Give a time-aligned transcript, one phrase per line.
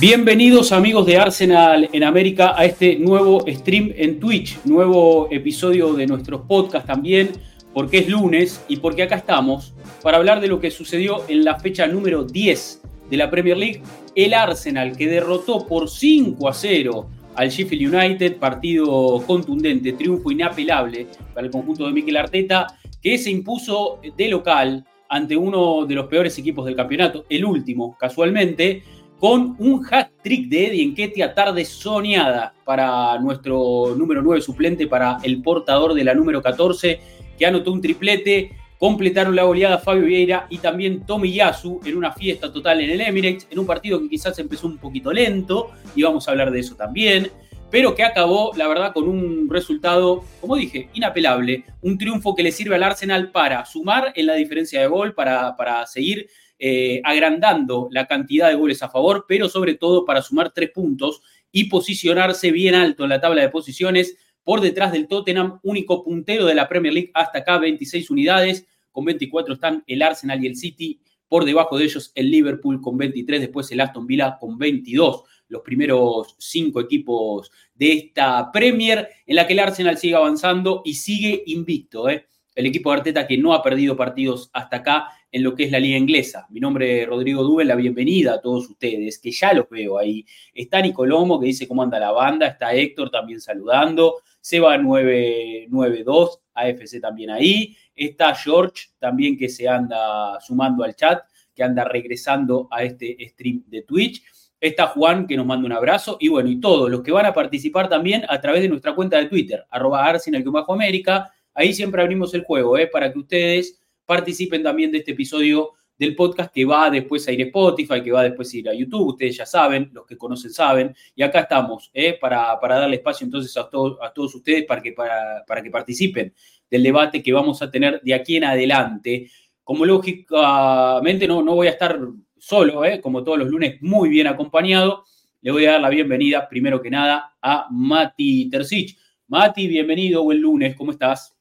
[0.00, 6.06] Bienvenidos amigos de Arsenal en América a este nuevo stream en Twitch, nuevo episodio de
[6.06, 7.32] nuestros podcasts también,
[7.74, 11.58] porque es lunes y porque acá estamos para hablar de lo que sucedió en la
[11.58, 13.82] fecha número 10 de la Premier League,
[14.14, 21.08] el Arsenal que derrotó por 5 a 0 al Sheffield United, partido contundente, triunfo inapelable
[21.34, 22.68] para el conjunto de Mikel Arteta,
[23.02, 27.96] que se impuso de local ante uno de los peores equipos del campeonato, el último
[27.98, 28.82] casualmente,
[29.18, 35.18] con un hat trick de Eddie Enquetia, tarde soñada para nuestro número 9 suplente, para
[35.22, 37.00] el portador de la número 14,
[37.36, 38.52] que anotó un triplete.
[38.78, 43.00] Completaron la goleada Fabio Vieira y también Tommy Yasu en una fiesta total en el
[43.00, 46.60] Emirates, en un partido que quizás empezó un poquito lento, y vamos a hablar de
[46.60, 47.28] eso también,
[47.72, 52.52] pero que acabó, la verdad, con un resultado, como dije, inapelable, un triunfo que le
[52.52, 56.28] sirve al Arsenal para sumar en la diferencia de gol, para, para seguir
[56.58, 61.22] eh, agrandando la cantidad de goles a favor, pero sobre todo para sumar tres puntos
[61.52, 66.46] y posicionarse bien alto en la tabla de posiciones por detrás del Tottenham, único puntero
[66.46, 70.56] de la Premier League hasta acá, 26 unidades, con 24 están el Arsenal y el
[70.56, 75.22] City, por debajo de ellos el Liverpool con 23, después el Aston Villa con 22,
[75.48, 80.94] los primeros cinco equipos de esta Premier, en la que el Arsenal sigue avanzando y
[80.94, 82.08] sigue invicto.
[82.08, 82.26] ¿eh?
[82.54, 85.70] El equipo de Arteta que no ha perdido partidos hasta acá en lo que es
[85.70, 86.46] la liga inglesa.
[86.50, 90.24] Mi nombre es Rodrigo Dube, la bienvenida a todos ustedes, que ya los veo ahí.
[90.54, 97.00] Está Nicolomo, que dice cómo anda la banda, está Héctor también saludando, Seba 992, AFC
[97.00, 101.22] también ahí, está George también que se anda sumando al chat,
[101.54, 104.22] que anda regresando a este stream de Twitch.
[104.60, 107.34] Está Juan que nos manda un abrazo y bueno, y todos los que van a
[107.34, 111.32] participar también a través de nuestra cuenta de Twitter, arroba Arsenal América.
[111.54, 112.86] Ahí siempre abrimos el juego, ¿eh?
[112.86, 117.42] para que ustedes participen también de este episodio del podcast que va después a ir
[117.42, 120.50] a Spotify, que va después a ir a YouTube, ustedes ya saben, los que conocen
[120.50, 122.16] saben, y acá estamos ¿eh?
[122.18, 125.70] para, para, darle espacio entonces a, todos a todos ustedes para que, para, para que
[125.70, 126.32] participen
[126.70, 129.30] del debate que vamos a tener de aquí en adelante.
[129.62, 132.00] Como lógicamente no, no voy a estar
[132.38, 133.02] solo, ¿eh?
[133.02, 135.04] como todos los lunes, muy bien acompañado,
[135.42, 138.96] le voy a dar la bienvenida, primero que nada, a Mati Tercich.
[139.26, 141.37] Mati, bienvenido, buen lunes, ¿cómo estás?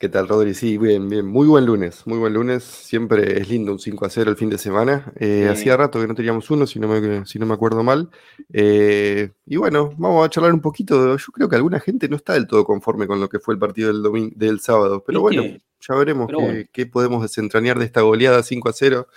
[0.00, 0.54] ¿Qué tal, Rodri?
[0.54, 1.26] Sí, bien, bien.
[1.26, 2.62] Muy buen lunes, muy buen lunes.
[2.62, 5.12] Siempre es lindo un 5 a 0 el fin de semana.
[5.18, 8.08] Eh, hacía rato que no teníamos uno, si no me, si no me acuerdo mal.
[8.52, 11.16] Eh, y bueno, vamos a charlar un poquito.
[11.16, 13.58] Yo creo que alguna gente no está del todo conforme con lo que fue el
[13.58, 15.02] partido del, domingo, del sábado.
[15.04, 16.30] Pero bueno, ya veremos
[16.72, 19.08] qué, podemos desentrañar de esta goleada 5 a 0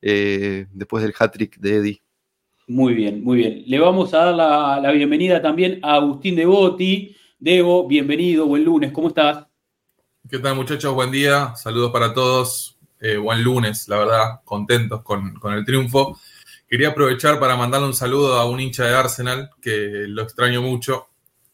[0.00, 2.02] eh, después del hat-trick de Eddie.
[2.66, 3.62] Muy bien, muy bien.
[3.66, 7.14] Le vamos a dar la, la bienvenida también a Agustín Devoti.
[7.38, 9.49] Debo, bienvenido, buen lunes, ¿cómo estás?
[10.30, 10.94] ¿Qué tal muchachos?
[10.94, 12.78] Buen día, saludos para todos.
[13.00, 16.20] Eh, buen lunes, la verdad, contentos con, el triunfo.
[16.68, 21.08] Quería aprovechar para mandarle un saludo a un hincha de Arsenal que lo extraño mucho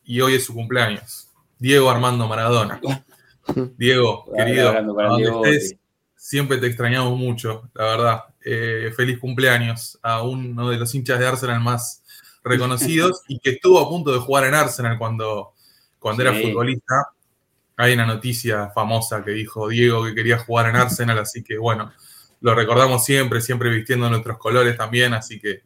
[0.04, 1.30] y hoy es su cumpleaños.
[1.58, 2.78] Diego Armando Maradona.
[3.78, 4.74] Diego, querido,
[6.14, 8.24] siempre te extrañamos mucho, la verdad.
[8.44, 12.02] Eh, feliz cumpleaños a uno de los hinchas de Arsenal más
[12.44, 15.54] reconocidos y que estuvo a punto de jugar en Arsenal cuando,
[15.98, 17.15] cuando era futbolista
[17.76, 21.92] hay una noticia famosa que dijo Diego que quería jugar en Arsenal, así que bueno,
[22.40, 25.62] lo recordamos siempre, siempre vistiendo nuestros colores también, así que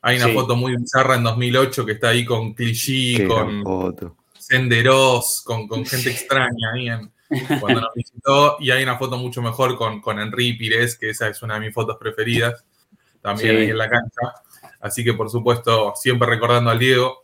[0.00, 3.62] hay una foto muy bizarra en 2008 que está ahí con Clichy, con
[4.36, 6.88] Senderos, con, gente extraña ahí
[7.60, 11.28] cuando nos visitó, y hay una foto mucho mejor con, con Henry Pires, que esa
[11.28, 12.64] es una de mis fotos preferidas,
[13.22, 14.34] también ahí en la cancha.
[14.80, 17.21] Así que por supuesto, siempre recordando al Diego.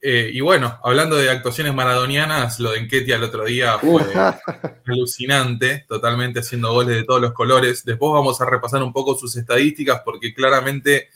[0.00, 4.02] Eh, y bueno, hablando de actuaciones maradonianas, lo de Enquetia el otro día fue
[4.86, 7.84] alucinante, totalmente haciendo goles de todos los colores.
[7.84, 11.08] Después vamos a repasar un poco sus estadísticas porque claramente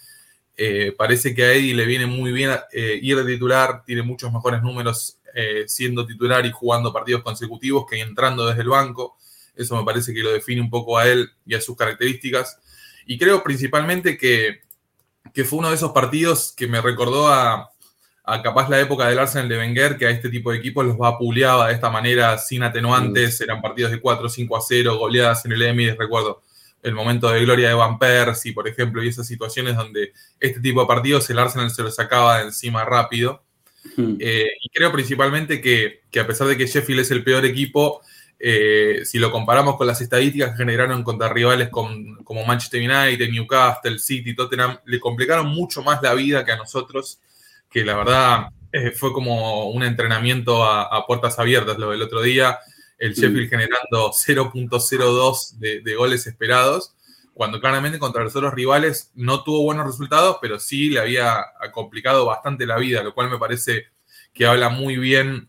[0.56, 4.32] eh, parece que a Eddie le viene muy bien eh, ir de titular, tiene muchos
[4.32, 5.18] mejores números
[5.64, 9.16] siendo titular y jugando partidos consecutivos que entrando desde el banco.
[9.56, 12.58] Eso me parece que lo define un poco a él y a sus características.
[13.06, 14.60] Y creo principalmente que,
[15.32, 17.71] que fue uno de esos partidos que me recordó a,
[18.24, 20.96] a capaz la época del Arsenal de Wenger, que a este tipo de equipos los
[20.96, 25.52] vapuleaba de esta manera, sin atenuantes, eran partidos de 4, 5 a 0, goleadas en
[25.52, 26.42] el Emirates, recuerdo
[26.82, 30.80] el momento de gloria de Van Persie, por ejemplo, y esas situaciones donde este tipo
[30.80, 33.42] de partidos el Arsenal se lo sacaba de encima rápido.
[33.96, 34.16] Hmm.
[34.18, 38.00] Eh, y creo principalmente que, a pesar de que Sheffield es el peor equipo,
[38.38, 44.00] eh, si lo comparamos con las estadísticas que generaron contra rivales como Manchester United, Newcastle,
[44.00, 47.20] City, Tottenham, le complicaron mucho más la vida que a nosotros,
[47.72, 52.58] que la verdad eh, fue como un entrenamiento a, puertas abiertas lo del otro día,
[52.98, 56.94] el Sheffield generando 0.02 de, goles esperados,
[57.34, 62.26] cuando claramente contra los otros rivales no tuvo buenos resultados, pero sí le había complicado
[62.26, 63.86] bastante la vida, lo cual me parece
[64.32, 65.48] que habla muy bien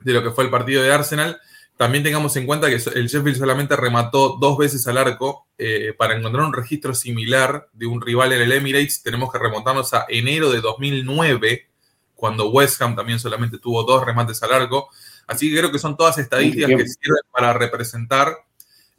[0.00, 1.40] de lo que fue el partido de Arsenal.
[1.80, 5.46] También tengamos en cuenta que el Sheffield solamente remató dos veces al arco.
[5.56, 9.94] Eh, para encontrar un registro similar de un rival en el Emirates, tenemos que remontarnos
[9.94, 11.68] a enero de 2009,
[12.14, 14.90] cuando West Ham también solamente tuvo dos remates al arco.
[15.26, 18.36] Así que creo que son todas estadísticas que sirven para representar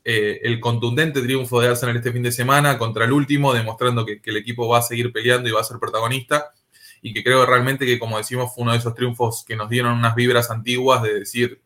[0.03, 4.19] eh, el contundente triunfo de Arsenal este fin de semana contra el último, demostrando que,
[4.23, 6.49] el equipo va a seguir peleando y va a ser protagonista.
[7.03, 9.93] Y que creo realmente que, como decimos, fue uno de esos triunfos que nos dieron
[9.93, 11.61] unas vibras antiguas de decir,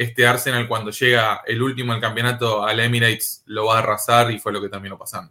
[0.00, 4.38] este Arsenal cuando llega el último del campeonato al Emirates lo va a arrasar y
[4.38, 5.30] fue lo que terminó pasando.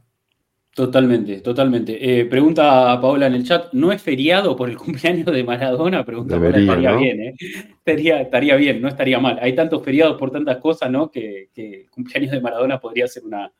[0.75, 1.97] Totalmente, totalmente.
[1.99, 6.05] Eh, pregunta a Paola en el chat, ¿no es feriado por el cumpleaños de Maradona?
[6.05, 7.35] Pregunta estaría bien, ¿eh?
[7.83, 9.39] Estaría, bien, no estaría mal.
[9.41, 11.09] Hay tantos feriados por tantas cosas, ¿no?
[11.09, 13.51] Que, el cumpleaños de Maradona podría ser una,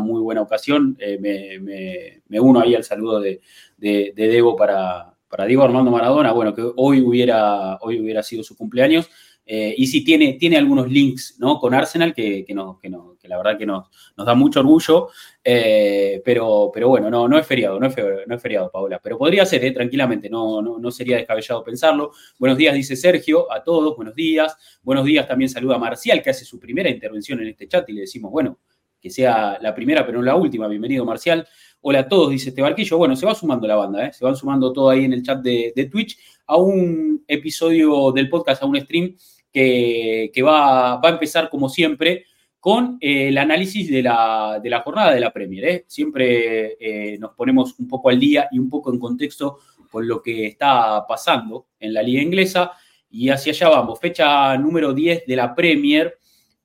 [0.00, 0.98] muy buena ocasión.
[1.00, 3.40] Eh, me, uno ahí al saludo de,
[3.78, 8.54] de, Debo para, para Diego Armando Maradona, bueno, que hoy hubiera, hoy hubiera sido su
[8.54, 9.08] cumpleaños.
[9.52, 11.58] Eh, y sí tiene, tiene algunos links ¿no?
[11.58, 15.08] con Arsenal que, que, que, la verdad que nos, nos da mucho orgullo,
[15.42, 19.00] eh, pero, pero bueno, no, no es feriado, no es feriado, no es feriado, Paola,
[19.02, 19.72] pero podría ser, ¿eh?
[19.72, 22.12] tranquilamente, no, no, sería descabellado pensarlo.
[22.38, 24.56] Buenos días, dice Sergio, a todos, buenos días.
[24.84, 27.94] Buenos días, también saluda a Marcial, que hace su primera intervención en este chat y
[27.94, 28.60] le decimos, bueno,
[29.00, 30.68] que sea la primera, pero no la última.
[30.68, 31.44] Bienvenido, Marcial.
[31.80, 32.98] Hola a todos, dice este barquillo.
[32.98, 35.88] Bueno, se va sumando la banda, se van sumando todo ahí en el chat de
[35.90, 39.14] Twitch a un episodio del podcast, a un stream
[39.52, 42.26] que, va, a empezar como siempre
[42.58, 45.64] con eh, el análisis de la, jornada de la Premier.
[45.64, 45.84] ¿eh?
[45.88, 49.58] Siempre eh, nos ponemos un poco al día y un poco en contexto
[49.90, 52.72] con lo que está pasando en la liga inglesa.
[53.10, 56.18] Y hacia allá vamos, fecha número 10 de la Premier,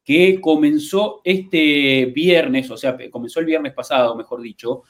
[0.04, 4.84] que comenzó este viernes, o sea, comenzó el viernes pasado, mejor dicho,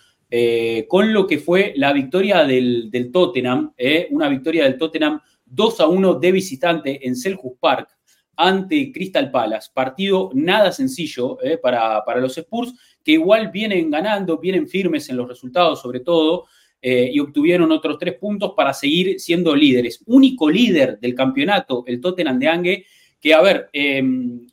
[0.90, 3.74] con lo que fue la victoria del, del Tottenham,
[4.10, 7.90] una victoria del Tottenham 2 a 1 de visitante en Selhurst Park
[8.38, 9.70] ante Crystal Palace.
[9.74, 15.28] Partido nada sencillo eh, para, los Spurs, que igual vienen ganando, vienen firmes en los
[15.28, 16.46] resultados sobre todo,
[16.82, 20.04] eh, y obtuvieron otros tres puntos para seguir siendo líderes.
[20.06, 22.86] Único líder del campeonato, el Tottenham de Ange,
[23.20, 24.46] que a ver, em,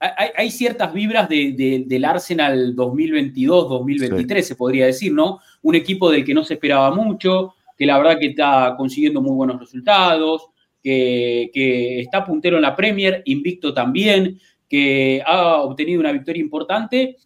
[0.00, 5.40] hay, ciertas vibras del Arsenal 2022-2023, se podría decir, ¿no?
[5.62, 9.36] Un equipo del que no se esperaba mucho, que la verdad que está consiguiendo muy
[9.36, 10.48] buenos resultados,
[10.82, 17.16] que, está puntero en la Premier, invicto también, que ha obtenido una victoria importante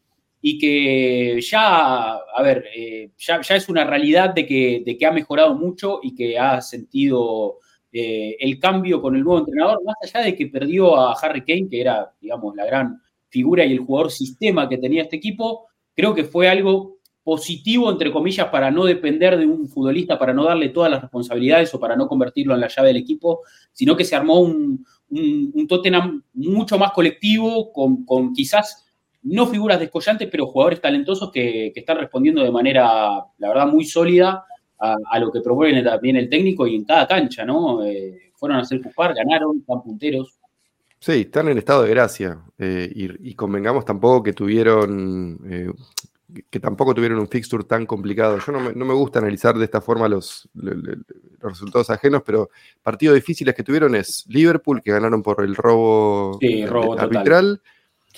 [0.40, 5.12] y que ya, a ver, eh, ya, es una realidad de que, de que, ha
[5.12, 7.58] mejorado mucho y que ha sentido
[7.92, 11.68] eh, el cambio con el nuevo entrenador, más allá de que perdió a Harry Kane,
[11.70, 16.14] que era, digamos, la gran figura y el jugador sistema que tenía este equipo, creo
[16.14, 20.70] que fue algo positivo, entre comillas, para no depender de un futbolista, para no darle
[20.70, 23.42] todas las responsabilidades o para no convertirlo en la llave del equipo,
[23.72, 28.86] sino que se armó un, un, Tottenham mucho más colectivo, con, quizás
[29.22, 34.44] no figuras descollantes, pero jugadores talentosos que, están respondiendo de manera, la verdad, muy sólida
[34.78, 37.84] a, lo que propone también el técnico y en cada cancha, ¿no?
[37.84, 40.40] Eh, fueron a hacer Cupar, ganaron, están punteros.
[40.98, 42.40] Sí, están en estado de gracia.
[42.58, 45.70] Eh, y, convengamos tampoco que tuvieron eh,
[46.50, 48.38] que tampoco tuvieron un fixture tan complicado.
[48.38, 50.48] Yo no me, gusta analizar de esta forma los,
[51.40, 52.50] resultados ajenos, pero
[52.82, 56.38] partidos difíciles que tuvieron es Liverpool, que ganaron por el robo,
[56.98, 57.60] arbitral.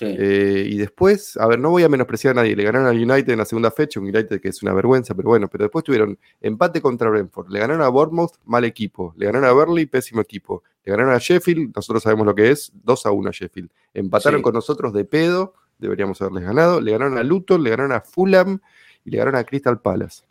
[0.00, 3.32] Eh, y después, a ver, no voy a menospreciar a nadie, le ganaron al United
[3.32, 6.18] en la segunda fecha, un United que es una vergüenza, pero bueno, pero después tuvieron
[6.40, 10.64] empate contra Brentford, le ganaron a Bournemouth, mal equipo, le ganaron a Burnley, pésimo equipo,
[10.84, 14.42] le ganaron a Sheffield, nosotros sabemos lo que es, 2 a 1 a Sheffield, empataron
[14.42, 16.80] con nosotros de pedo, deberíamos haberles ganado.
[16.80, 18.58] Le ganaron a Luton, le ganaron a Fulham
[19.04, 20.24] y le ganaron a Crystal Palace.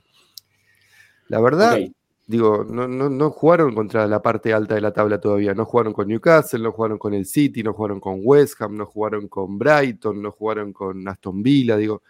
[1.28, 1.80] La verdad,
[2.28, 5.54] digo, no, no, jugaron contra la parte alta de la tabla todavía.
[5.54, 8.86] No jugaron con Newcastle, no jugaron con el City, no jugaron con West Ham, no
[8.86, 11.78] jugaron con Brighton, no jugaron con Aston Villa.
[11.78, 12.02] Digo,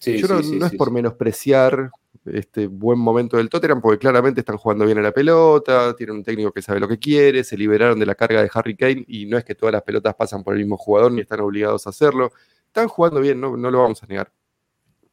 [0.00, 1.90] yo no, es por menospreciar
[2.24, 6.24] este buen momento del Tottenham, porque claramente están jugando bien a la pelota, tienen un
[6.24, 9.26] técnico que sabe lo que quiere, se liberaron de la carga de Harry Kane y
[9.26, 11.90] no es que todas las pelotas pasan por el mismo jugador ni están obligados a
[11.90, 12.32] hacerlo
[12.68, 14.32] están jugando bien, no, no lo vamos a negar.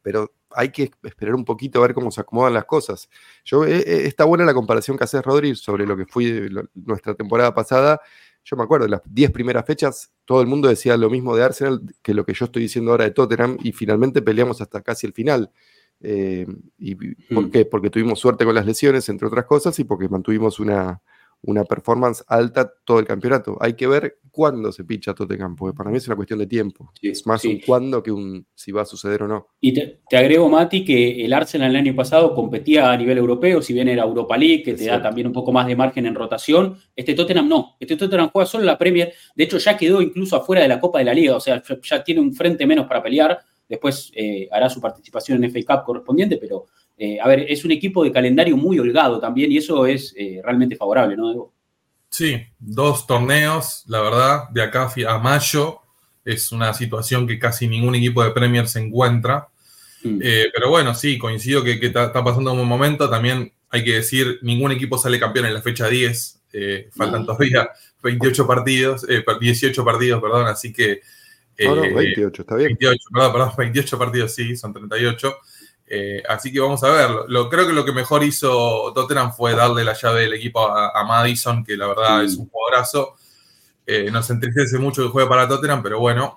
[0.02, 3.10] pero hay que esperar un poquito a ver cómo se acomodan las cosas.
[3.44, 7.14] Yo, eh, eh, está buena la comparación que haces, Rodri, sobre lo que fue nuestra
[7.14, 8.00] temporada pasada.
[8.44, 11.42] Yo me acuerdo, en las 10 primeras fechas, todo el mundo decía lo mismo de
[11.42, 15.06] Arsenal que lo que yo estoy diciendo ahora de Tottenham, y finalmente peleamos hasta casi
[15.06, 15.50] el final.
[16.00, 16.46] Eh,
[16.78, 17.50] ¿Y por mm.
[17.50, 17.64] qué?
[17.64, 21.02] Porque tuvimos suerte con las lesiones, entre otras cosas, y porque mantuvimos una,
[21.46, 23.56] una performance alta todo el campeonato.
[23.60, 26.92] Hay que ver cuándo se pincha Tottenham, porque para mí es una cuestión de tiempo.
[27.00, 29.48] es más un cuándo que un si va a suceder o no.
[29.60, 33.72] Y te, agrego, Mati, que el Arsenal el año pasado competía a nivel europeo, si
[33.72, 36.76] bien era Europa League, que te da también un poco más de margen en rotación.
[36.94, 37.76] Este Tottenham no.
[37.80, 39.14] Este Tottenham juega solo la Premier.
[39.34, 41.36] De hecho, ya quedó incluso afuera de la Copa de la Liga.
[41.36, 43.38] O sea, ya tiene un frente menos para pelear.
[43.68, 46.66] Después eh, hará su participación en FA Cup correspondiente, pero
[46.98, 50.40] eh, a ver, es un equipo de calendario muy holgado también y eso es eh,
[50.42, 51.52] realmente favorable, ¿no,
[52.08, 55.80] Sí, dos torneos, la verdad, de acá a mayo
[56.24, 59.48] es una situación que casi ningún equipo de Premier se encuentra.
[60.02, 60.20] Mm.
[60.52, 63.10] pero bueno, sí, coincido que, está pasando un buen momento.
[63.10, 66.42] También hay que decir, ningún equipo sale campeón en la fecha 10.
[66.92, 67.68] faltan todavía
[68.02, 69.06] 28 partidos,
[69.40, 71.00] 18 partidos, perdón, así que
[71.58, 72.68] no, no, 28, está bien.
[72.68, 75.36] 28, perdón, perdón, 28 partidos, sí, son 38.
[75.88, 77.10] Eh, así que vamos a ver.
[77.28, 81.04] Lo, creo que lo que mejor hizo Tottenham fue darle la llave del equipo a,
[81.04, 83.14] Madison, que la verdad es un jugadorazo.
[83.86, 86.36] Eh, nos entristece mucho que juegue para Tottenham, pero bueno,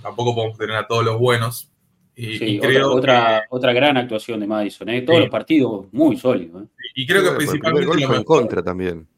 [0.00, 1.70] tampoco podemos tener a todos los buenos.
[2.16, 5.02] Y, creo otra, otra, gran actuación de Madison, ¿eh?
[5.02, 6.62] todos los partidos muy sólidos.
[6.62, 6.66] ¿eh?
[6.94, 7.88] Y creo que principalmente.
[7.88, 9.08] Lo mejor, en contra también.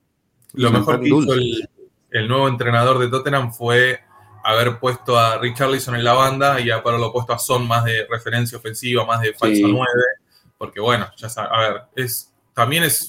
[0.54, 1.68] Lo mejor que hizo el,
[2.11, 4.00] el, nuevo entrenador de Tottenham fue
[4.47, 8.07] haber puesto a Richarlison en la banda y a lo puesto a Son más de
[8.09, 9.87] referencia ofensiva, más de falso 9,
[10.57, 13.09] porque bueno, ya sabes, a ver, es, también es,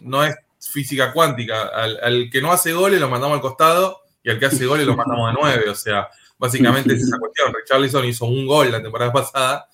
[0.00, 4.38] no es física cuántica, al, que no hace goles lo mandamos al costado y al
[4.38, 8.24] que hace goles lo mandamos de 9, o sea, básicamente es esa cuestión, Richarlison hizo
[8.24, 9.68] un gol la temporada pasada,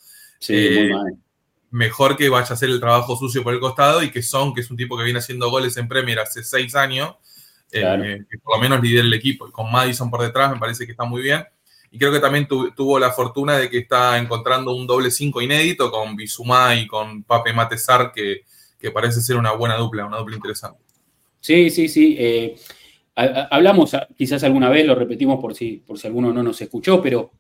[0.48, 0.90] eh,
[1.70, 4.62] mejor que vaya a hacer el trabajo sucio por el costado y que Son, que
[4.62, 7.14] es un tipo que viene haciendo goles en Premier hace 6 años,
[7.82, 9.48] eh, que por lo menos lidera el equipo.
[9.48, 11.44] Y con Madison por detrás me parece que está muy bien.
[11.90, 15.92] Y creo que también tuvo la fortuna de que está encontrando un doble 5 inédito
[15.92, 18.42] con Bisumá y con Pape Matesar, que,
[18.80, 20.82] que, parece ser una buena dupla, una dupla interesante.
[21.38, 22.16] Sí, sí, sí.
[22.18, 22.56] Eh,
[23.14, 27.30] hablamos quizás alguna vez, lo repetimos por si, por si alguno no nos escuchó, pero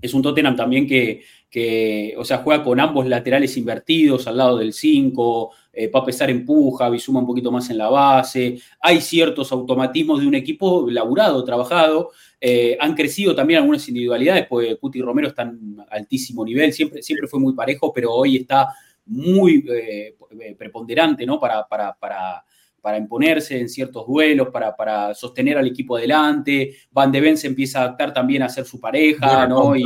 [0.00, 4.58] es un Tottenham también que, que, o sea, juega con ambos laterales invertidos al lado
[4.58, 10.20] del 5, eh, Pesar empuja, Bisuma un poquito más en la base, hay ciertos automatismos
[10.20, 12.10] de un equipo laburado, trabajado,
[12.40, 17.26] eh, han crecido también algunas individualidades, pues Cuti Romero está en altísimo nivel, siempre, siempre
[17.26, 18.68] fue muy parejo, pero hoy está
[19.06, 20.14] muy eh,
[20.56, 21.40] preponderante, ¿no?
[21.40, 22.44] Para, para, para,
[22.80, 26.76] para, imponerse en ciertos duelos, para, para, sostener al equipo adelante.
[26.90, 29.76] Van de Ven se empieza a adaptar también a ser su pareja, ¿no?
[29.76, 29.82] Y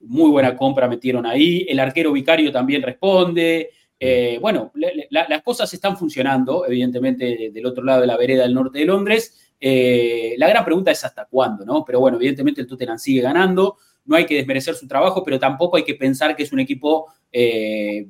[0.00, 1.66] muy buena compra metieron ahí.
[1.68, 3.70] El arquero vicario también responde.
[4.00, 4.72] Eh, bueno,
[5.10, 9.52] las cosas están funcionando, evidentemente, del otro lado de la vereda del norte de Londres.
[9.60, 11.84] Eh, la gran pregunta es hasta cuándo, ¿no?
[11.84, 13.76] Pero bueno, evidentemente el Tottenham sigue ganando.
[14.04, 17.12] No hay que desmerecer su trabajo, pero tampoco hay que pensar que es un equipo
[17.32, 18.06] eh,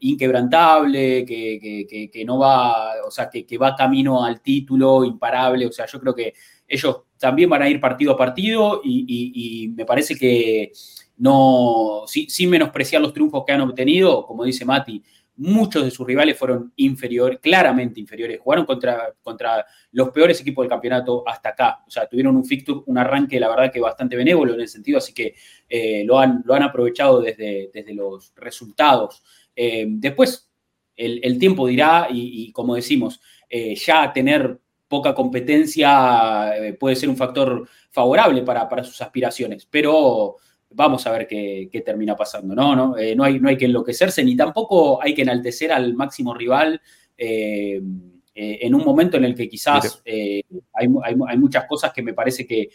[0.00, 5.66] inquebrantable, que, no va, o sea, que, va camino al título, imparable.
[5.66, 6.34] O sea, yo creo que
[6.68, 10.72] ellos también van a ir partido a partido y, me parece que
[11.18, 15.02] no, sin menospreciar los triunfos que han obtenido, como dice Mati,
[15.36, 18.40] muchos de sus rivales fueron inferiores, claramente inferiores.
[18.40, 21.84] Jugaron contra, contra los peores equipos del campeonato hasta acá.
[21.86, 24.98] O sea, tuvieron un fixture, un arranque, la verdad que bastante benévolo en el sentido,
[24.98, 25.34] así que
[25.68, 29.22] eh, lo, han, lo han aprovechado desde, desde los resultados.
[29.54, 30.50] Eh, después,
[30.96, 37.68] el, tiempo dirá, y, como decimos, eh, ya tener poca competencia puede ser un factor
[37.90, 40.36] favorable para, para sus aspiraciones, pero
[40.76, 42.76] vamos a ver qué, termina pasando, ¿no?
[42.76, 46.34] No, eh, no, hay, no hay que enloquecerse ni tampoco hay que enaltecer al máximo
[46.34, 46.80] rival
[47.16, 47.80] eh,
[48.34, 50.44] eh, en un momento en el que quizás hay,
[51.02, 52.68] hay, muchas cosas que me parece que,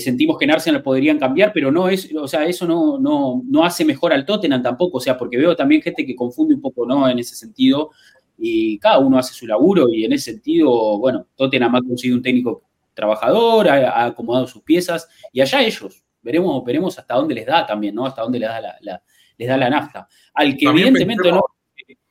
[0.00, 3.64] sentimos que en Arsenal podrían cambiar, pero no es, o sea, eso no, no, no
[3.64, 6.84] hace mejor al Tottenham tampoco, o sea, porque veo también gente que confunde un poco,
[6.86, 7.08] ¿no?
[7.08, 7.90] En ese sentido,
[8.36, 12.22] y cada uno hace su laburo y en ese sentido, bueno, Tottenham ha conseguido un
[12.22, 12.62] técnico
[12.94, 17.94] trabajador, ha acomodado sus piezas y allá ellos, veremos, veremos hasta dónde les da también,
[17.94, 18.04] ¿no?
[18.04, 19.02] Hasta dónde les da la,
[19.38, 20.08] les da la nafta.
[20.34, 21.44] Al que evidentemente no.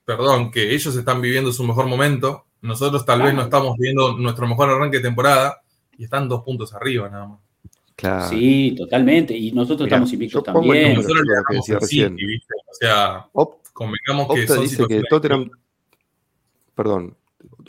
[0.05, 2.45] Perdón, que ellos están viviendo su mejor momento.
[2.61, 5.61] Nosotros tal vez no estamos viviendo nuestro mejor arranque de temporada
[5.97, 7.39] y están dos puntos arriba nada más.
[7.95, 8.29] Claro.
[8.29, 9.35] Sí, totalmente.
[9.35, 10.95] Y nosotros estamos invictos también.
[10.95, 12.15] Nosotros le que recién.
[12.15, 13.27] O sea,
[13.73, 15.49] convengamos que Opta dice que Tottenham,
[16.73, 17.17] perdón,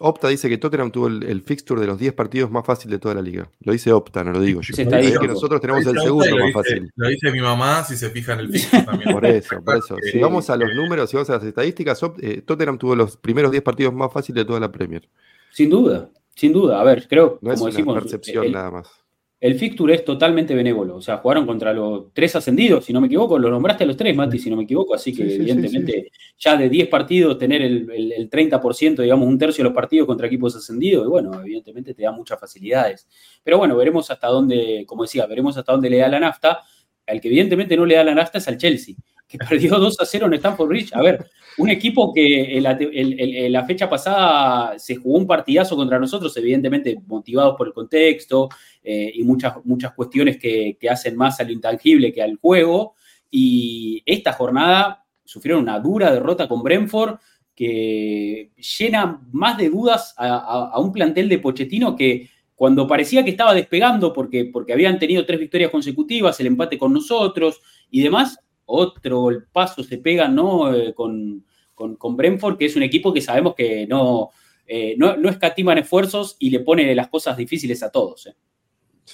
[0.00, 3.14] Opta dice que Tottenham tuvo el, fixture de los 10 partidos más fácil de toda
[3.14, 3.50] la liga.
[3.60, 4.74] Lo dice Opta, no lo digo yo.
[4.76, 6.90] Es que nosotros tenemos el segundo más fácil.
[6.96, 9.12] Lo dice mi mamá si se fija en el fixture también.
[9.12, 9.96] Por eso, por eso.
[10.12, 13.50] Si vamos a los números, si vamos a las estadísticas, eh, Tottenham tuvo los primeros
[13.50, 15.08] 10 partidos más fáciles de toda la Premier.
[15.52, 16.80] Sin duda, sin duda.
[16.80, 19.05] A ver, creo, no como es decimos, percepción nada más
[19.46, 20.96] el fixture es totalmente benévolo.
[20.96, 23.38] O sea, jugaron contra los tres ascendidos, si no me equivoco.
[23.38, 24.94] Lo nombraste a los tres, Mati, si no me equivoco.
[24.94, 29.68] Así que, evidentemente, ya de 10 partidos, tener el, el, 30%, digamos, un tercio de
[29.68, 33.06] los partidos contra equipos ascendidos, y bueno, evidentemente te da muchas facilidades.
[33.44, 36.62] Pero bueno, veremos hasta dónde, como decía, veremos hasta dónde le da la nafta.
[37.06, 38.96] Al que evidentemente no le da la nafta es al Chelsea,
[39.28, 40.92] que perdió 2 a 0 en Stamford Bridge.
[40.94, 41.26] A ver,
[41.58, 47.56] un equipo que en la, fecha pasada se jugó un partidazo contra nosotros, evidentemente motivados
[47.56, 48.48] por el contexto
[48.82, 52.94] eh, y muchas, muchas cuestiones que, hacen más a lo intangible que al juego.
[53.30, 57.18] Y esta jornada sufrieron una dura derrota con Brentford
[57.54, 63.54] que llena más de dudas a, un plantel de Pochettino que cuando parecía que estaba
[63.54, 69.30] despegando porque, porque habían tenido tres victorias consecutivas, el empate con nosotros y demás, otro
[69.30, 70.74] el paso se pega ¿no?
[70.74, 71.44] Eh, con,
[71.74, 74.30] con, Brentford, que es un equipo que sabemos que no,
[74.66, 78.26] eh, no, no, escatiman esfuerzos y le pone las cosas difíciles a todos.
[78.26, 78.36] ¿eh?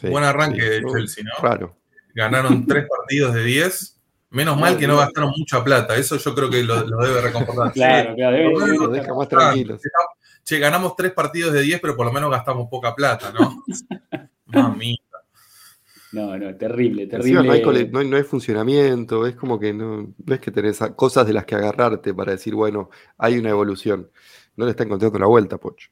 [0.08, 1.76] Buen arranque de Chelsea, ¿no?
[2.14, 3.98] Ganaron tres partidos de diez.
[4.30, 5.94] Menos mal que no gastaron mucha plata.
[5.94, 7.70] Eso yo creo que lo, debe recomportar.
[7.74, 9.82] claro, claro, debe, deja más tranquilos.
[10.42, 13.62] Che, ganamos tres partidos de diez, pero por lo menos gastamos poca plata, ¿no?
[14.46, 14.98] Mami.
[16.12, 17.42] No, no, terrible, terrible.
[17.42, 21.46] No hay, no, hay, funcionamiento, es como que no, es que tenés cosas de las
[21.46, 24.10] que agarrarte para decir, bueno, hay una evolución.
[24.56, 25.88] No le está encontrando la vuelta, Pocho.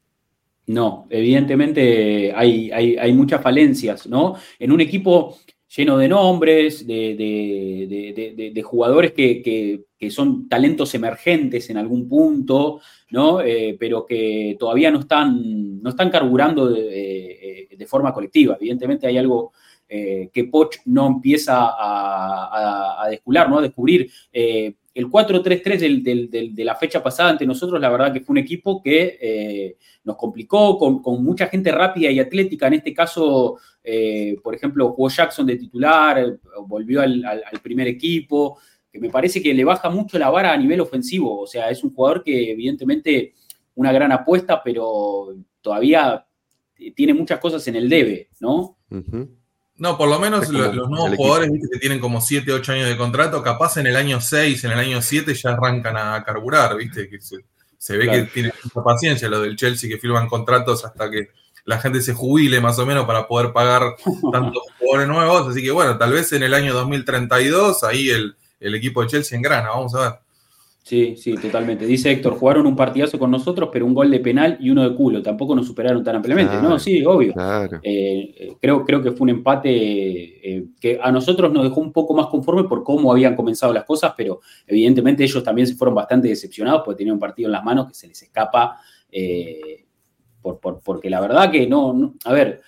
[0.67, 4.35] No, evidentemente hay, hay, muchas falencias, ¿no?
[4.59, 5.37] En un equipo
[5.75, 13.41] lleno de nombres, de, jugadores que, son talentos emergentes en algún punto, ¿no?
[13.41, 18.55] Eh, pero que todavía no están, no están carburando de, forma colectiva.
[18.59, 19.53] Evidentemente hay algo
[19.93, 23.57] eh, que Poch no empieza a, descular, ¿no?
[23.57, 24.09] a descubrir.
[24.31, 28.81] Eh, el 4-3-3 de la fecha pasada ante nosotros, la verdad que fue un equipo
[28.81, 29.75] que eh,
[30.05, 32.67] nos complicó con, mucha gente rápida y atlética.
[32.67, 33.57] En este caso,
[34.41, 39.65] por ejemplo, jugó Jackson de titular, volvió al, primer equipo, que me parece que le
[39.65, 41.41] baja mucho la vara a nivel ofensivo.
[41.41, 43.33] O sea, es un jugador que evidentemente
[43.75, 46.25] una gran apuesta, pero todavía
[46.95, 48.77] tiene muchas cosas en el debe, ¿no?
[49.81, 53.41] No, por lo menos los, nuevos jugadores que tienen como 7, 8 años de contrato,
[53.41, 57.09] capaz en el año 6, en el año 7 ya arrancan a carburar, ¿viste?
[57.09, 61.29] Que se, ve que tienen mucha paciencia lo del Chelsea, que firman contratos hasta que
[61.65, 63.95] la gente se jubile más o menos para poder pagar
[64.31, 65.47] tantos jugadores nuevos.
[65.47, 69.35] Así que bueno, tal vez en el año 2032 ahí el, el equipo de Chelsea
[69.35, 70.19] engrana, vamos a ver.
[70.83, 71.85] Sí, sí, totalmente.
[71.85, 74.95] Dice Héctor, jugaron un partidazo con nosotros, pero un gol de penal y uno de
[74.95, 75.21] culo.
[75.21, 76.55] Tampoco nos superaron tan ampliamente.
[76.59, 77.33] no, sí, obvio.
[77.83, 81.91] Eh, eh, creo, creo que fue un empate eh, que a nosotros nos dejó un
[81.93, 85.93] poco más conforme por cómo habían comenzado las cosas, pero evidentemente ellos también se fueron
[85.93, 88.79] bastante decepcionados porque tenían un partido en las manos que se les escapa.
[90.41, 92.61] por, porque la verdad que no a ver,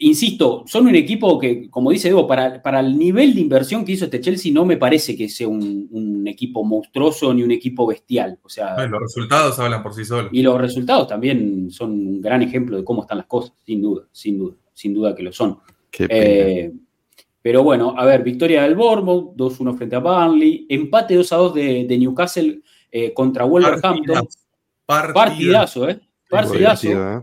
[0.00, 3.92] insisto, son un equipo que, como dice Evo, para, para, el nivel de inversión que
[3.92, 5.80] hizo este Chelsea, no me parece que sea un,
[6.26, 8.38] equipo monstruoso ni un equipo bestial.
[8.42, 10.30] O sea, los resultados hablan por sí solos.
[10.32, 14.04] Y los resultados también son un gran ejemplo de cómo están las cosas, sin duda,
[14.12, 15.58] sin duda, sin duda que lo son.
[15.98, 16.72] Eh,
[17.42, 21.98] pero bueno, a ver, victoria del Bournemouth, 2-1 frente a Burnley, empate 2-2 de, de,
[21.98, 22.60] Newcastle
[22.92, 24.28] eh, contra Wolverhampton.
[24.86, 26.00] Partidazo, ¿eh?
[26.28, 26.88] Partidazo.
[26.88, 27.22] ¿eh?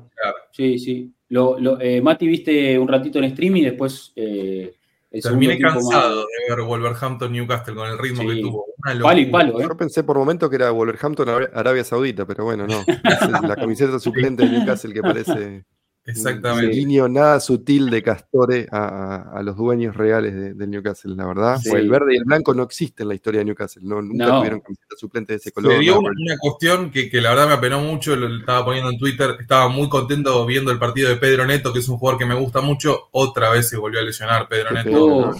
[0.52, 1.13] Sí, sí.
[1.30, 4.13] Lo, eh, Mati, viste un ratito en stream y después.
[4.16, 4.74] Eh,
[5.10, 8.66] Terminé cansado de ver Wolverhampton Newcastle con el ritmo que tuvo.
[9.02, 9.66] Palo y palo, ¿eh?
[9.68, 12.82] Yo pensé por momento que era Wolverhampton Arabia Saudita, pero bueno, no.
[12.82, 15.63] Es la camiseta suplente de Newcastle que parece.
[16.08, 16.74] Exactamente.
[16.74, 21.60] Guiño nada sutil de Castore a, los dueños reales de, Newcastle, la verdad.
[21.65, 23.82] El verde y el blanco no existen en la historia de Newcastle.
[23.86, 25.74] No, nunca tuvieron camisetas suplentes de ese color.
[25.74, 29.36] Se dio una, cuestión que, la verdad me apenó mucho, lo estaba poniendo en Twitter.
[29.38, 32.36] Estaba muy contento viendo el partido de Pedro Neto, que es un jugador que me
[32.36, 33.10] gusta mucho.
[33.12, 34.89] Otra vez se volvió a lesionar Pedro Neto.
[34.91, 35.34] ¿no?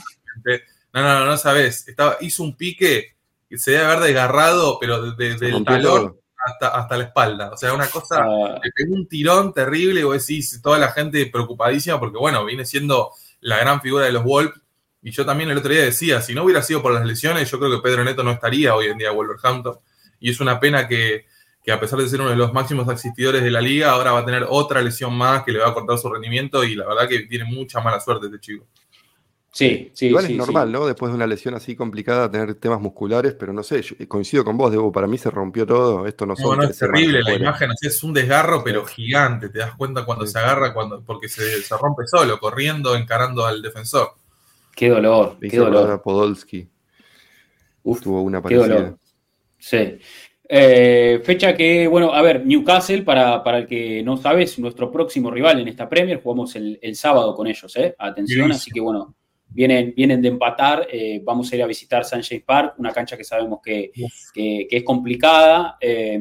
[0.94, 1.88] no, no, sabes.
[1.88, 3.16] Estaba, hizo un pique
[3.50, 7.52] que se debe haber desgarrado, pero desde el talón hasta, la espalda.
[7.52, 8.60] O sea, una cosa, ah.
[8.64, 12.66] le pegó un tirón terrible y vos decís, toda la gente preocupadísima porque, bueno, viene
[12.66, 14.60] siendo la gran figura de los Wolves.
[15.02, 17.60] Y yo también el otro día decía, si no hubiera sido por las lesiones, yo
[17.60, 19.78] creo que Pedro Neto no estaría hoy en día Wolverhampton.
[20.20, 21.26] Y es una pena que,
[21.72, 24.26] a pesar de ser uno de los máximos asistidores de la liga, ahora va a
[24.26, 27.20] tener otra lesión más que le va a cortar su rendimiento y la verdad que
[27.22, 28.66] tiene mucha mala suerte este chico.
[29.58, 30.06] Sí, sí.
[30.10, 30.74] Igual sí, es normal, sí.
[30.74, 30.86] ¿no?
[30.86, 34.56] Después de una lesión así complicada, tener temas musculares, pero no sé, yo coincido con
[34.56, 38.04] vos, Debo, para mí se rompió todo, esto no es terrible la imagen, así es
[38.04, 39.50] un desgarro, pero gigante.
[39.50, 40.34] Te das cuenta cuando Sí.
[40.34, 44.12] se agarra, cuando, porque se, se rompe solo, corriendo, encarando al defensor.
[44.76, 45.90] Qué dolor, qué dolor.
[45.90, 46.70] a Podolski,
[47.82, 48.96] Uf, tuvo una qué dolor.
[49.58, 49.98] Sí.
[50.50, 54.92] Eh, fecha que, bueno, a ver, Newcastle, para, para el que no sabe, es nuestro
[54.92, 56.22] próximo rival en esta Premier.
[56.22, 57.96] Jugamos el, el sábado con ellos, ¿eh?
[57.98, 59.16] Atención, así que bueno,
[59.58, 60.88] vienen, vienen de empatar.
[60.92, 62.22] eh, vamos a ir a visitar St.
[62.24, 63.92] James Park, una cancha que sabemos que,
[64.34, 65.76] que- que es complicada.
[65.82, 66.20] eh,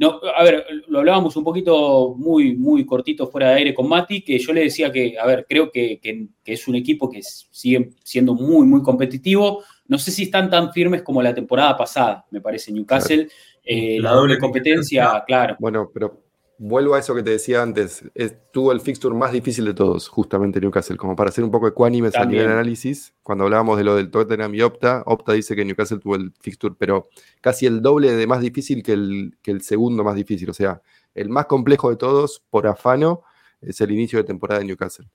[0.00, 4.22] no, a ver, lo hablábamos un poquito muy, muy cortito fuera de aire con Mati,
[4.22, 7.20] que yo le decía que, a ver, creo que, que- que es un equipo que
[7.22, 9.64] sigue siendo muy, muy competitivo.
[9.88, 13.26] No sé si están tan firmes como la temporada pasada, me parece, Newcastle.
[13.64, 15.56] Eh, La la doble doble competencia, claro.
[15.58, 16.22] Bueno, pero
[16.58, 20.08] vuelvo a eso que te decía antes, es- tuvo el fixture más difícil de todos,
[20.08, 23.94] justamente Newcastle, como para ser un poco ecuánimes a nivel análisis, cuando hablábamos de lo
[23.94, 27.08] del Tottenham y Opta, Opta dice que Newcastle tuvo el fixture, pero
[27.40, 30.82] casi el doble de más difícil que el, que el segundo más difícil, o sea,
[31.14, 33.22] el más complejo de todos, por afano,
[33.60, 35.08] es el inicio de temporada de Newcastle.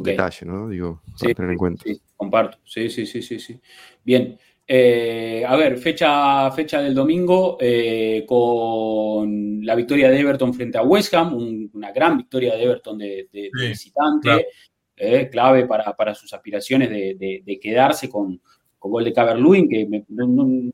[0.00, 0.68] Detalle, ¿no?
[0.68, 1.84] Digo, para Sí, tener en cuenta.
[1.84, 2.58] Sí, comparto.
[2.64, 3.60] Sí, sí, sí, sí, sí.
[4.04, 4.38] Bien.
[4.66, 10.82] Eh, a ver, fecha, fecha del domingo eh, con la victoria de Everton frente a
[10.82, 14.42] West Ham, un- una gran victoria de Everton de, de- de Sí, visitante, claro.
[14.96, 18.40] eh, clave para, para sus aspiraciones de, quedarse con,
[18.78, 20.26] con gol de Caberluin, que me- no,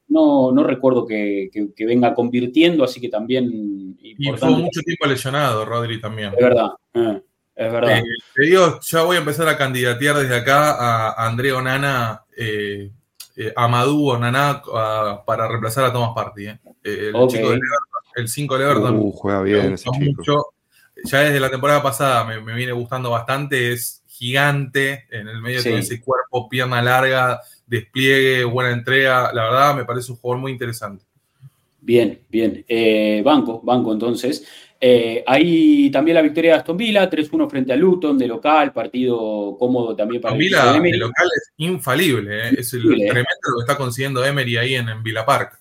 [0.08, 5.64] no- recuerdo que, que- que venga convirtiendo, así que también Y fue mucho tiempo lesionado,
[5.64, 6.32] Rodri también.
[6.36, 8.00] Es verdad, es verdad.
[8.36, 12.90] Te digo, ya voy a empezar a candidatear desde acá a, a Andrea Onana, eh,
[13.42, 16.46] eh, a Madú Onana a- para reemplazar a Thomas Party.
[16.48, 16.58] eh.
[16.84, 17.30] Eh, el Ok.
[17.30, 18.96] chico del Everton, el 5 del Everton.
[18.98, 20.14] Uh, juega bien ese gusta chico.
[20.18, 20.42] mucho.
[21.04, 23.72] Ya desde la temporada pasada me, me viene gustando bastante.
[23.72, 25.70] Es gigante en el medio Sí.
[25.70, 29.32] de ese cuerpo, pierna larga, despliegue, buena entrega.
[29.32, 31.04] La verdad, me parece un jugador muy interesante.
[31.80, 32.64] Bien, bien.
[32.68, 34.44] Eh, banco, banco entonces.
[34.82, 39.54] Eh, ahí también la victoria de Aston Villa, 3-1 frente a Luton, de local, partido
[39.58, 42.48] cómodo también para el equipo Vila, de el local es infalible.
[42.48, 42.50] eh.
[42.58, 43.08] Es el Infalible, eh.
[43.08, 45.58] tremendo lo que está consiguiendo Emery ahí en, en Villa Park.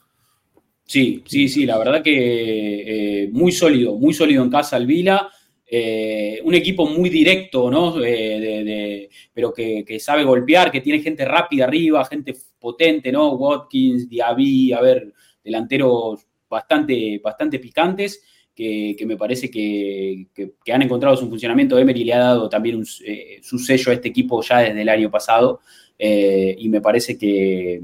[0.86, 5.29] Sí, sí, sí, la verdad que eh, muy sólido, muy sólido en casa el Vila.
[5.71, 8.03] Eh, un equipo muy directo, ¿no?
[8.03, 13.12] Eh, de- de- pero que, que sabe golpear, que tiene gente rápida arriba, gente potente,
[13.12, 13.34] ¿no?
[13.34, 18.23] Watkins, Diaby, a ver, delanteros bastante, bastante picantes,
[18.60, 21.80] que, que me parece que, que- que han encontrado su funcionamiento.
[21.80, 24.89] Emery le ha dado también un, eh, su sello a este equipo ya desde el
[24.89, 25.62] año pasado,
[25.98, 27.82] eh, y me parece que,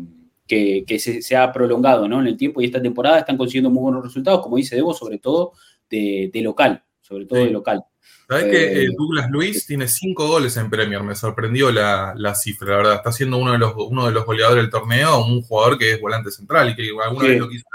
[0.99, 2.19] se, se ha prolongado ¿no?
[2.19, 5.17] en el tiempo y esta temporada están consiguiendo muy buenos resultados, como dice Debo, sobre
[5.17, 5.53] todo
[5.89, 7.45] de, de local, sobre todo Sí.
[7.45, 7.81] de local.
[8.27, 11.01] ¿Sabes Eh, que eh, Douglas Luis tiene cinco goles en Premier?
[11.03, 12.95] Me sorprendió la, la cifra, la verdad.
[12.95, 16.01] Está siendo uno de los, uno de los goleadores del torneo, un jugador que es
[16.01, 17.31] volante central y que alguna Sí.
[17.31, 17.65] vez lo quiso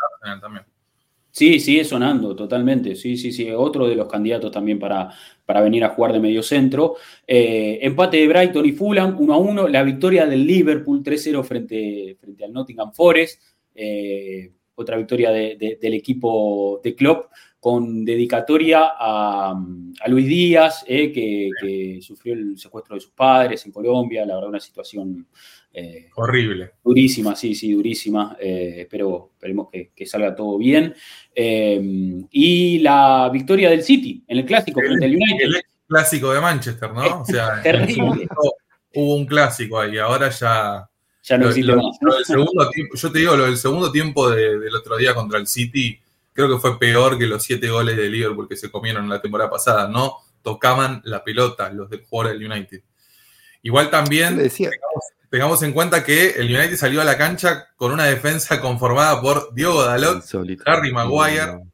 [0.43, 0.65] también.
[1.33, 2.97] Sí, sigue sonando totalmente.
[2.97, 3.49] Sí, sí, sí.
[3.51, 5.11] Otro de los candidatos también para,
[5.45, 6.97] para venir a jugar de medio centro.
[7.27, 9.69] Eh, empate de Brighton y Fulham, 1 a 1.
[9.69, 13.43] La victoria del Liverpool 3-0 frente, frente al Nottingham Forest.
[13.75, 20.85] Eh, otra victoria de- de- del equipo de Klopp con dedicatoria a, a Luis Díaz,
[20.89, 24.25] eh, que, que sufrió el secuestro de sus padres en Colombia.
[24.25, 25.27] La verdad, una situación
[25.73, 26.73] eh, Horrible.
[26.85, 28.37] Durísima, sí, sí, durísima.
[28.41, 30.95] Eh, espero, esperemos que, que salga todo bien.
[31.35, 35.45] Eh, y la victoria del City en el clásico frente al United.
[35.47, 37.21] El clásico de Manchester, ¿no?
[37.23, 38.23] O sea, Terrible.
[38.23, 38.29] en
[38.95, 40.87] hubo un clásico ahí, ahora ya.
[41.23, 41.97] Ya no Lo, existe lo- más.
[42.01, 45.15] lo del segundo tiempo, yo te digo, lo del segundo tiempo de- del otro día
[45.15, 46.01] contra el City,
[46.33, 49.51] creo que fue peor que los siete goles de Liverpool que se comieron la temporada
[49.51, 49.87] pasada.
[49.87, 52.81] No tocaban la pelota los del jugador del United.
[53.63, 54.39] Igual también
[55.31, 59.55] tengamos en cuenta que el United salió a la cancha con una defensa conformada por
[59.55, 60.25] Diogo Dalot.
[60.67, 61.71] Harry Maguire, No, no.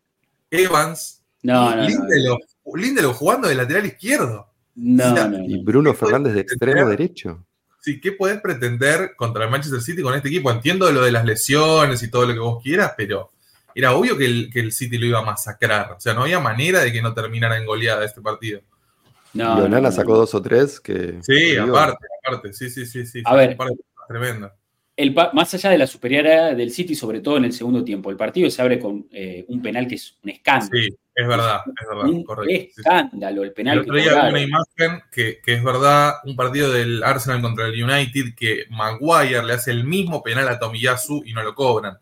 [0.51, 1.88] Evans, No, no, no.
[1.88, 2.40] Lindelof,
[2.75, 4.53] Lindelof jugando de lateral izquierdo.
[4.77, 5.45] No, no, no.
[5.45, 7.47] Y Bruno Fernández de extremo derecho.
[7.81, 10.51] Sí, ¿qué podés pretender contra el Manchester City con este equipo?
[10.51, 13.31] Entiendo lo de las lesiones y todo lo que vos quieras, pero
[13.75, 15.92] era obvio que el, que el City lo iba a masacrar.
[15.92, 18.61] O sea, no había manera de que no terminara en goleada este partido.
[19.37, 19.92] No, y Onana no, no.
[19.92, 21.18] sacó dos o tres que.
[21.22, 22.53] Sí, digo, aparte, aparte.
[22.53, 23.22] Sí, sí, sí, sí.
[23.25, 23.57] A ver.
[24.09, 24.53] tremendas.
[24.96, 28.16] El más allá de la superioridad del City, sobre todo en el segundo tiempo, el
[28.16, 30.70] partido se abre con eh, un penal que es un escándalo.
[30.72, 32.81] Sí, es verdad, es verdad, un correcto.
[32.81, 36.35] escándalo el El penal que otro día vi una imagen que, que es verdad, un
[36.35, 41.25] partido del Arsenal contra el United que Maguire le hace el mismo penal a Tomiyasu
[41.27, 41.99] y no lo cobran.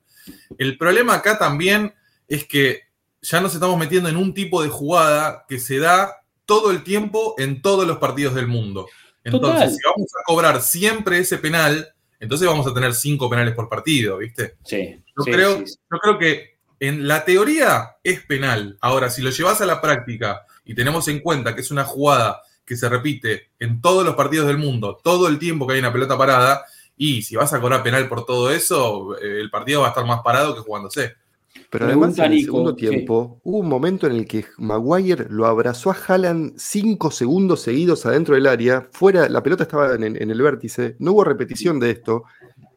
[0.57, 1.95] El problema acá también
[2.29, 2.83] es que
[3.23, 7.35] ya nos estamos metiendo en un tipo de jugada que se da todo el tiempo
[7.39, 8.89] en todos los partidos del mundo.
[9.23, 13.69] Entonces, si vamos a cobrar siempre ese penal, entonces vamos a tener cinco penales por
[13.69, 14.57] partido, ¿viste?
[14.65, 15.03] Sí.
[15.17, 18.77] Yo, creo, yo creo que en la teoría es penal.
[18.81, 22.43] Ahora, si lo llevas a la práctica y tenemos en cuenta que es una jugada
[22.65, 25.93] que se repite en todos los partidos del mundo, todo el tiempo que hay una
[25.93, 26.65] pelota parada,
[26.97, 30.07] y si vas a cobrar penal por todo eso, eh, el partido va a estar
[30.07, 31.15] más parado que jugándose.
[31.71, 35.91] Pero además, en el segundo tiempo, hubo un momento en el que Maguire lo abrazó
[35.91, 38.89] a Haaland cinco segundos seguidos adentro del área.
[38.93, 40.97] Fuera, la pelota estaba en, en el vértice.
[40.99, 42.25] No hubo repetición de esto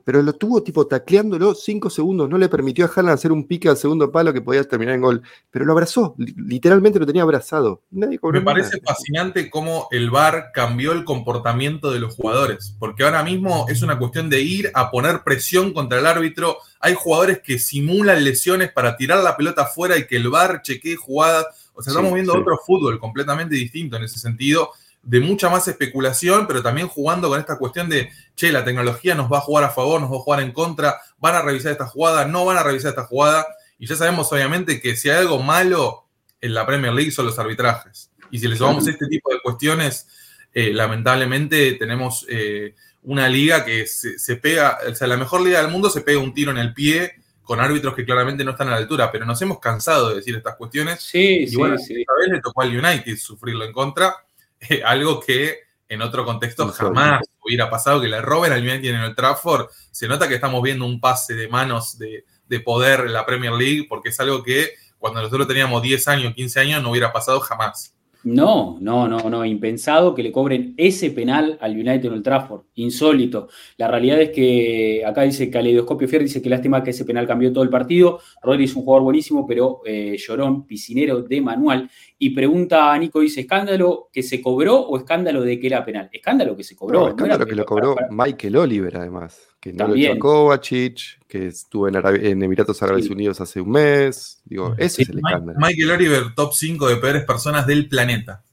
[0.07, 3.67] pero lo tuvo tipo tacleándolo cinco segundos, no le permitió a Haaland hacer un pique
[3.67, 7.81] al segundo palo que podía terminar en gol, pero lo abrazó, literalmente lo tenía abrazado.
[7.91, 13.65] Me parece fascinante cómo el VAR cambió el comportamiento de los jugadores, porque ahora mismo
[13.67, 16.55] es una cuestión de ir a poner presión contra el árbitro.
[16.79, 20.95] Hay jugadores que simulan lesiones para tirar la pelota afuera y que el VAR chequee
[20.95, 21.47] jugadas.
[21.73, 24.71] O sea, estamos viendo otro fútbol completamente distinto en ese sentido
[25.07, 29.31] de mucha más especulación, pero también jugando con esta cuestión de, che, la tecnología nos
[29.31, 31.87] va a jugar a favor, nos va a jugar en contra, van a revisar esta
[31.87, 33.47] jugada, no van a revisar esta jugada.
[33.79, 36.03] Y ya sabemos, obviamente, que si hay algo malo
[36.41, 38.11] en la Premier League son los arbitrajes.
[38.31, 40.09] Y si les sumamos este tipo de cuestiones,
[40.53, 45.71] eh, lamentablemente tenemos eh, una liga que se, pega, o sea, la mejor liga del
[45.71, 48.71] mundo se pega un tiro en el pie con árbitros que claramente no están a
[48.71, 51.01] la altura, pero nos hemos cansado de decir estas cuestiones.
[51.01, 54.13] Sí, y bueno, esta vez le tocó al United sufrirlo en contra
[54.85, 59.15] algo que en otro contexto jamás hubiera pasado, que le roben al United en el
[59.15, 59.67] Trafford.
[59.91, 63.53] Se nota que estamos viendo un pase de manos de, de poder en la Premier
[63.53, 67.39] League, porque es algo que cuando nosotros teníamos 10 años, 15 años, no hubiera pasado
[67.39, 67.97] jamás.
[68.23, 72.63] No, no, no, no, impensado que le cobren ese penal al United en el Trafford,
[72.75, 73.47] insólito.
[73.77, 77.53] La realidad es que acá dice Caleidoscopio Fier, dice que lástima que ese penal cambió
[77.53, 78.19] todo el partido.
[78.41, 81.89] Rodri es un jugador buenísimo, pero eh, llorón, piscinero de manual.
[82.19, 86.09] Y pregunta a Nico, dice, ¿escándalo que se cobró o escándalo de que era penal?
[86.11, 87.09] Escándalo que se cobró.
[87.09, 92.43] escándalo que lo cobró Michael Oliver, además que no lo echó Kovacic, que estuvo en,
[92.43, 94.41] Emiratos Árabes Unidos hace un mes.
[94.45, 95.59] Digo, ese es el escándalo.
[95.59, 98.43] Michael Oliver, top 5 de peores personas del planeta.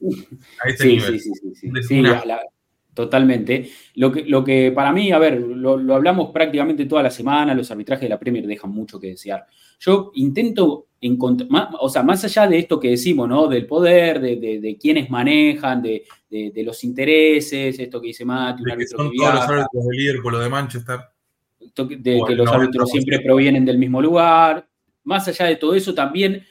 [0.63, 1.19] A este nivel.
[1.19, 2.03] Sí, sí, sí.
[2.95, 3.69] Totalmente.
[3.93, 7.53] Lo que, lo que para mí, a ver, lo, lo, hablamos prácticamente toda la semana,
[7.53, 9.45] los arbitrajes de la Premier dejan mucho que desear.
[9.79, 13.47] Yo intento encontrar, o sea, más allá de esto que decimos, ¿no?
[13.47, 18.63] Del poder, de, de, de quienes manejan, de, de, los intereses, esto que dice Mati,
[18.63, 20.99] un árbitro que, todos los árbitros de Liverpool o de Manchester.
[21.75, 24.67] De que los árbitros siempre provienen del mismo lugar.
[25.03, 26.43] Más allá de todo eso, también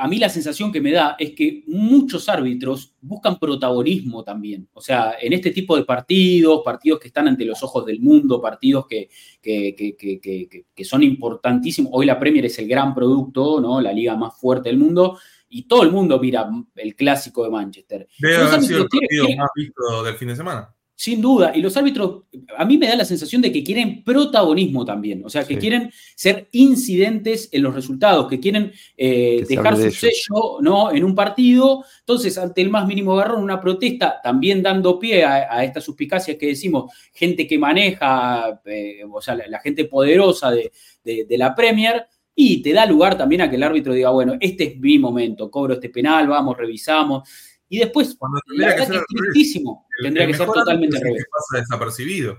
[0.00, 4.68] a mí la sensación que me da es que muchos árbitros buscan protagonismo también.
[4.72, 8.40] O sea, en este tipo de partidos, partidos que están ante los ojos del mundo,
[8.40, 9.08] partidos que,
[9.42, 11.90] que, que, que son importantísimos.
[11.92, 13.80] Hoy la Premier es el gran producto, ¿no?
[13.80, 18.08] La liga más fuerte del mundo y todo el mundo mira el clásico de Manchester.
[18.20, 20.74] Debe haber sido el partido más visto del fin de semana.
[21.00, 22.24] Sin duda, y los árbitros,
[22.56, 25.92] a mí me da la sensación de que quieren protagonismo también, o sea, que quieren
[26.16, 30.90] ser incidentes en los resultados, que quieren eh, dejar su sello ¿no?
[30.90, 35.62] en un partido, entonces ante el más mínimo agarrón, una protesta, también dando pie a,
[35.62, 40.72] estas suspicacias que decimos, gente que maneja, eh, o sea, la, gente poderosa de,
[41.04, 44.64] de la Premier, y te da lugar también a que el árbitro diga, bueno, este
[44.64, 47.28] es mi momento, cobro este penal, vamos, revisamos.
[47.68, 51.26] Y después, Cuando tendría que es tristísimo, tendría que ser totalmente revés.
[51.30, 52.38] pasa desapercibido.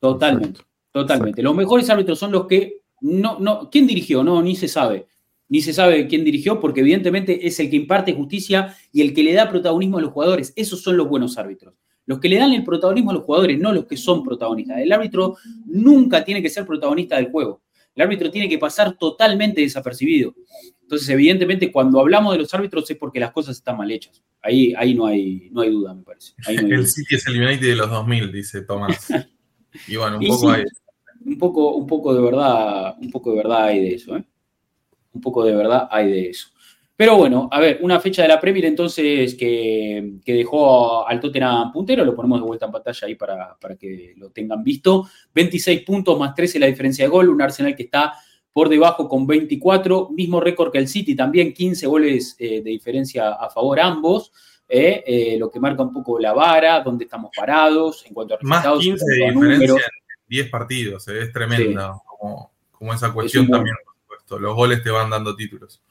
[0.00, 0.60] Totalmente,
[0.92, 1.42] totalmente.
[1.42, 4.22] Los mejores árbitros son los que no, no, ¿quién dirigió?
[4.22, 5.06] No, ni se sabe.
[5.48, 9.22] Ni se sabe quién dirigió, porque evidentemente es el que imparte justicia y el que
[9.22, 10.52] le da protagonismo a los jugadores.
[10.56, 11.74] Esos son los buenos árbitros.
[12.04, 14.78] Los que le dan el protagonismo a los jugadores, no los que son protagonistas.
[14.78, 17.62] El árbitro nunca tiene que ser protagonista del juego.
[17.96, 20.34] El árbitro tiene que pasar totalmente desapercibido.
[20.82, 24.22] Entonces, evidentemente, cuando hablamos de los árbitros es porque las cosas están mal hechas.
[24.42, 26.34] Ahí, ahí no, hay, no hay duda, me parece.
[26.46, 29.08] el City es el United de los 2000, dice Tomás.
[29.88, 30.64] y bueno, un poco hay.
[31.24, 34.24] Un poco, un poco de verdad, un poco de verdad hay de eso, ¿eh?
[35.12, 36.50] Un poco de verdad hay de eso.
[36.96, 42.06] Pero bueno, a ver, una fecha de la Premier entonces que, dejó al Tottenham puntero,
[42.06, 45.06] lo ponemos de vuelta en pantalla ahí para, que lo tengan visto.
[45.34, 48.14] 26 puntos más 13 la diferencia de gol, un Arsenal que está
[48.50, 53.34] por debajo con 24, mismo récord que el City, también 15 goles eh, de diferencia
[53.34, 54.32] a favor ambos.
[54.66, 58.38] Eh, eh, lo que marca un poco la vara, dónde estamos parados en cuanto a
[58.38, 58.78] resultados.
[58.78, 62.50] Más 15 de diferencia en 10 partidos, es tremenda como,
[62.94, 64.38] esa cuestión también, por supuesto.
[64.38, 65.82] Los goles te van dando títulos.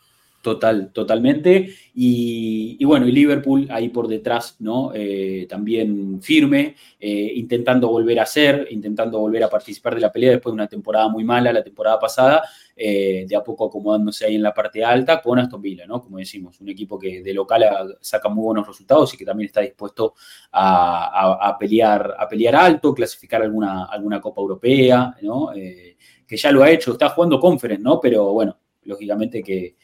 [0.46, 1.74] Total, totalmente.
[1.96, 4.92] Y, bueno, y Liverpool ahí por detrás, ¿no?
[4.94, 10.30] Eh, también firme, eh, intentando volver a ser, intentando volver a participar de la pelea
[10.34, 12.44] después de una temporada muy mala la temporada pasada,
[12.76, 16.00] eh, de a poco acomodándose ahí en la parte alta con Aston Villa, ¿no?
[16.00, 19.62] Como decimos, un equipo que de local saca muy buenos resultados y que también está
[19.62, 20.14] dispuesto
[20.52, 25.50] a, pelear, a pelear alto, clasificar alguna, alguna Copa Europea, ¿no?
[25.54, 28.00] que ya lo ha hecho, está jugando Conference, ¿no?
[28.00, 29.76] Pero bueno, lógicamente que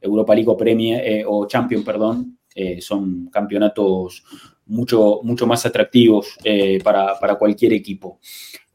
[0.00, 4.24] Europa League o, Premier, eh, o Champion, perdón, eh, son campeonatos
[4.66, 8.18] mucho, mucho más atractivos eh, para, cualquier equipo.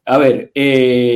[0.07, 0.51] A ver,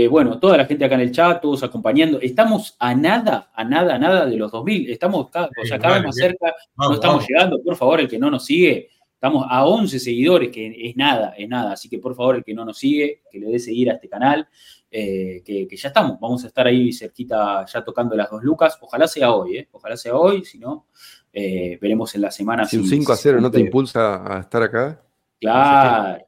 [0.09, 2.19] bueno, toda la gente acá en el chat, todos acompañando.
[2.19, 4.89] Estamos a nada, a nada, a nada de los 2000.
[4.89, 6.55] Estamos cada, o sea, cada vez más cerca.
[6.75, 7.61] no estamos llegando.
[7.63, 8.89] Por favor, el que no nos sigue,
[9.19, 11.73] estamos a 11 seguidores, que es nada, es nada.
[11.73, 14.07] Así que por favor, el que no nos sigue, que le dé seguir a este
[14.07, 14.47] canal.
[14.89, 16.17] Eh, que, ya estamos.
[16.21, 18.77] Vamos a estar ahí cerquita ya tocando las dos lucas.
[18.79, 19.69] Ojalá sea hoy, ¿eh?
[19.73, 20.87] Ojalá sea hoy, si no,
[21.33, 22.63] eh, veremos en la semana.
[22.65, 25.03] Si un 5 a 0 no te impulsa a estar acá.
[25.41, 26.23] Claro.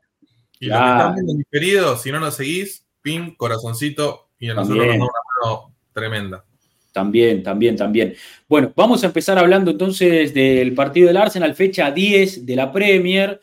[0.60, 4.86] Y lo que están viendo diferido, si no nos seguís, pin, corazoncito, y a nosotros
[4.86, 6.46] nos da una mano tremenda.
[6.92, 8.14] También, también, también.
[8.50, 13.40] Bueno, vamos a empezar hablando entonces del partido del Arsenal, fecha 10 de la Premier,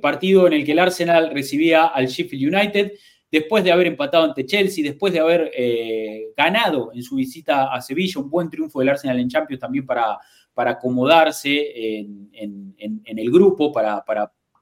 [0.00, 2.92] partido en el que el Arsenal recibía al Sheffield United
[3.32, 7.80] después de haber empatado ante Chelsea, después de haber eh, ganado en su visita a
[7.80, 10.18] Sevilla, un buen triunfo del Arsenal en Champions también para,
[10.52, 12.74] para acomodarse en,
[13.06, 14.04] el grupo, para,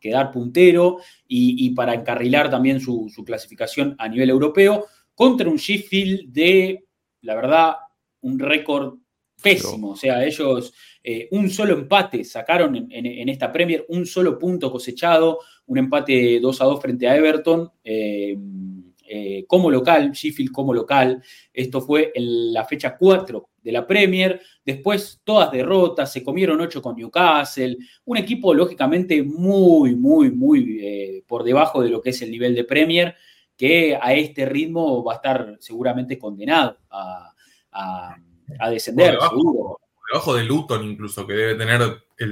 [0.01, 6.85] quedar puntero y, para encarrilar también su, clasificación a nivel europeo, contra un Sheffield de,
[7.23, 7.77] la verdad,
[8.23, 8.99] un récord
[9.41, 9.91] pésimo.
[9.91, 15.39] O sea, ellos eh, un solo empate sacaron en, esta Premier, un solo punto cosechado,
[15.67, 17.71] un empate 2 a 2 frente a Everton.
[17.83, 18.37] Eh,
[19.13, 21.21] eh, como local, Sheffield como local.
[21.53, 24.41] Esto fue en la fecha 4 de la Premier.
[24.65, 27.77] Después todas derrotas, se comieron 8 con Newcastle.
[28.05, 32.63] Un equipo lógicamente muy, muy, muy por debajo de lo que es el nivel de
[32.63, 33.17] Premier,
[33.61, 37.35] que a este ritmo va a estar seguramente condenado a,
[38.71, 39.79] descender, seguro
[40.11, 41.83] debajo de Luton incluso, que debe tener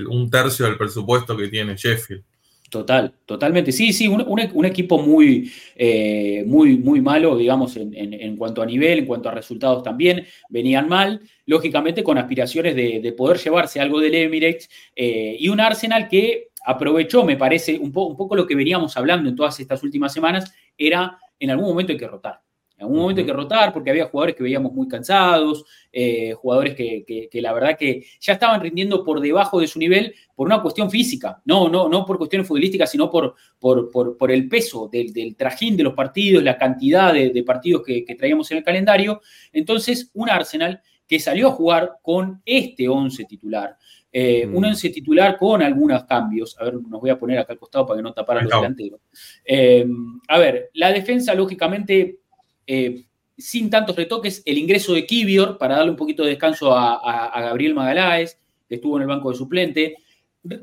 [0.08, 2.24] un tercio del presupuesto que tiene Sheffield.
[2.70, 3.72] Total, totalmente.
[3.72, 9.06] Sí, sí, un, equipo muy, eh, muy, muy malo, digamos, en, cuanto a nivel, en
[9.06, 10.26] cuanto a resultados también.
[10.48, 16.08] Venían mal, lógicamente con aspiraciones de, poder llevarse algo del Emirates eh, y un Arsenal
[16.08, 20.12] que aprovechó, me parece, un, un poco lo que veníamos hablando en todas estas últimas
[20.12, 22.40] semanas, era en algún momento hay que rotar.
[22.78, 26.76] En algún momento hay que rotar porque había jugadores que veíamos muy cansados, eh, jugadores
[26.76, 30.88] que, la verdad que ya estaban rindiendo por debajo de su nivel por una cuestión
[30.88, 35.82] física, no, no, no por cuestiones futbolísticas, sino por, por, el peso del, trajín de
[35.82, 39.22] los partidos, la cantidad de, partidos que, traíamos en el calendario.
[39.52, 43.76] Entonces, un Arsenal que salió a jugar con este 11 titular.
[44.10, 46.56] Eh, un 11 titular con algunos cambios.
[46.58, 49.00] A ver, nos voy a poner acá al costado para que no taparan los delanteros.
[49.44, 49.86] Eh,
[50.28, 52.20] a ver, la defensa, lógicamente,
[52.66, 53.04] eh,
[53.36, 57.74] sin tantos retoques, el ingreso de Kivior para darle un poquito de descanso a, Gabriel
[57.74, 59.96] Magaláes, que estuvo en el banco de suplente.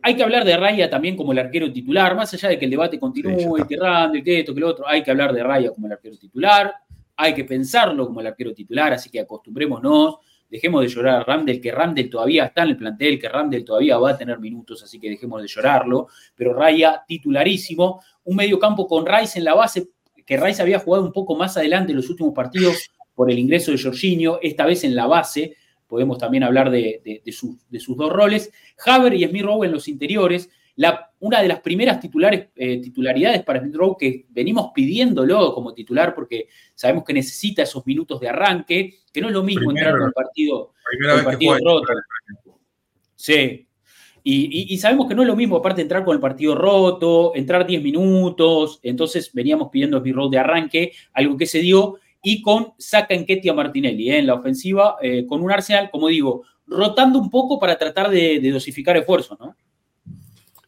[0.01, 2.71] Hay que hablar de Raya también como el arquero titular, más allá de que el
[2.71, 5.87] debate continúe, que Randall, que esto, que lo otro, hay que hablar de Raya como
[5.87, 6.73] el arquero titular,
[7.15, 10.15] hay que pensarlo como el arquero titular, así que acostumbrémonos,
[10.55, 13.97] dejemos de llorar a Randall, que Randall todavía está en el plantel, que Randall todavía
[13.97, 18.87] va a tener minutos, así que dejemos de llorarlo, pero Raya titularísimo, un medio campo
[18.87, 19.89] con Rice en la base
[20.25, 23.71] que Rice había jugado un poco más adelante en los últimos partidos por el ingreso
[23.71, 25.55] de Jorginho, esta vez en la base,
[25.87, 28.51] podemos también hablar de, sus dos roles.
[28.85, 30.49] Haber y Smith Rowe en los interiores.
[31.19, 36.13] Una de las primeras titulares, eh, titularidades para Smith Rowe que venimos pidiéndolo como titular
[36.13, 40.07] porque sabemos que necesita esos minutos de arranque, que no es lo mismo entrar con
[40.07, 40.73] el partido,
[41.17, 41.93] el partido roto.
[43.15, 43.65] Sí,
[44.27, 47.83] y, sabemos que no es lo mismo, aparte, entrar con el partido roto, entrar 10
[47.83, 48.79] minutos.
[48.81, 53.53] Entonces veníamos pidiendo mi rol de arranque, algo que se dio, y con Saca a
[53.53, 57.77] Martinelli eh, en la ofensiva, eh, con un Arsenal, como digo, rotando un poco para
[57.77, 59.55] tratar de, de dosificar esfuerzos, ¿no?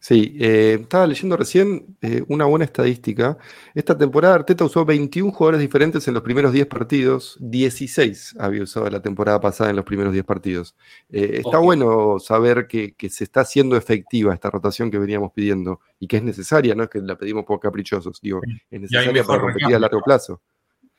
[0.07, 3.37] Sí, eh, estaba leyendo recién eh, una buena estadística.
[3.75, 8.89] Esta temporada Arteta usó 21 jugadores diferentes en los primeros 10 partidos, 16 había usado
[8.89, 10.77] la temporada pasada en los primeros 10 partidos.
[11.09, 16.07] Eh, está bueno saber que, se está haciendo efectiva esta rotación que veníamos pidiendo y
[16.07, 18.39] que es necesaria, no es que la pedimos por caprichosos, digo,
[18.71, 20.41] es necesaria para competir a largo plazo.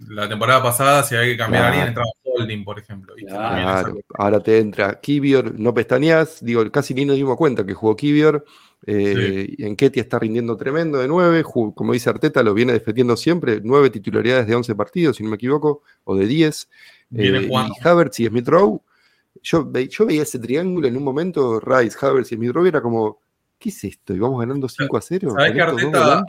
[0.00, 3.14] La temporada pasada, si hay que cambiar a alguien, entraba Holding, por ejemplo.
[3.26, 3.96] claro.
[4.18, 8.44] Ahora te entra Kivior, no pestañeas, digo, casi ni nos dimos cuenta que jugó Kivior
[8.86, 13.60] eh, En Ketty está rindiendo tremendo de 9, como dice Arteta, lo viene defendiendo siempre,
[13.62, 16.68] 9 titularidades de 11 partidos, si no me equivoco, o de 10.
[17.16, 18.82] Eh, y Havertz y Smith Rowe
[19.42, 23.20] yo, yo veía ese triángulo en un momento, Rice, Havertz y Smith era como,
[23.58, 24.14] ¿qué es esto?
[24.14, 25.30] ¿Y vamos ganando 5 a 0?
[25.36, 26.24] ¿Sabes que Arteta,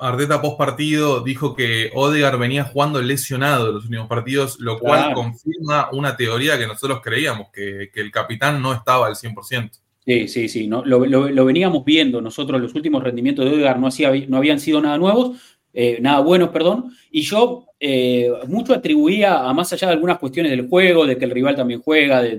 [0.00, 5.12] Arteta post partido dijo que Odegaard venía jugando lesionado en los últimos partidos, lo cual
[5.12, 9.80] confirma una teoría que nosotros creíamos, que, el capitán no estaba al 100%.
[10.08, 14.10] Sí, sí, sí, no, lo, veníamos viendo nosotros, los últimos rendimientos de Odegaard no, hacía,
[14.26, 15.36] no habían sido nada nuevos,
[15.74, 20.50] eh, nada buenos, perdón, y yo eh, mucho atribuía a más allá de algunas cuestiones
[20.50, 22.38] del juego, de que el rival también juega, de,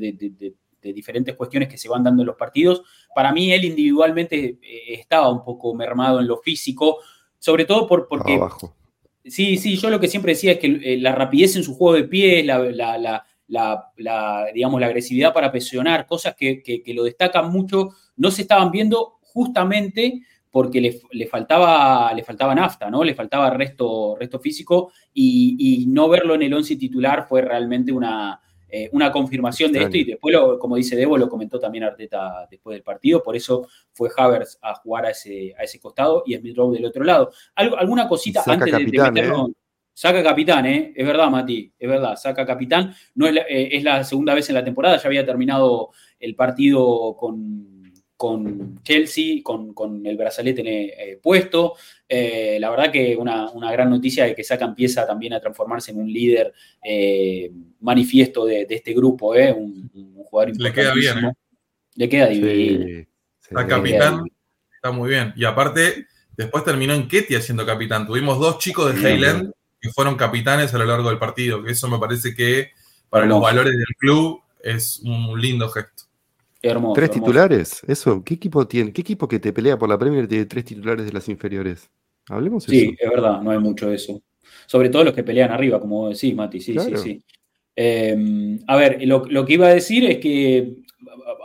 [0.81, 2.81] de diferentes cuestiones que se van dando en los partidos,
[3.13, 6.97] para mí él individualmente eh, estaba un poco mermado en lo físico,
[7.37, 8.39] sobre todo por, porque...
[9.25, 11.95] Sí, sí, yo lo que siempre decía es que eh, la rapidez en su juego
[11.95, 13.25] de pies, la,
[14.53, 20.21] digamos, la agresividad para presionar, cosas que, lo destacan mucho, no se estaban viendo justamente
[20.51, 20.81] porque
[21.11, 23.03] le, faltaba, le faltaba nafta, ¿no?
[23.03, 27.91] Le faltaba resto, resto físico y, y no verlo en el once titular fue realmente
[27.91, 28.41] una,
[28.71, 32.75] eh, una confirmación de esto y después, como dice Debo, lo comentó también Arteta después
[32.75, 36.55] del partido, por eso fue Havers a jugar a ese, a ese costado y Smith
[36.55, 37.31] Rowe del otro lado.
[37.55, 39.49] ¿Alguna cosita antes de, meternos?
[39.49, 39.53] ¿eh?
[39.99, 40.93] Saca capitán, ¿eh?
[40.95, 42.95] Es verdad, Mati, es verdad, saca capitán.
[43.15, 45.89] No es eh, es la segunda vez en la temporada, ya había terminado
[46.21, 51.75] el partido con con Chelsea, con, el brazalete eh, puesto.
[52.07, 55.99] Eh, la verdad que una, gran noticia de que Saka empieza también a transformarse en
[55.99, 59.89] un líder eh, manifiesto de, este grupo, un,
[60.23, 60.63] jugador importante.
[60.63, 61.33] Le queda bien,
[61.95, 63.05] Le queda divino.
[63.39, 64.23] Sí, capitán
[64.75, 65.33] está muy bien.
[65.35, 66.05] Y aparte,
[66.37, 68.07] después terminó en Ketia siendo capitán.
[68.07, 71.87] Tuvimos dos chicos de Highland que fueron capitanes a lo largo del partido, que eso
[71.87, 72.71] me parece que
[73.09, 76.03] para los valores del club es un lindo gesto.
[76.93, 78.21] Tres titulares, eso.
[78.23, 78.91] ¿Qué equipo tiene?
[78.91, 81.89] ¿Qué equipo que te pelea por la Premier tiene tres titulares de las inferiores?
[82.27, 84.21] Hablemos de sí, es verdad, no hay mucho de eso.
[84.65, 87.23] Sobre todo los que pelean arriba, como decís, Mati, sí, sí, sí.
[87.75, 90.75] Em, a ver, lo, que iba a decir es que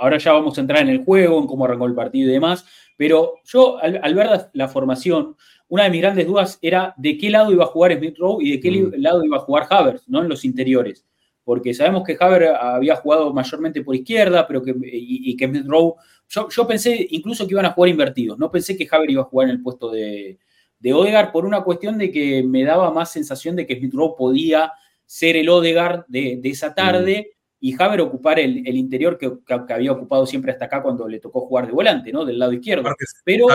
[0.01, 2.66] ahora ya vamos a entrar en el juego, en cómo arrancó el partido y demás,
[2.97, 5.37] pero yo al, ver la, formación,
[5.69, 8.53] una de mis grandes dudas era de qué lado iba a jugar Smith Rowe y
[8.53, 8.95] de qué mm.
[8.97, 10.23] lado iba a jugar Havertz, ¿no?
[10.23, 11.05] En los interiores
[11.45, 15.95] porque sabemos que Haber había jugado mayormente por izquierda, pero que, y, que Smith Rowe,
[16.29, 19.49] yo, pensé incluso que iban a jugar invertidos, no pensé que Haber iba a jugar
[19.49, 20.39] en el puesto de,
[20.79, 24.17] de Odegaard por una cuestión de que me daba más sensación de que Smith Rowe
[24.17, 24.73] podía
[25.05, 29.31] ser el Odegaard de, esa tarde y Haber ocupar el, interior que,
[29.71, 32.25] había ocupado siempre hasta acá cuando le tocó jugar de volante, ¿no?
[32.25, 32.91] Del lado izquierdo.
[33.25, 33.47] pero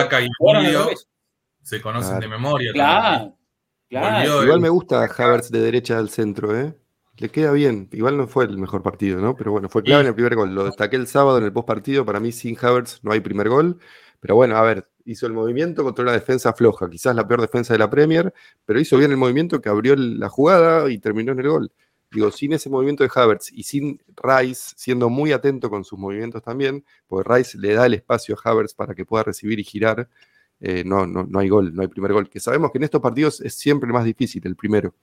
[1.62, 2.72] se conocen de memoria.
[2.72, 3.36] Claro,
[4.42, 6.74] Igual me gusta Havertz de derecha al centro, ¿eh?
[7.20, 7.88] le queda bien.
[7.92, 9.36] Igual no fue el mejor partido, ¿no?
[9.36, 10.54] Pero bueno, fue clave en el primer gol.
[10.54, 12.04] Lo destaqué el sábado en el post partido.
[12.04, 13.78] Para mí, sin Havertz no hay primer gol.
[14.20, 16.88] Pero bueno, a ver, hizo el movimiento contra una defensa floja.
[16.88, 18.32] Quizás la peor defensa de la Premier,
[18.64, 21.72] pero hizo bien el movimiento que abrió la jugada y terminó en el gol.
[22.10, 26.42] Digo, sin ese movimiento de Havertz y sin Rice siendo muy atento con sus movimientos
[26.42, 30.08] también, porque Rice le da el espacio a Havertz para que pueda recibir y girar,
[30.60, 32.28] eh, no, no, no hay gol, no hay primer gol.
[32.28, 34.94] Que sabemos que en estos partidos es siempre más difícil el primero.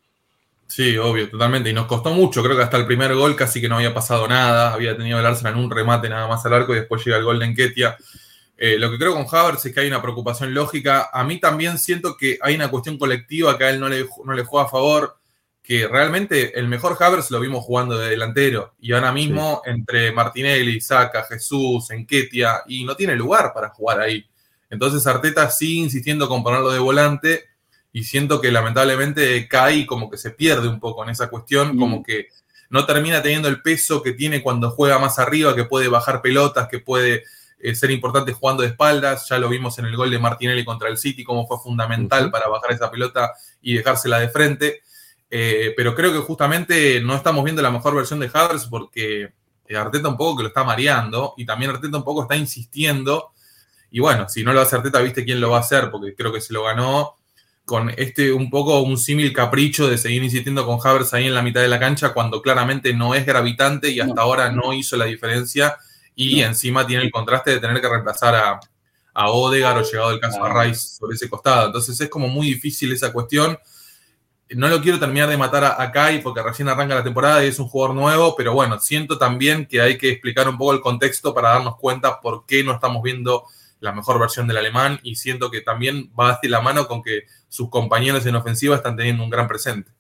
[0.68, 1.70] Sí, obvio, totalmente.
[1.70, 2.44] Y nos costó mucho.
[2.44, 4.74] Creo que hasta el primer gol casi que no había pasado nada.
[4.74, 7.24] Había tenido el Arsenal en un remate nada más al arco y después llega el
[7.24, 7.98] gol de Enquetia.
[8.58, 11.10] Eh, lo que creo con Havertz es que hay una preocupación lógica.
[11.14, 14.34] A mí también siento que hay una cuestión colectiva que a él no le, no
[14.34, 15.18] le juega a favor.
[15.64, 18.76] Que realmente el mejor Havertz lo vimos jugando de delantero.
[18.80, 24.26] Y ahora mismo entre Martinelli, Saca, Jesús, Enquetia, y no tiene lugar para jugar ahí.
[24.70, 27.46] Entonces Arteta sigue insistiendo con ponerlo de volante
[27.94, 31.80] y siento que lamentablemente cae como que se pierde un poco en esa cuestión, mm.
[31.80, 32.28] como que
[32.70, 36.68] no termina teniendo el peso que tiene cuando juega más arriba, que puede bajar pelotas,
[36.68, 37.24] que puede
[37.60, 39.28] eh, ser importante jugando de espaldas.
[39.30, 42.48] Ya lo vimos en el gol de Martinelli contra el City, como fue fundamental para
[42.48, 44.82] bajar esa pelota y dejársela de frente.
[45.30, 49.34] Eh, pero creo que justamente no estamos viendo la mejor versión de Havertz porque
[49.68, 53.32] eh, Arteta un poco que lo está mareando y también Arteta un poco está insistiendo.
[53.92, 56.34] Y bueno, si no lo hace Arteta, viste quién lo va a hacer, porque creo
[56.34, 57.18] que se lo ganó
[57.68, 61.42] con este un poco un símil capricho de seguir insistiendo con Havers ahí en la
[61.42, 65.04] mitad de la cancha cuando claramente no es gravitante y hasta ahora no hizo la
[65.04, 65.76] diferencia
[66.16, 68.60] y encima tiene el contraste de tener que reemplazar a,
[69.14, 71.68] a Odegar o llegado el caso a Rice sobre ese costado.
[71.68, 73.60] Entonces es como muy difícil esa cuestión.
[74.52, 77.50] No lo quiero terminar de matar a, a Kai porque recién arranca la temporada y
[77.50, 80.80] es un jugador nuevo, pero bueno, siento también que hay que explicar un poco el
[80.80, 83.44] contexto para darnos cuenta por qué no estamos viendo
[83.80, 87.24] la mejor versión del alemán y siento que también va de la mano con que
[87.48, 89.92] sus compañeros en ofensiva están teniendo un gran presente.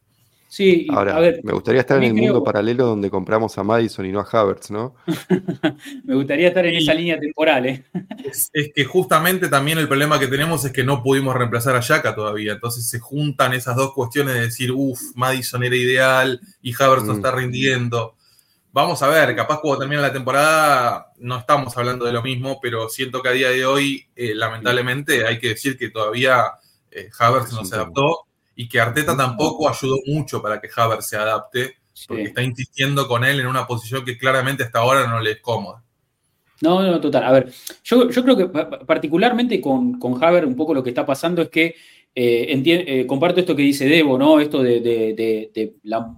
[0.49, 4.21] Sí, Ahora, me gustaría estar en el mundo paralelo donde compramos a Madison y no
[4.21, 4.95] a Havertz, ¿no?
[6.05, 7.83] me gustaría estar en esa línea temporal, ¿eh?
[8.23, 12.15] es, que justamente también el problema que tenemos es que no pudimos reemplazar a Yaka
[12.15, 12.53] todavía.
[12.53, 17.13] Entonces se juntan esas dos cuestiones de decir, uff, Madison era ideal y Havertz no
[17.13, 17.17] mm.
[17.17, 18.15] está rindiendo
[18.77, 22.89] Vamos a ver, capaz cuando termine la temporada no estamos hablando de lo mismo, pero
[22.89, 26.43] siento que a día de hoy, eh, lamentablemente, hay que decir que todavía
[26.91, 31.17] eh, Havertz no se adaptó y que Arteta tampoco ayudó mucho para que Havertz se
[31.17, 35.31] adapte, porque está insistiendo con él en una posición que claramente hasta ahora no le
[35.31, 35.83] es cómoda.
[36.61, 37.23] No, no, total.
[37.23, 37.51] A ver,
[37.83, 41.73] yo, creo que particularmente con, con Havertz un poco lo que está pasando es que
[42.13, 44.39] eh, comparto esto que dice Debo, ¿no?
[44.39, 46.15] Esto de, de la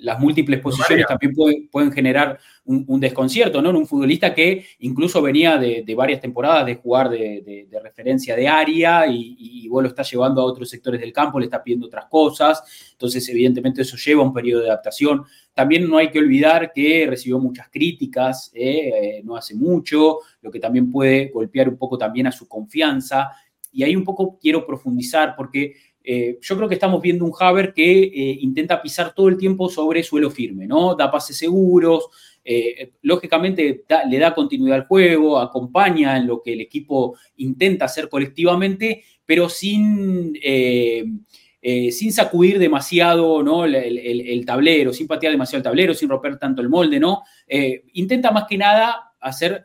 [0.00, 1.34] las múltiples posiciones también
[1.70, 3.70] pueden, generar un, desconcierto, ¿no?
[3.70, 9.06] En un futbolista que incluso venía de, varias temporadas de jugar de, referencia de área
[9.06, 12.06] y, y, vos lo estás llevando a otros sectores del campo, le estás pidiendo otras
[12.06, 12.62] cosas,
[12.92, 15.24] entonces evidentemente eso lleva un periodo de adaptación.
[15.54, 18.92] También no hay que olvidar que recibió muchas críticas, ¿eh?
[18.94, 23.30] Eh, no hace mucho, lo que también puede golpear un poco también a su confianza.
[23.72, 25.74] Y ahí un poco quiero profundizar porque
[26.10, 29.68] eh, yo creo que estamos viendo un Haber que eh, intenta pisar todo el tiempo
[29.68, 30.94] sobre suelo firme, ¿no?
[30.94, 32.08] Da pases seguros,
[32.42, 38.08] eh, lógicamente le da continuidad al juego, acompaña en lo que el equipo intenta hacer
[38.08, 40.32] colectivamente, pero sin,
[41.60, 43.66] sin sacudir demasiado ¿no?
[43.66, 47.22] el, tablero, sin patear demasiado el tablero, sin romper tanto el molde, ¿no?
[47.92, 49.62] intenta más que nada hacer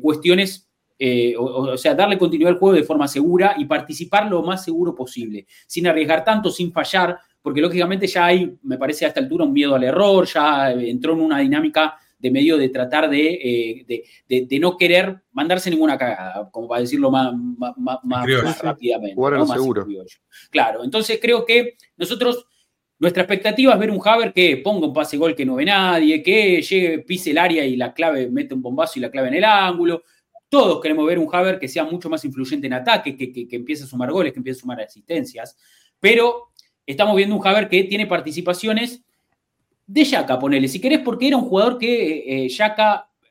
[0.00, 0.70] cuestiones
[1.06, 4.94] eh, o, sea, darle continuidad al juego de forma segura y participar lo más seguro
[4.94, 9.44] posible, sin arriesgar tanto, sin fallar, porque lógicamente ya hay, me parece a esta altura,
[9.44, 14.06] un miedo al error, ya entró en una dinámica de medio de tratar de, eh,
[14.26, 19.14] de, no querer mandarse ninguna cagada, como para decirlo más, más, rápidamente.
[19.52, 19.86] seguro.
[20.48, 22.46] Claro, entonces creo que nosotros
[22.98, 26.22] nuestra expectativa es ver un Haber que ponga un pase gol que no ve nadie,
[26.22, 29.34] que llegue, pise el área y la clave, mete un bombazo y la clave en
[29.34, 30.04] el ángulo,
[30.54, 33.86] todos queremos ver un Haver que sea mucho más influyente en ataque, que, empiece a
[33.88, 35.56] sumar goles, que empiece a sumar asistencias.
[35.98, 36.52] Pero
[36.86, 39.02] estamos viendo un Haver que tiene participaciones
[39.84, 42.56] de Yaka, ponele, si querés, porque era un jugador que eh,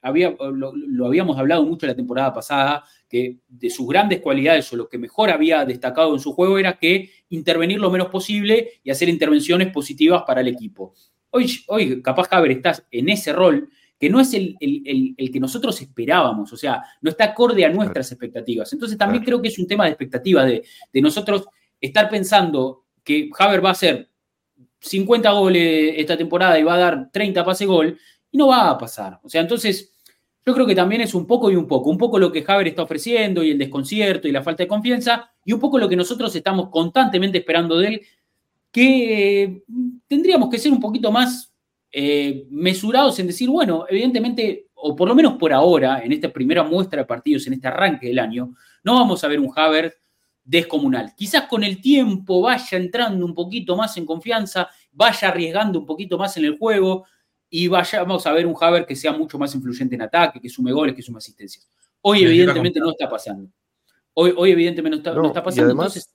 [0.01, 4.89] había, lo, habíamos hablado mucho la temporada pasada, que de sus grandes cualidades o lo
[4.89, 9.07] que mejor había destacado en su juego era que intervenir lo menos posible y hacer
[9.07, 10.93] intervenciones positivas para el equipo.
[11.29, 13.69] Hoy, hoy capaz Haver está en ese rol
[13.99, 18.71] que no es el, que nosotros esperábamos, o sea, no está acorde a nuestras expectativas.
[18.73, 20.63] Entonces también creo que es un tema de expectativa de,
[20.95, 21.45] nosotros
[21.79, 24.09] estar pensando que Haver va a hacer
[24.81, 27.97] 50 goles esta temporada y va a dar 30 pase gol,
[28.31, 29.19] y no va a pasar.
[29.23, 29.93] O sea, entonces
[30.45, 32.67] yo creo que también es un poco y un poco, un poco lo que Haver
[32.67, 35.95] está ofreciendo y el desconcierto y la falta de confianza, y un poco lo que
[35.95, 38.01] nosotros estamos constantemente esperando de él,
[38.71, 39.63] que eh,
[40.07, 41.52] tendríamos que ser un poquito más
[41.95, 46.63] eh, mesurados en decir, bueno, evidentemente, o por lo menos por ahora, en esta primera
[46.63, 50.01] muestra de partidos, en este arranque del año, no vamos a ver un Havertz
[50.43, 51.13] descomunal.
[51.15, 56.17] Quizás con el tiempo vaya entrando un poquito más en confianza, vaya arriesgando un poquito
[56.17, 57.05] más en el juego
[57.47, 60.71] y vayamos a ver un Havertz que sea mucho más influyente en ataque, que sume
[60.71, 61.69] goles, que sume asistencias.
[62.01, 63.51] Hoy evidentemente no está pasando.
[64.15, 65.71] Hoy, hoy evidentemente no está, pasando.
[65.71, 66.11] entonces,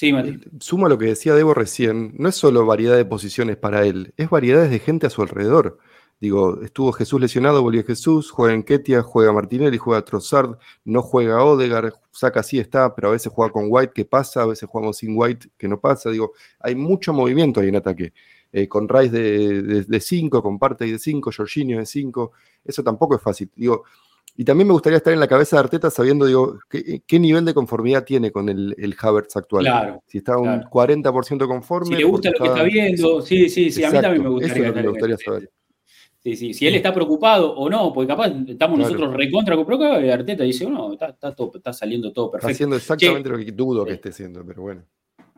[0.00, 0.14] Sí,
[0.60, 4.30] Suma lo que decía Debo recién, no es solo variedad de posiciones para él, es
[4.30, 5.76] variedades de gente a su alrededor.
[6.18, 11.44] Digo, estuvo Jesús lesionado, volvió Jesús, juega en Ketia, juega Martinelli, juega Trossard, no juega
[11.44, 14.96] Odegar, saca sí está, pero a veces juega con White que pasa, a veces jugamos
[14.96, 16.08] sin White que no pasa.
[16.08, 18.14] Digo, hay mucho movimiento ahí en ataque.
[18.52, 22.32] Eh, con Rice de 5, con Partey de 5, Jorginho de 5,
[22.64, 23.50] eso tampoco es fácil.
[23.54, 23.84] Digo,
[24.36, 27.54] y también me gustaría estar en la cabeza de Arteta sabiendo, digo, qué, nivel de
[27.54, 29.64] conformidad tiene con el, el Havertz actual.
[29.64, 30.02] Claro.
[30.06, 31.96] Si está un 40% conforme.
[31.96, 34.68] Si le gusta lo que está viendo, sí, sí, sí, a mí también me gustaría,
[34.68, 35.50] eso me gustaría saber.
[36.22, 40.10] Sí, sí, si él está preocupado o no, porque capaz estamos nosotros recontra con y
[40.10, 42.50] Arteta dice, no, está, está, todo, está saliendo todo perfecto.
[42.50, 44.84] Está haciendo exactamente lo que dudo que esté haciendo, pero bueno.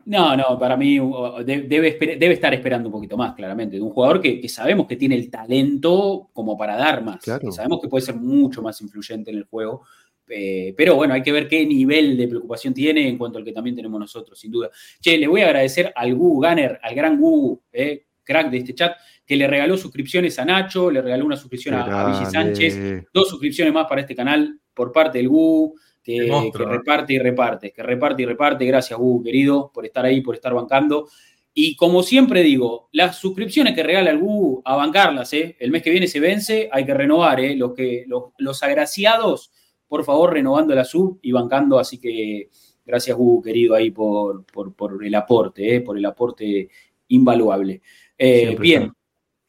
[0.05, 0.99] No, no, para mí
[1.45, 5.15] debe, debe, estar esperando un poquito más, claramente, de un jugador que, sabemos que tiene
[5.15, 7.23] el talento como para dar más.
[7.23, 9.83] sabemos que puede ser mucho más influyente en el juego.
[10.27, 13.51] Eh, pero bueno, hay que ver qué nivel de preocupación tiene en cuanto al que
[13.51, 14.69] también tenemos nosotros, sin duda.
[14.99, 18.73] Che, le voy a agradecer al Gu Gunner, al gran Gu, eh, crack de este
[18.73, 18.95] chat,
[19.25, 23.73] que le regaló suscripciones a Nacho, le regaló una suscripción a, a Sánchez, dos suscripciones
[23.73, 28.25] más para este canal por parte del Gu que, reparte y reparte, que reparte y
[28.25, 28.65] reparte.
[28.65, 31.07] Gracias, Hugo, querido, por estar ahí, por estar bancando.
[31.53, 35.55] Y como siempre digo, las suscripciones que regala el Gu, a bancarlas, ¿eh?
[35.59, 37.55] El mes que viene se vence, hay que renovar, ¿eh?
[37.55, 39.51] Los, que, los, agraciados,
[39.87, 41.79] por favor, renovando la sub y bancando.
[41.79, 42.49] Así que
[42.85, 45.81] gracias, Gu, querido, ahí por, por, el aporte, ¿eh?
[45.81, 46.69] Por el aporte
[47.07, 47.81] invaluable.
[48.17, 48.91] Eh, bien,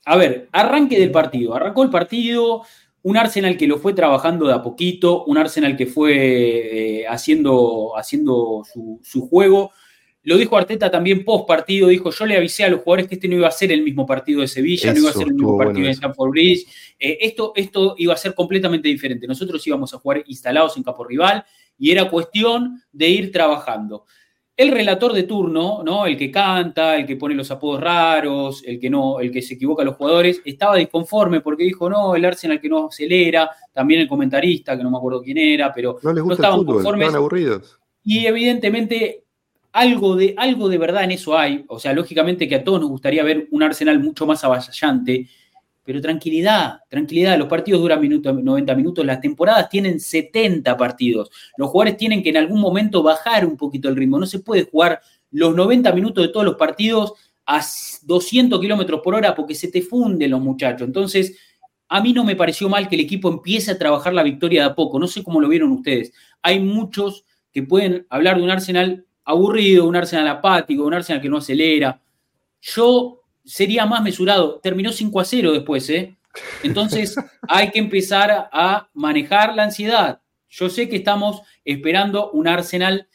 [0.05, 1.55] a ver, arranque del partido.
[1.55, 2.63] Arrancó el partido,
[3.05, 7.93] un Arsenal que lo fue trabajando de a poquito, un Arsenal que fue eh, haciendo,
[7.99, 8.63] haciendo
[9.03, 9.73] su, juego.
[10.23, 13.29] lo dijo Arteta también post partido, dijo, yo le avisé a los jugadores que este
[13.29, 15.59] no iba a ser el mismo partido de Sevilla, no iba a ser el mismo
[15.59, 16.67] partido de Stamford Bridge,
[16.99, 19.27] eh, esto, esto iba a ser completamente diferente.
[19.27, 21.45] Nosotros íbamos a jugar instalados en campo rival
[21.79, 24.07] y era cuestión de ir trabajando.
[24.57, 26.07] El relator de turno, ¿no?
[26.07, 29.55] El que canta, el que pone los apodos raros, el que no, el que se
[29.55, 34.01] equivoca a los jugadores, estaba disconforme porque dijo, no, el Arsenal que no acelera, también
[34.01, 36.75] el comentarista, que no me acuerdo quién era, pero no, les gusta estaban el fútbol,
[36.77, 37.07] conformes.
[37.07, 37.79] Estaban aburridos.
[38.05, 39.25] Y evidentemente
[39.75, 41.65] algo de, algo de verdad en eso hay.
[41.69, 45.29] O sea, lógicamente que a todos nos gustaría ver un Arsenal mucho más avasallante,
[45.85, 47.39] pero tranquilidad, tranquilidad.
[47.39, 51.31] Los partidos duran 90 minutos, las temporadas tienen 70 partidos.
[51.59, 54.19] Los jugadores tienen que en algún momento bajar un poquito el ritmo.
[54.19, 57.13] No se puede jugar los 90 minutos de todos los partidos
[57.47, 57.63] a
[58.03, 60.87] 200 kilómetros por hora porque se te funden los muchachos.
[60.87, 61.37] Entonces,
[61.89, 64.71] a mí no me pareció mal que el equipo empiece a trabajar la victoria de
[64.71, 64.99] a poco.
[64.99, 66.13] No sé cómo lo vieron ustedes.
[66.41, 71.29] Hay muchos que pueden hablar de un Arsenal aburrido, un Arsenal apático, un Arsenal que
[71.29, 72.01] no acelera.
[72.61, 74.61] Yo sería más mesurado.
[74.63, 76.17] Terminó 5 a 0 después, ¿eh?
[76.63, 77.15] Entonces
[77.49, 80.21] hay que empezar a manejar la ansiedad.
[80.49, 83.09] Yo sé que estamos esperando un Arsenal,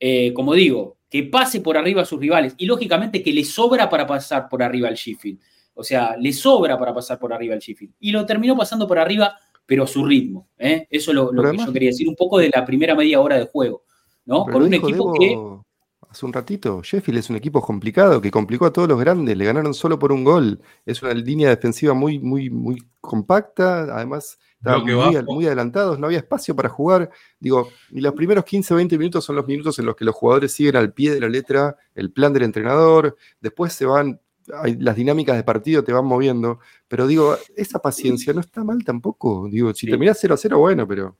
[0.00, 3.88] eh, como digo, que pase por arriba a sus rivales y lógicamente que le sobra
[3.88, 5.38] para pasar por arriba al Sheffield.
[5.74, 7.94] O sea, le sobra para pasar por arriba al Sheffield.
[8.00, 10.48] Y lo terminó pasando por arriba, pero a su ritmo.
[10.58, 10.86] ¿eh?
[10.90, 13.44] Eso es lo, que yo quería decir, un poco de la primera media hora de
[13.46, 13.84] juego.
[14.24, 14.44] ¿no?
[14.44, 15.38] Con un equipo que
[16.16, 19.44] hace un ratito, Sheffield es un equipo complicado, que complicó a todos los grandes, le
[19.44, 20.60] ganaron solo por un gol.
[20.86, 24.84] Es una línea defensiva muy, muy, muy compacta, además estaban
[25.26, 27.10] muy, adelantados, no había espacio para jugar.
[27.38, 30.14] Digo, y los primeros 15 o 20 minutos son los minutos en los que los
[30.14, 34.96] jugadores siguen al pie de la letra el plan del entrenador, después se van, las
[34.96, 39.48] dinámicas de partido te van moviendo, pero digo, esa paciencia no está mal tampoco.
[39.50, 41.18] Digo, si terminás 0 a 0, bueno, pero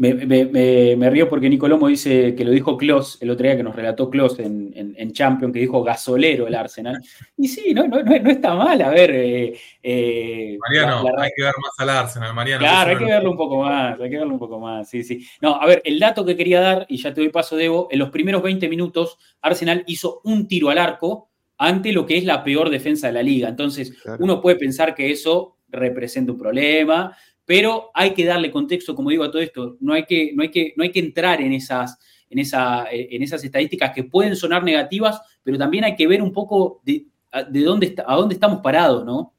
[0.00, 4.08] me, río porque Nicolomo dice que lo dijo Klos el otro día que nos relató
[4.08, 7.02] Klos en, en, Champions, que dijo gasolero el Arsenal.
[7.36, 8.80] Y sí, no, no, está mal.
[8.80, 9.10] A ver.
[9.10, 12.60] Eh, eh, Mariano, hay que ver más al Arsenal, Mariano.
[12.60, 14.88] Claro, hay que verlo un poco más, hay que verlo un poco más.
[14.88, 15.26] Sí, sí.
[15.42, 17.98] No, a ver, el dato que quería dar, y ya te doy paso, Debo, en
[17.98, 21.28] los primeros 20 minutos, Arsenal hizo un tiro al arco
[21.58, 23.48] ante lo que es la peor defensa de la liga.
[23.48, 27.16] Entonces, uno puede pensar que eso representa un problema,
[27.50, 29.76] pero hay que darle contexto, como digo, a todo esto.
[29.80, 31.98] No hay que, no hay que, no hay que entrar en esas,
[32.28, 36.32] en, esa, en esas estadísticas que pueden sonar negativas, pero también hay que ver un
[36.32, 37.06] poco de,
[37.50, 39.34] de dónde, a dónde estamos parados, ¿no?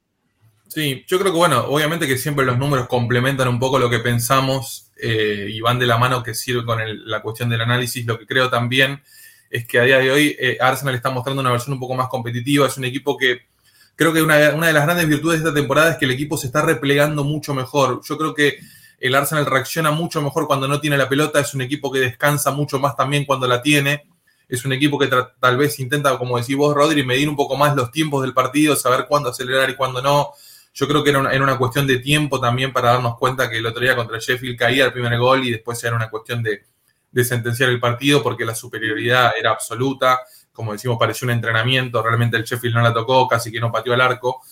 [0.68, 4.00] Sí, yo creo que, bueno, obviamente que siempre los números complementan un poco lo que
[4.00, 8.04] pensamos eh, y van de la mano que sirve con la cuestión del análisis.
[8.04, 9.00] Lo que creo también
[9.48, 12.08] es que a día de hoy eh, Arsenal está mostrando una versión un poco más
[12.08, 12.66] competitiva.
[12.66, 13.51] Es un equipo que
[13.96, 16.46] creo que una, de las grandes virtudes de esta temporada es que el equipo se
[16.46, 18.00] está replegando mucho mejor.
[18.04, 18.58] Yo creo que
[18.98, 22.50] el Arsenal reacciona mucho mejor cuando no tiene la pelota, es un equipo que descansa
[22.52, 24.04] mucho más también cuando la tiene.
[24.48, 25.08] Es un equipo que
[25.40, 28.76] tal vez intenta, como decís vos, Rodri, medir un poco más los tiempos del partido,
[28.76, 30.30] saber cuándo acelerar y cuándo no.
[30.74, 33.82] Yo creo que era una, cuestión de tiempo también para darnos cuenta que el otro
[33.82, 36.62] día contra Sheffield caía el primer gol y después era una cuestión de,
[37.10, 40.20] de sentenciar el partido porque la superioridad era absoluta
[40.52, 43.94] como decimos, pareció un entrenamiento, realmente el Sheffield no la tocó, casi que no pateó
[43.94, 44.42] al arco.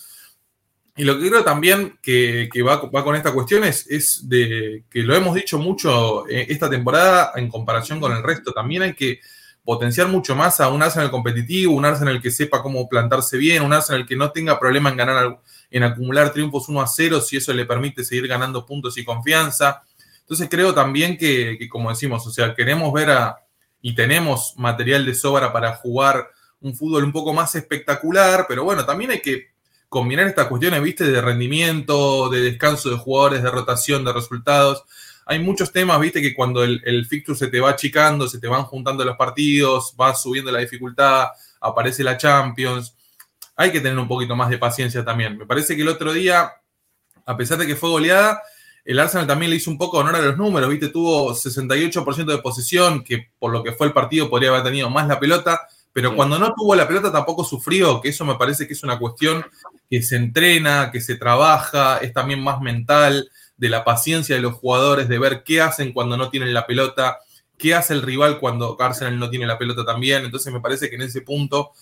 [0.97, 5.35] Y lo que creo también que, va, con esta cuestión es, de que lo hemos
[5.35, 8.53] dicho mucho eh, esta temporada en comparación con el resto.
[8.53, 9.21] También hay que
[9.65, 13.73] potenciar mucho más a un Arsenal competitivo, un Arsenal que sepa cómo plantarse bien, un
[13.73, 15.41] Arsenal que no tenga problema en ganar,
[15.71, 19.83] en acumular triunfos 1 a 0, si eso le permite seguir ganando puntos y confianza.
[20.21, 23.37] Entonces creo también que como decimos, o sea, queremos ver a,
[23.83, 26.28] y tenemos material de sobra para jugar
[26.61, 29.49] un fútbol un poco más espectacular, pero bueno, también hay que
[29.89, 34.85] combinar estas cuestiones, viste, de rendimiento, de descanso de jugadores, de rotación, de resultados.
[35.26, 38.47] Hay muchos temas, viste, que cuando el, el fixture se te va achicando, se te
[38.47, 41.28] van juntando los partidos, va subiendo la dificultad,
[41.61, 42.95] aparece la Champions.
[43.57, 45.37] Hay que tener un poquito más de paciencia también.
[45.37, 46.53] Me parece que el otro día,
[47.26, 48.43] a pesar de que fue goleada,
[48.85, 50.89] el Arsenal también le hizo un poco honor a los números, ¿viste?
[50.89, 55.07] Tuvo 68% de posesión, que por lo que fue el partido podría haber tenido más
[55.07, 55.61] la pelota,
[55.93, 58.99] pero cuando no tuvo la pelota tampoco sufrió, que eso me parece que es una
[58.99, 59.45] cuestión
[59.89, 63.28] que se entrena, que se trabaja, es también más mental,
[63.61, 67.18] de la paciencia de los jugadores, de ver qué hacen cuando no tienen la pelota,
[67.59, 70.24] qué hace el rival cuando Arsenal no tiene la pelota también.
[70.24, 71.72] Entonces me parece que en ese punto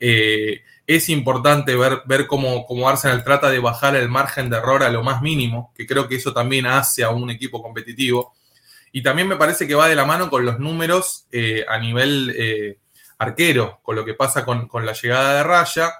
[0.00, 4.82] eh, es importante ver, ver cómo, cómo, Arsenal trata de bajar el margen de error
[4.82, 8.32] a lo más mínimo, que creo que eso también hace a un equipo competitivo.
[8.90, 12.34] Y también me parece que va de la mano con los números eh, a nivel
[12.34, 12.78] eh,
[13.18, 15.92] arquero, con lo que pasa con, la llegada de Raya,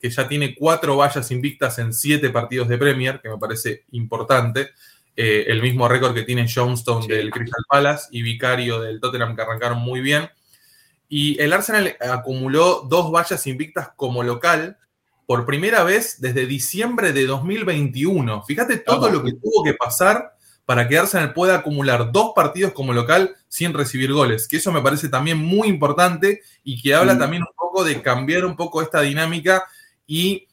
[0.00, 4.70] que ya tiene cuatro vallas invictas en siete partidos de Premier, que me parece importante.
[5.16, 9.80] el mismo récord que tiene Johnstone del Crystal Palace y Vicario del Tottenham, que arrancaron
[9.80, 10.30] muy bien.
[11.10, 14.78] Y el Arsenal acumuló dos vallas invictas como local
[15.26, 18.44] por primera vez desde diciembre de 2021.
[18.44, 22.92] Fíjate todo lo que tuvo que pasar para que Arsenal pueda acumular dos partidos como
[22.92, 27.18] local sin recibir goles, que eso me parece también muy importante y que habla mm.
[27.18, 29.64] también un poco de cambiar un poco esta dinámica
[30.06, 30.46] y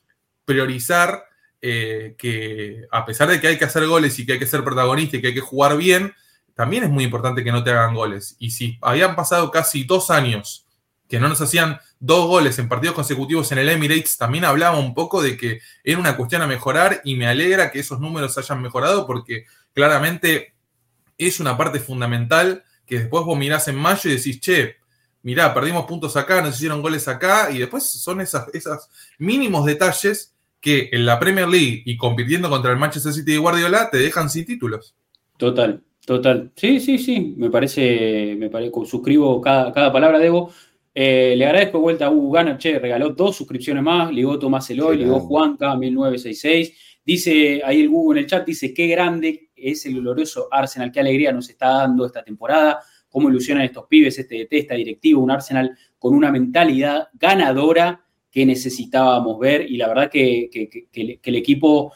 [0.44, 1.24] priorizar
[1.62, 4.64] eh, que a pesar de que hay que hacer goles y que hay que ser
[4.64, 6.16] protagonista y que hay que jugar bien,
[6.58, 8.36] también es muy importante que no te hagan goles.
[8.40, 10.66] Y si habían pasado casi dos años
[11.08, 14.96] que no nos hacían dos goles en partidos consecutivos en el Emirates, también hablaba un
[14.96, 18.60] poco de que era una cuestión a mejorar y me alegra que esos números hayan
[18.60, 20.56] mejorado porque claramente
[21.20, 24.78] es una parte fundamental que después vos mirás en mayo y decís, che,
[25.22, 28.90] mirá, perdimos puntos acá, nos hicieron goles acá, y después son esas, esos
[29.20, 33.92] mínimos detalles que en la Premier League y compitiendo contra el Manchester City de Guardiola
[33.92, 34.96] te dejan sin títulos.
[35.38, 36.54] Total, total.
[36.56, 40.50] Sí, sí, sí, me parece, me parece, suscribo cada, cada palabra, Debo.
[40.96, 44.70] Eh, le agradezco de vuelta a Hugo Gana, che, regaló dos suscripciones más, ligó Tomás
[44.70, 47.02] Eloy, ligó Juanca, 1966.
[47.06, 51.02] Dice ahí el Google en el chat, dice qué grande es el glorioso Arsenal, qué
[51.02, 52.80] alegría nos está dando esta temporada,
[53.10, 58.02] cómo ilusionan estos pibes, este DT, esta directiva, un Arsenal con una mentalidad ganadora
[58.32, 60.50] que necesitábamos ver y la verdad que,
[60.94, 61.92] el equipo,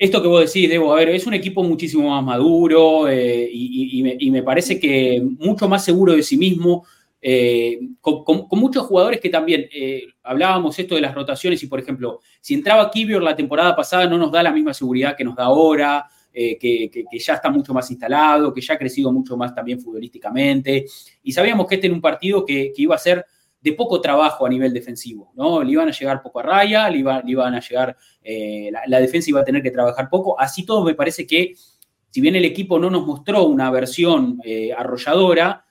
[0.00, 4.30] esto que vos decís, Debo, a ver, es un equipo muchísimo más maduro eh, y,
[4.30, 6.86] me, parece que mucho más seguro de sí mismo,
[7.20, 12.20] eh, con, muchos jugadores que también eh, hablábamos esto de las rotaciones y, por ejemplo,
[12.40, 15.44] si entraba Kibior la temporada pasada no nos da la misma seguridad que nos da
[15.44, 20.86] ahora, que, ya está mucho más instalado, que ya ha crecido mucho más también futbolísticamente.
[21.22, 23.26] Y sabíamos que este era un partido que, iba a ser
[23.60, 25.62] de poco trabajo a nivel defensivo, ¿no?
[25.62, 27.96] Le iban a llegar poco a raya, le, iban a llegar,
[28.86, 30.40] la, defensa iba a tener que trabajar poco.
[30.40, 31.54] Así todo me parece que,
[32.10, 34.40] si bien el equipo no nos mostró una versión
[34.76, 35.64] arrolladora,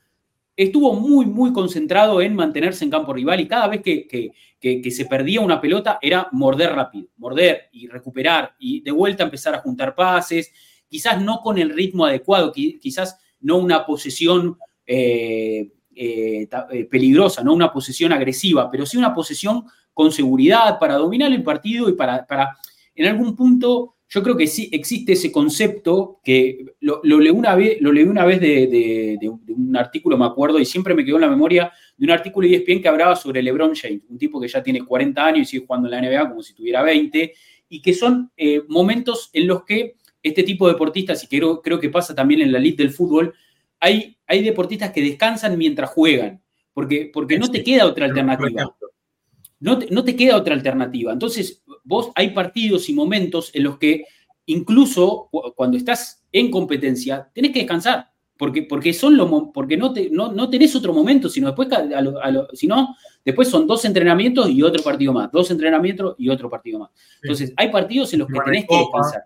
[0.60, 5.40] estuvo muy, muy concentrado en mantenerse en campo rival y cada vez que, se perdía
[5.40, 10.52] una pelota era morder rápido, morder y recuperar y de vuelta empezar a juntar pases,
[10.90, 15.72] quizás no con el ritmo adecuado, quizás no una posesión eh,
[16.02, 21.30] eh, eh, peligrosa, no una posesión agresiva, pero sí una posesión con seguridad para dominar
[21.30, 22.58] el partido y para, para
[22.96, 27.82] en algún punto yo creo que sí existe ese concepto que lo, leí una vez,
[27.82, 29.20] lo leí una vez de,
[29.50, 32.56] un artículo, me acuerdo, y siempre me quedó en la memoria de un artículo de
[32.56, 35.66] ESPN que hablaba sobre LeBron James, un tipo que ya tiene 40 años y sigue
[35.66, 37.34] jugando en la NBA como si tuviera 20,
[37.68, 41.78] y que son eh, momentos en los que este tipo de deportistas, y creo, creo
[41.78, 43.34] que pasa también en la elite del fútbol,
[43.82, 46.42] hay, hay deportistas que descansan mientras juegan,
[46.74, 48.76] porque, porque no te queda otra alternativa.
[49.60, 51.12] No no te queda otra alternativa.
[51.12, 54.06] Entonces, vos hay partidos y momentos en los que
[54.46, 60.10] incluso cuando estás en competencia, tenés que descansar, porque, porque, son lo, porque no, te,
[60.10, 61.68] no, tenés otro momento, sino después,
[62.54, 66.90] sino después son dos entrenamientos y otro partido más, dos entrenamientos y otro partido más.
[67.22, 69.24] Entonces, hay partidos en los que tenés que descansar.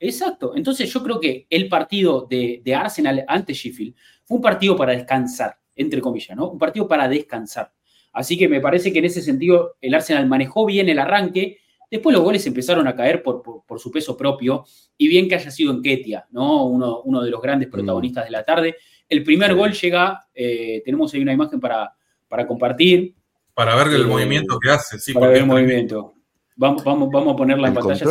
[0.00, 0.56] Exacto.
[0.56, 3.94] Entonces, yo creo que el partido de, de Arsenal ante Sheffield
[4.24, 6.48] fue un partido para descansar, entre comillas, ¿no?
[6.48, 7.72] Un partido para descansar.
[8.12, 11.58] Así que me parece que en ese sentido el Arsenal manejó bien el arranque.
[11.90, 14.64] Después los goles empezaron a caer por, su peso propio
[14.96, 16.64] y bien que haya sido en Ketia, ¿no?
[16.64, 17.72] Uno, uno de los grandes mm.
[17.72, 18.76] protagonistas de la tarde.
[19.08, 21.92] El primer gol llega, eh, tenemos ahí una imagen para,
[22.28, 23.14] para compartir.
[23.54, 25.12] Para ver el eh, movimiento que hace, sí.
[25.12, 26.14] Para ver el movimiento.
[26.60, 28.04] Vamos, vamos, vamos a ponerla en pantalla.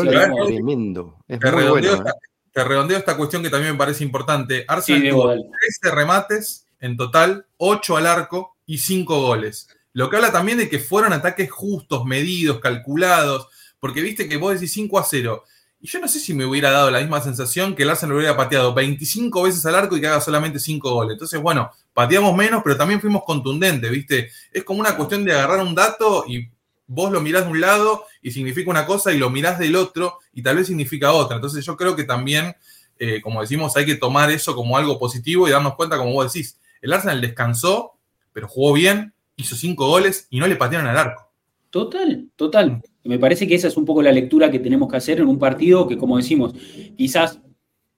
[0.47, 1.19] tremendo.
[1.27, 2.13] te, redondeo esta,
[2.51, 4.65] te, redondeo esta, cuestión que también me parece importante.
[4.67, 9.69] Arsenal tuvo 13 remates en total, 8 al arco y 5 goles.
[9.93, 14.55] Lo que habla también de que fueron ataques justos, medidos, calculados, porque viste que vos
[14.55, 15.43] decís 5 a 0.
[15.81, 18.35] Y yo no sé si me hubiera dado la misma sensación que el Arsenal hubiera
[18.35, 21.13] pateado 25 veces al arco y que haga solamente 5 goles.
[21.13, 24.31] Entonces, bueno, pateamos menos, pero también fuimos contundentes, ¿viste?
[24.51, 26.49] Es como una cuestión de agarrar un dato y
[26.89, 30.17] vos lo mirás de un lado y significa una cosa y lo mirás del otro
[30.33, 31.35] y tal vez significa otra.
[31.35, 32.55] Entonces, yo creo que también,
[32.97, 36.33] eh, como decimos, hay que tomar eso como algo positivo y darnos cuenta, como vos
[36.33, 37.93] decís, el Arsenal descansó,
[38.33, 41.29] pero jugó bien, hizo cinco goles y no le patearon al arco.
[41.69, 42.81] Total, total.
[43.03, 45.37] Me parece que esa es un poco la lectura que tenemos que hacer en un
[45.37, 46.53] partido que, como decimos,
[46.97, 47.39] quizás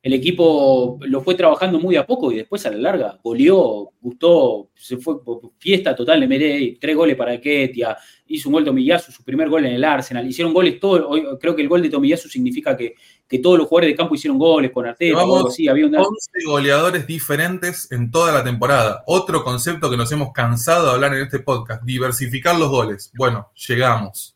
[0.03, 4.69] el equipo lo fue trabajando muy a poco y después a la larga goleó, gustó,
[4.75, 5.17] se fue
[5.59, 7.95] fiesta total, le mete tres goles para Ketia,
[8.25, 11.05] hizo un gol Tomiyasu, su primer gol en el Arsenal, hicieron goles todos,
[11.39, 12.95] creo que el gol de Tomiyasu significa que,
[13.27, 16.01] que todos los jugadores de campo hicieron goles con Arteta, sí, había 11
[16.47, 19.03] goleadores diferentes en toda la temporada.
[19.05, 23.11] Otro concepto que nos hemos cansado de hablar en este podcast, diversificar los goles.
[23.15, 24.30] Bueno, llegamos.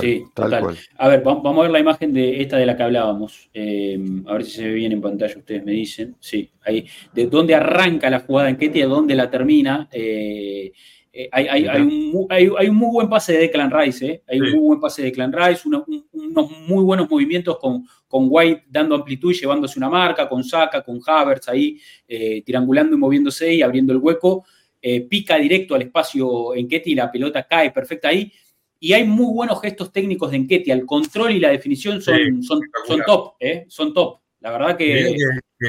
[0.00, 0.76] Sí, total.
[0.96, 3.50] A ver, vamos a ver la imagen de esta de la que hablábamos.
[3.52, 6.16] Eh, a ver si se ve bien en pantalla, ustedes me dicen.
[6.20, 6.86] Sí, ahí.
[7.12, 9.88] De dónde arranca la jugada en Ketia, dónde la termina.
[9.90, 10.72] Eh,
[11.12, 15.08] eh, hay, un, muy buen pase de Declan Rice, hay un muy buen pase de
[15.08, 15.84] Declan Rice, unos
[16.68, 21.00] muy buenos movimientos con, con White dando amplitud y llevándose una marca, con Saka, con
[21.04, 21.80] Havertz ahí,
[22.44, 24.44] tirangulando y moviéndose y abriendo el hueco.
[25.08, 28.30] pica directo al espacio en Ketia y la pelota cae perfecta ahí
[28.78, 30.72] y hay muy buenos gestos técnicos de Enquete.
[30.72, 32.60] El control y la definición son, son,
[33.06, 33.64] top, ¿eh?
[33.68, 34.18] Son top.
[34.40, 35.16] La verdad que...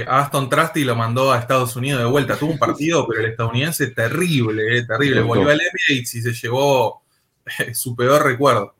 [0.05, 2.37] Aston Trusty lo mandó a Estados Unidos de vuelta.
[2.37, 4.83] Tuvo un partido, pero el estadounidense terrible, ¿eh?
[4.85, 5.21] terrible.
[5.21, 7.03] Volvió al Emirates y se llevó
[7.73, 8.73] su peor recuerdo.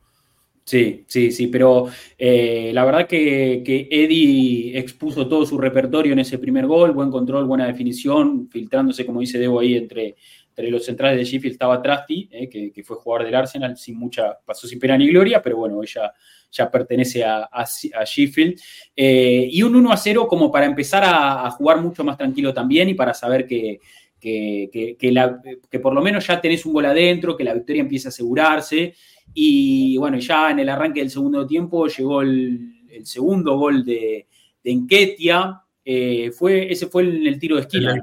[0.64, 6.18] Sí, sí, sí, pero eh, la verdad que, que, Eddie expuso todo su repertorio en
[6.18, 10.16] ese primer gol, buen control, buena definición, filtrándose, como dice Debo, ahí entre,
[10.58, 14.36] entre los centrales de Sheffield estaba Trusty, eh, que, fue jugador del Arsenal, sin mucha,
[14.44, 16.12] pasó sin pena ni gloria, pero bueno, ella
[16.50, 17.64] ya pertenece a, a,
[18.04, 18.60] Sheffield.
[18.96, 22.88] Eh, y un 1 a 0 como para empezar a, jugar mucho más tranquilo también
[22.88, 23.78] y para saber que,
[24.18, 28.94] que, por lo menos ya tenés un gol adentro, que la victoria empieza a asegurarse.
[29.32, 32.72] Y bueno, ya en el arranque del segundo tiempo llegó el,
[33.04, 34.26] segundo gol de,
[34.64, 35.62] de Enquetia.
[35.84, 37.90] Eh, fue, ese fue el, el, tiro de esquina.
[37.90, 38.00] El del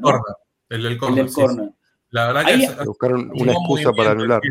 [1.33, 1.75] corner.
[2.15, 4.41] La verdad que buscaron una excusa para anular.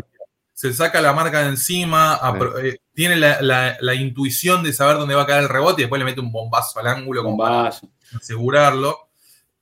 [0.53, 2.19] Se saca la marca de encima,
[2.61, 6.05] eh, tiene la, intuición de saber dónde va a caer el rebote y después le
[6.05, 7.87] mete un bombazo al ángulo bombazo.
[7.87, 8.97] para asegurarlo.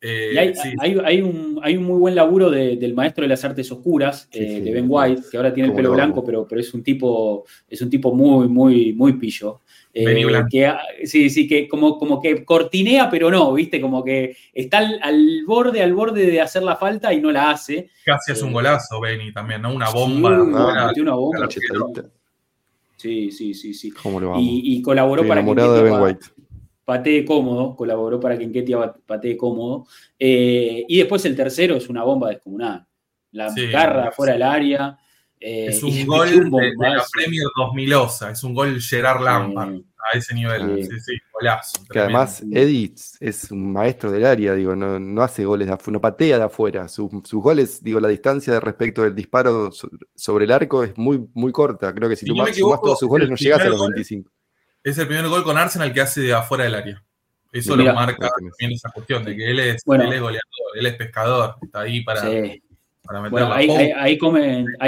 [0.02, 4.86] Eh, hay, un, muy buen laburo del maestro de las artes oscuras, eh, de Ben
[4.90, 8.14] White, que ahora tiene el pelo blanco, pero, pero es un tipo, es un tipo
[8.14, 9.62] muy, muy, muy pillo.
[9.96, 10.74] Eh, que,
[11.06, 13.80] sí, sí, que como, como que cortinea, pero no, ¿viste?
[13.80, 17.92] Como que está al, borde, al borde de hacer la falta y no la hace.
[18.04, 19.72] Casi es un eh, golazo, Benny, también, ¿no?
[19.72, 20.92] Una bomba.
[20.96, 21.48] Sí, una, bomba.
[22.98, 23.94] Sí, sí, sí, sí.
[24.38, 26.18] Y, colaboró para que de
[26.86, 29.86] patee cómodo, colaboró para que Enquetia patee cómodo.
[30.18, 32.86] Eh, y después el tercero es una bomba descomunal.
[33.32, 34.98] La garra fuera del área.
[35.46, 40.18] Eh, es un gol de, la Premier 2000 osa, es un gol Gerard Lampard a
[40.18, 40.86] ese nivel.
[40.86, 41.86] Sí, sí, golazo.
[41.92, 46.00] Que además Edith es un maestro del área, digo, no, hace goles de afuera, no
[46.00, 46.88] patea de afuera.
[46.88, 49.70] Sus, goles, digo, la distancia de respecto del disparo
[50.16, 51.94] sobre el arco es muy, muy corta.
[51.94, 54.32] Creo que si, tú sumas todos sus goles no llegas a los 25.
[54.82, 57.04] Es el primer gol con Arsenal que hace de afuera del área.
[57.52, 60.42] Eso lo marca también esa cuestión de que él es, él es goleador,
[60.76, 62.22] él es pescador, está ahí para
[63.30, 64.18] bueno, ahí,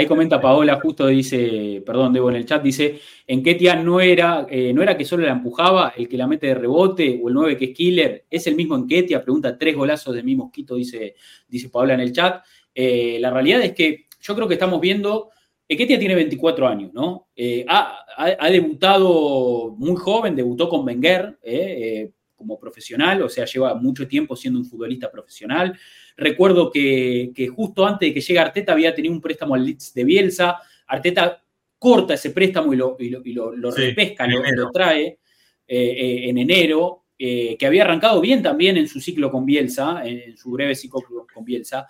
[0.08, 4.72] comenta Paola, justo dice, perdón, debo en el chat, dice, en Ketia no era, eh,
[4.72, 7.58] no era que solo la empujaba el que la mete de rebote o el 9
[7.58, 11.14] que es killer, es el mismo en Ketia, pregunta tres golazos de mi mosquito, dice,
[11.46, 12.42] dice Paola en el chat.
[12.74, 15.28] Eh, la realidad es que yo creo que estamos viendo,
[15.68, 17.28] Ketia tiene 24 años, ¿no?
[17.36, 21.38] Eh, ha, debutado muy joven, debutó con Wenger
[22.34, 25.76] como profesional, o sea, lleva mucho tiempo siendo un futbolista profesional.
[26.16, 30.04] Recuerdo que, justo antes de que llegue Arteta había tenido un préstamo al Leeds de
[30.04, 30.56] Bielsa.
[30.86, 31.42] Arteta
[31.78, 32.96] corta ese préstamo y lo,
[33.70, 35.18] repesca, lo, trae eh,
[35.68, 37.02] eh, en enero.
[37.18, 41.00] Eh, que había arrancado bien también en su ciclo con Bielsa, en su breve ciclo
[41.32, 41.88] con Bielsa.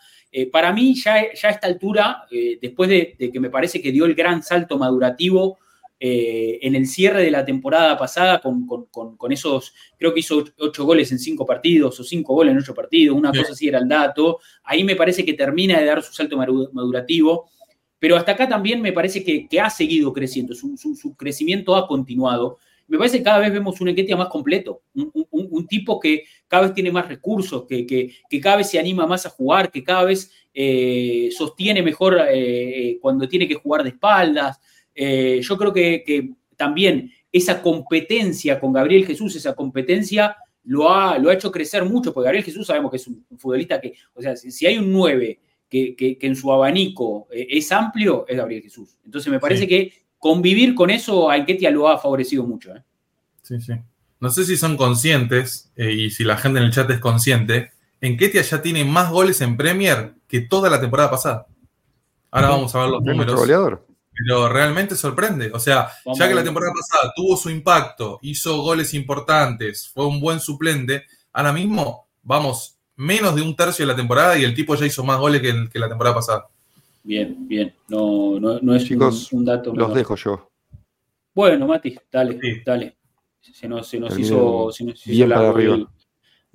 [0.53, 2.27] para mí, ya, ya a esta altura,
[2.61, 5.59] después de, que me parece que dio el gran salto madurativo
[5.99, 11.11] eh, en el cierre de la temporada pasada con, esos, creo que hizo ocho goles
[11.11, 14.39] en cinco partidos o cinco goles en ocho partidos, una cosa así era el dato.
[14.65, 17.49] Ahí me parece que termina de dar su salto madurativo,
[17.99, 22.59] pero hasta acá también me parece que, ha seguido creciendo, su, crecimiento ha continuado.
[22.89, 26.75] Me parece que cada vez vemos un Enquetia más completo, un, tipo que cada vez
[26.75, 31.31] tiene más recursos, que, cada vez se anima más a jugar, que cada vez eh,
[31.37, 34.61] sostiene mejor eh, cuando tiene que jugar de espaldas.
[34.97, 41.29] Eh, yo creo que, también esa competencia con Gabriel Jesús, esa competencia lo ha, lo
[41.29, 44.35] ha hecho crecer mucho, porque Gabriel Jesús sabemos que es un, futbolista que, o sea,
[44.37, 45.39] si, hay un 9
[45.69, 48.97] que, en su abanico eh, es amplio, es Gabriel Jesús.
[49.05, 52.75] Entonces me parece que convivir con eso a Enquetia lo ha favorecido mucho.
[52.75, 52.83] ¿eh?
[53.43, 53.75] Sí, sí.
[54.19, 58.41] No sé si son conscientes, y si la gente en el chat es consciente, Enquetia
[58.41, 61.47] ya tiene más goles en Premier que toda la temporada pasada.
[62.31, 63.35] Ahora vamos a ver los números.
[63.35, 63.87] Goleador.
[64.17, 65.51] Pero realmente sorprende.
[65.53, 70.21] O sea, ya que la temporada pasada tuvo su impacto, hizo goles importantes, fue un
[70.21, 74.75] buen suplente, ahora mismo vamos menos de un tercio de la temporada y el tipo
[74.75, 76.49] ya hizo más goles que, la temporada pasada.
[77.03, 77.75] Bien, bien.
[77.89, 79.75] No, no, es Chicos, un, dato.
[79.75, 80.51] Los dejo yo.
[81.35, 82.97] Bueno, Mati, dale, dale.
[83.41, 85.89] Se nos, se nos hizo, se nos hizo largo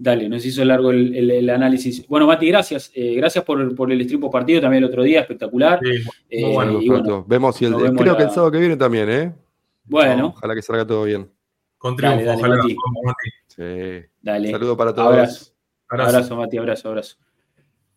[0.03, 2.07] Dale, nos hizo largo el, análisis.
[2.07, 2.91] Bueno, Mati, gracias.
[2.95, 5.79] Eh, gracias por, el estripo partido también el otro día, espectacular.
[5.79, 9.35] Sí, eh, bueno, Vemos si el, creo que el sábado que viene también, ¿eh?
[9.83, 10.33] Bueno.
[10.35, 11.29] ojalá que salga todo bien.
[11.77, 12.55] Con triunfo, Dale, dale, ojalá.
[12.55, 13.29] Mati.
[13.45, 14.07] Sí.
[14.23, 14.49] Dale.
[14.49, 15.07] Saludo para todos.
[15.07, 15.53] Abrazo.
[15.87, 16.09] Abrazo.
[16.09, 17.17] Abrazo, Mati, abrazo, abrazo.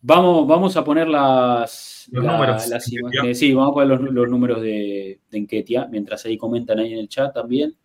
[0.01, 2.99] Vamos, vamos a poner las, Los la- números, las Enquetia.
[2.99, 3.39] imágenes.
[3.39, 6.99] Sí, vamos a poner los, los números de, de Enquetia, mientras ahí comentan ahí en
[6.99, 7.75] el chat también.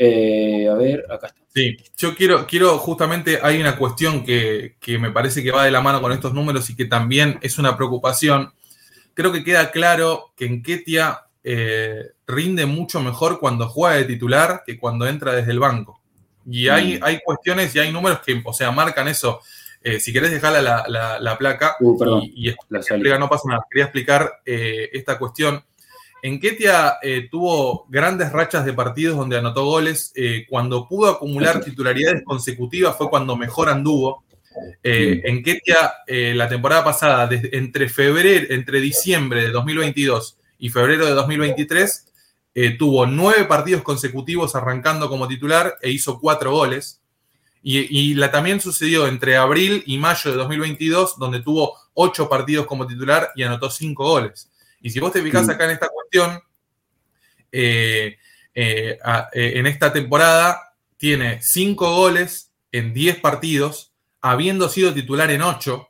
[0.00, 1.40] Eh, a ver, acá está.
[1.52, 5.72] Sí, yo quiero, quiero justamente, hay una cuestión que, que me parece que va de
[5.72, 8.52] la mano con estos números y que también es una preocupación.
[9.14, 14.78] Creo que queda claro que Enquetia eh, rinde mucho mejor cuando juega de titular que
[14.78, 16.00] cuando entra desde el banco.
[16.48, 17.04] Y hay, Mm.
[17.04, 19.40] hay cuestiones y hay números que, o sea, marcan eso.
[19.82, 23.28] Eh, si querés dejarla la, la- la placa Uh, perdón, y, y la explica, no
[23.28, 23.64] pasa nada.
[23.70, 25.64] Quería explicar eh, esta cuestión.
[26.22, 30.12] Enquetia eh, tuvo grandes rachas de partidos donde anotó goles.
[30.14, 34.24] Eh, cuando pudo acumular titularidades consecutivas fue cuando mejor anduvo.
[34.82, 41.06] Eh, Enquetia, eh, la temporada pasada, desde- entre febrero, entre diciembre de 2022 y febrero
[41.06, 42.06] de 2023,
[42.54, 47.00] eh, tuvo nueve partidos consecutivos arrancando como titular e hizo cuatro goles.
[47.62, 47.78] Y,
[48.10, 52.86] y la también sucedió entre abril y mayo de 2022, donde tuvo ocho partidos como
[52.86, 54.50] titular y anotó cinco goles.
[54.80, 56.40] Y si vos te fijás acá en esta cuestión,
[57.52, 58.16] eh,
[58.54, 65.30] eh, a- eh, en esta temporada tiene cinco goles en 10 partidos, habiendo sido titular
[65.30, 65.88] en 8.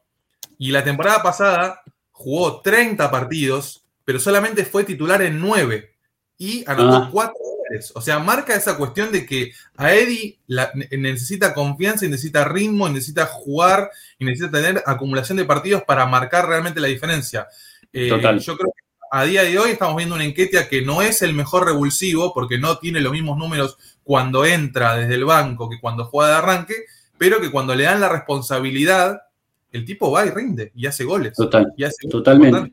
[0.59, 1.83] Y la temporada pasada
[2.13, 5.95] jugó 30 partidos, pero solamente fue titular en 9
[6.37, 7.09] y anotó Ah.
[7.13, 7.93] 4 goles.
[7.95, 12.45] O sea, marca esa cuestión de que a Eddie la- ne- necesita confianza, y necesita
[12.45, 17.47] ritmo, y necesita jugar y necesita tener acumulación de partidos para marcar realmente la diferencia.
[17.93, 18.39] Eh, Total.
[18.39, 18.78] Yo creo que
[19.11, 22.59] a día de hoy estamos viendo una Enquetia que no es el mejor revulsivo porque
[22.59, 26.75] no tiene los mismos números cuando entra desde el banco que cuando juega de arranque,
[27.17, 29.21] pero que cuando le dan la responsabilidad,
[29.73, 31.35] el tipo va y rinde y hace goles.
[31.35, 32.73] Total, Y hace goles totalmente.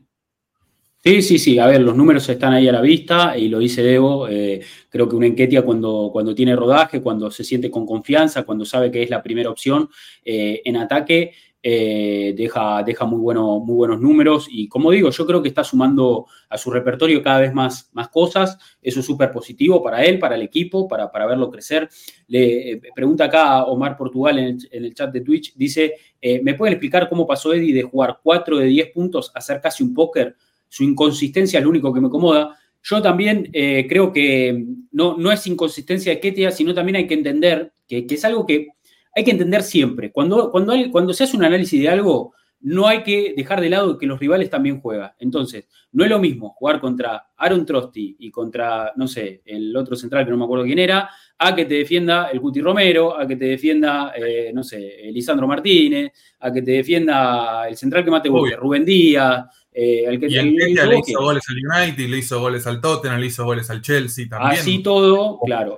[1.04, 1.58] Sí, sí, sí.
[1.60, 4.26] A ver, los números están ahí a la vista y lo dice Debo.
[4.28, 8.64] eh, creo que una Enquetia cuando, cuando tiene rodaje, cuando se siente con confianza, cuando
[8.64, 9.88] sabe que es la primera opción
[10.24, 11.32] eh, en ataque,
[11.62, 14.46] eh, deja, deja muy, muy buenos números.
[14.48, 18.08] Y como digo, yo creo que está sumando a su repertorio cada vez más, más
[18.08, 18.56] cosas.
[18.80, 21.88] Eso es súper positivo para él, para el equipo, para, para verlo crecer.
[22.28, 26.74] Le eh, pregunta acá Omar Portugal en el, chat de Twitch, dice, eh, ¿me pueden
[26.74, 30.36] explicar cómo pasó Eddie de jugar 4 de 10 puntos a casi un póker?
[30.68, 32.56] Su inconsistencia es lo único que me acomoda.
[32.80, 37.72] Yo también creo que no, no es inconsistencia de Ketia, sino también hay que entender
[37.88, 38.68] que, que es algo que
[39.16, 40.12] hay que entender siempre.
[40.12, 43.70] Cuando, cuando, hay- cuando se hace un análisis de algo, no hay que dejar de
[43.70, 45.12] lado que los rivales también juegan.
[45.18, 49.94] Entonces, no es lo mismo jugar contra Aaron Trosti y contra, no sé, el otro
[49.96, 51.08] central que no me acuerdo quién era,
[51.38, 55.46] a que te defienda el Guti Romero, a que te defienda, eh, no sé, Lisandro
[55.46, 58.56] Martínez, a que te defienda el central que más te guste.
[58.56, 62.18] Rubén Díaz, eh, el que Y el- el- le el- hizo goles al United, le
[62.18, 64.52] hizo goles al Tottenham, le hizo goles al Chelsea también.
[64.60, 65.76] Así todo, claro.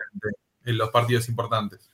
[0.65, 1.91] En los partidos importantes.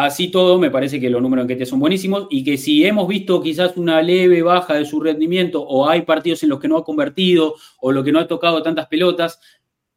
[0.00, 3.08] Así todo, me parece que los números en Ketia son buenísimos y que si hemos
[3.08, 6.76] visto quizás una leve baja de su rendimiento o hay partidos en los que no
[6.76, 9.40] ha convertido o lo que no ha tocado tantas pelotas,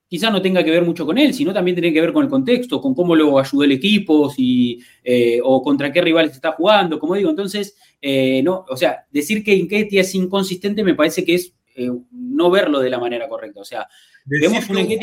[0.08, 2.32] quizás no tenga que ver mucho con él, sino también tiene que ver con el
[2.32, 6.98] contexto, con cómo lo ayudó el equipo, si, eh, o contra qué rivales está jugando,
[6.98, 7.30] como digo.
[7.30, 11.92] Entonces, eh, no, o sea, decir que Enquetia es inconsistente me parece que es eh,
[12.12, 13.62] no verlo de la manera correcta.
[13.62, 13.88] O sea,
[14.26, 14.98] Decir Vemos que un que-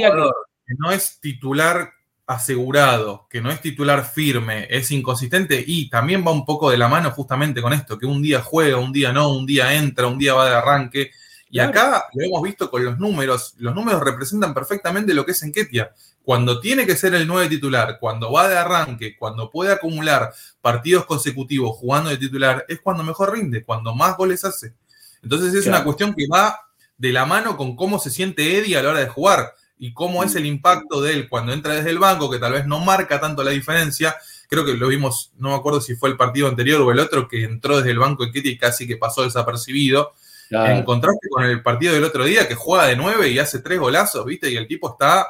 [0.66, 1.88] que no es titular
[2.28, 6.86] asegurado, que no es titular firme, es inconsistente y también va un poco de la
[6.86, 10.18] mano justamente con esto, que un día juega, un día no, un día entra, un
[10.18, 11.10] día va de arranque.
[11.50, 11.70] Y Claro.
[11.70, 15.90] acá lo hemos visto con los números, los números representan perfectamente lo que es Enquetia.
[16.22, 21.06] Cuando tiene que ser el 9 titular, cuando va de arranque, cuando puede acumular partidos
[21.06, 24.74] consecutivos jugando de titular, es cuando mejor rinde, cuando más goles hace.
[25.22, 25.78] Entonces es Claro.
[25.78, 26.60] una cuestión que va
[26.98, 30.24] de la mano con cómo se siente Eddie a la hora de jugar y cómo
[30.24, 33.20] es el impacto de él cuando entra desde el banco, que tal vez no marca
[33.20, 34.16] tanto la diferencia.
[34.48, 37.28] Creo que lo vimos, no me acuerdo si fue el partido anterior o el otro,
[37.28, 40.12] que entró desde el banco Kitty y casi que pasó desapercibido.
[40.50, 43.78] En contraste con el partido del otro día, que juega de nueve y hace tres
[43.78, 44.50] golazos, ¿viste?
[44.50, 45.26] Y el tipo está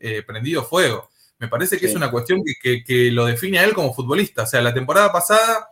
[0.00, 1.10] eh, prendido fuego.
[1.38, 1.90] Me parece que Sí.
[1.92, 4.44] es una cuestión que, que- que lo define a él como futbolista.
[4.44, 5.68] O sea, la temporada pasada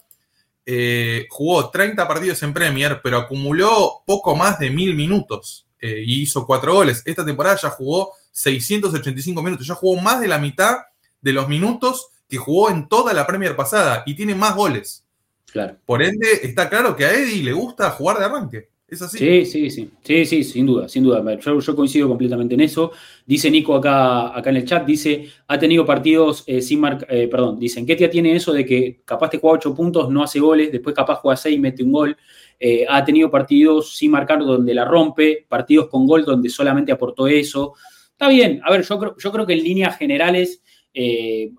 [0.66, 6.22] eh, jugó 30 partidos en Premier, pero acumuló poco más de mil minutos eh, y
[6.22, 7.02] hizo cuatro goles.
[7.04, 10.78] Esta temporada ya jugó 685 minutos, ya jugó más de la mitad
[11.20, 15.04] de los minutos que jugó en toda la Premier pasada y tiene más goles.
[15.44, 15.76] claro.
[15.84, 18.68] Por ende, está claro que a Eddie le gusta jugar de arranque.
[18.92, 21.22] Sí, sí, sí, sí, sí, sin duda, sin duda.
[21.38, 22.92] Yo, yo coincido completamente en eso.
[23.24, 27.58] Dice Nico acá, acá en el chat, dice, ha tenido partidos eh, sin marcar, perdón,
[27.58, 30.94] dicen, Ketia tiene eso de que capaz te juega 8 puntos, no hace goles, después
[30.94, 32.16] capaz juega 6 y mete un gol.
[32.60, 37.26] Eh, ha tenido partidos sin marcar donde la rompe, partidos con gol donde solamente aportó
[37.26, 37.72] eso.
[38.10, 40.62] Está bien, a ver, yo creo, yo creo que en líneas generales,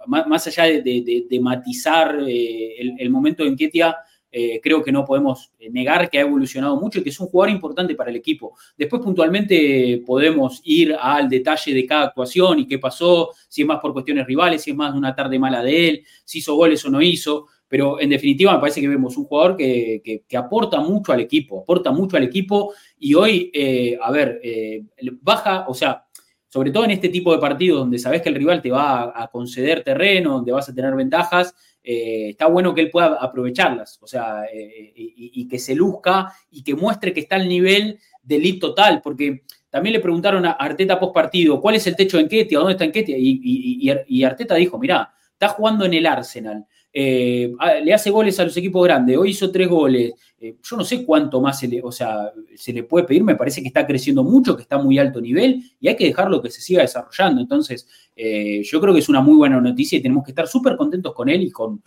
[0.05, 3.97] más, allá de, matizar el, momento en Ketia,
[4.36, 7.51] eh, creo que no podemos negar que ha evolucionado mucho y que es un jugador
[7.51, 8.57] importante para el equipo.
[8.75, 13.79] Después puntualmente podemos ir al detalle de cada actuación y qué pasó, si es más
[13.79, 16.84] por cuestiones rivales, si es más de una tarde mala de él, si hizo goles
[16.84, 17.45] o no hizo.
[17.67, 21.91] Pero en definitiva me parece que vemos un jugador que, aporta mucho al equipo, aporta
[21.91, 24.84] mucho al equipo y hoy, eh, a ver, eh,
[25.21, 26.05] baja, o sea,
[26.53, 29.27] sobre todo en este tipo de partidos donde sabes que el rival te va a,
[29.29, 34.07] conceder terreno, donde vas a tener ventajas, eh, está bueno que él pueda aprovecharlas, o
[34.07, 38.59] sea, eh, y, que se luzca y que muestre que está al nivel del lead
[38.59, 42.59] total, porque también le preguntaron a Arteta post partido, ¿cuál es el techo de Enquetia?
[42.59, 43.17] ¿Dónde está Enquetia?
[43.17, 46.65] Y, y Arteta dijo, mirá, está jugando en el Arsenal.
[46.95, 47.51] Eh,
[47.83, 51.03] le hace goles a los equipos grandes, hoy hizo tres goles, eh, yo no sé
[51.03, 54.23] cuánto más se le, o sea, se le puede pedir, me parece que está creciendo
[54.23, 57.41] mucho, que está a muy alto nivel y hay que dejarlo que se siga desarrollando.
[57.41, 60.77] Entonces, eh, yo creo que es una muy buena noticia y tenemos que estar súper
[60.77, 61.81] contentos con él y con,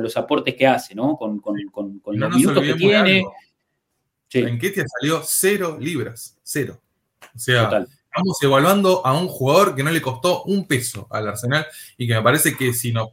[0.00, 1.16] los aportes que hace, ¿no?
[1.16, 1.42] Con,
[2.06, 3.24] los minutos que tiene.
[4.34, 6.80] En Ketia salió cero libras, cero.
[7.34, 7.84] O sea,
[8.14, 12.14] estamos evaluando a un jugador que no le costó un peso al Arsenal y que
[12.14, 13.08] me parece que si nos,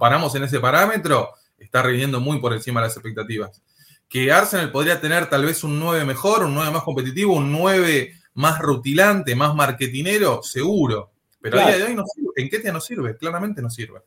[0.00, 3.62] paramos en ese parámetro, está reviviendo muy por encima de las expectativas.
[4.08, 8.14] Que Arsenal podría tener tal vez un 9 mejor, un 9 más competitivo, un 9
[8.34, 11.10] más rutilante, más marketinero, seguro.
[11.42, 12.30] Pero a día de hoy no sirve.
[12.36, 14.00] En Ketia no sirve, claramente no sirve.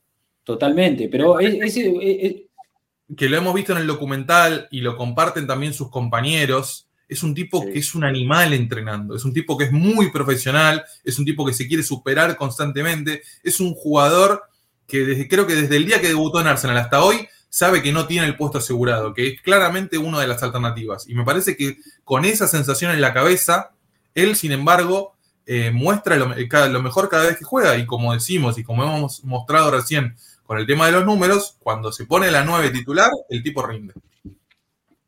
[0.43, 6.87] Totalmente, pero que lo hemos visto en el documental y lo comparten también sus compañeros
[7.11, 10.85] es un tipo que es un animal entrenando, es un tipo que es muy profesional,
[11.03, 14.43] es un tipo que se quiere superar constantemente, es un jugador
[14.87, 17.91] que desde, creo que desde el día que debutó en Arsenal hasta hoy sabe que
[17.91, 21.05] no tiene el puesto asegurado, que es claramente una de las alternativas.
[21.09, 23.71] Y me parece que con esa sensación en la cabeza,
[24.15, 25.13] él, sin embargo,
[25.45, 27.77] eh, muestra lo, lo mejor cada vez que juega.
[27.77, 31.91] Y como decimos y como hemos mostrado recién con el tema de los números, cuando
[31.91, 33.95] se pone la 9 titular, el tipo rinde.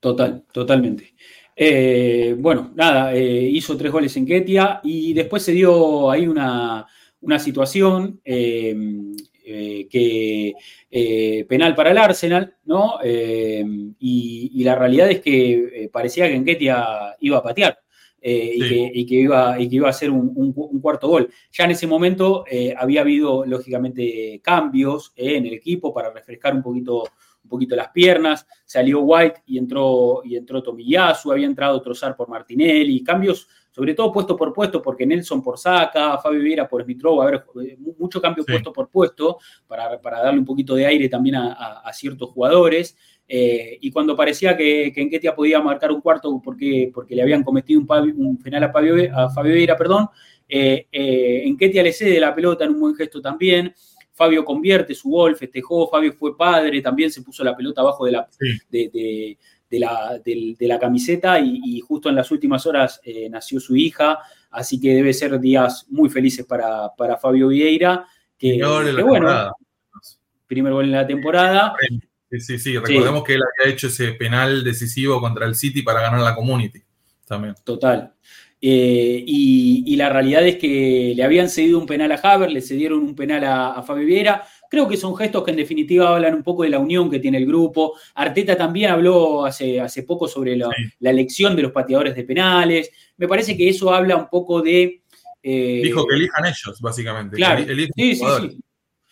[0.02, 1.14] Total, totalmente.
[1.56, 6.88] Eh, bueno, nada, eh, hizo tres goles en Ketia y después se dio ahí una,
[7.40, 8.76] situación eh,
[9.90, 10.54] que
[11.48, 13.00] penal para el Arsenal, ¿no?
[13.04, 17.80] Y, la realidad es que parecía que en Ketia iba a patear.
[18.22, 21.30] y, que, iba, y que iba a hacer un, cuarto gol.
[21.52, 22.46] Ya en ese momento
[22.78, 27.04] había habido, lógicamente, cambios en el equipo para refrescar un poquito
[27.44, 32.28] un poquito las piernas, salió White y entró, y entró Tomiyasu, había entrado Trozar por
[32.28, 37.22] Martinelli, cambios sobre todo puesto por puesto, porque Nelson por Saca, Fabio Viera por Smitrov,
[37.22, 41.36] a ver, eh, mucho cambio puesto por puesto, para, darle un poquito de aire también
[41.36, 42.96] a, ciertos jugadores.
[43.28, 47.44] Eh, y cuando parecía que, que Enquetia podía marcar un cuarto porque, porque le habían
[47.44, 50.08] cometido un, un penal a Fabio, a Fabio Vieira, perdón,
[50.48, 53.74] eh, Enquetia le cede la pelota en un buen gesto también.
[54.14, 58.12] Fabio convierte su gol, festejó, Fabio fue padre, también se puso la pelota abajo de
[58.12, 58.28] la,
[58.70, 59.38] de,
[59.72, 60.22] la,
[60.60, 64.20] la, camiseta y, justo en las últimas horas eh, nació su hija,
[64.52, 68.06] así que debe ser días muy felices para, Fabio Vieira.
[68.38, 68.62] Que,
[69.04, 69.52] bueno,
[70.46, 71.74] primer gol en la temporada.
[72.30, 76.02] Sí, sí, sí, recordemos que él había hecho ese penal decisivo contra el City para
[76.02, 76.82] ganar la Community.
[77.28, 77.56] También.
[77.64, 78.14] Total.
[78.66, 83.00] Eh, y, la realidad es que le habían cedido un penal a Haber, le cedieron
[83.00, 84.48] un penal a, Fabio Viera.
[84.70, 87.40] Creo que son gestos que en definitiva hablan un poco de la unión que tiene
[87.40, 87.96] el grupo.
[88.16, 90.70] Arteta también habló hace, hace poco sobre la,
[91.02, 92.90] elección de los pateadores de penales.
[93.18, 95.02] Me parece que eso habla un poco de...
[95.44, 97.36] Eh, dijo que elijan ellos, básicamente.
[97.36, 97.66] Claro.
[97.66, 98.60] sí, sí, sí.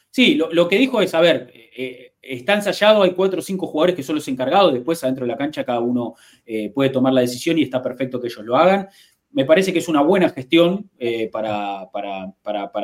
[0.10, 3.96] Sí, lo, que dijo es, a ver, eh, está ensayado, hay cuatro o cinco jugadores
[3.96, 6.16] que son los encargados, después adentro de la cancha cada uno
[6.74, 8.90] puede tomar la decisión y está perfecto que ellos lo hagan
[9.34, 11.90] me parece que es una buena gestión eh, para,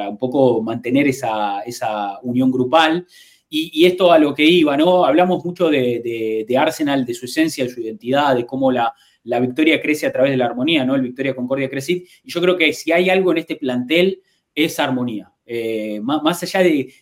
[0.09, 3.05] un poco mantener esa, unión grupal.
[3.49, 5.05] Y, esto a lo que iba, ¿no?
[5.05, 8.93] Hablamos mucho de, Arsenal, de su esencia, de su identidad, de cómo la,
[9.23, 10.95] victoria crece a través de la armonía, ¿no?
[10.95, 12.03] El Victoria Concordia crece.
[12.23, 14.21] Y yo creo que si hay algo en este plantel
[14.53, 15.31] es armonía.
[15.49, 16.93] Eh, más, allá de,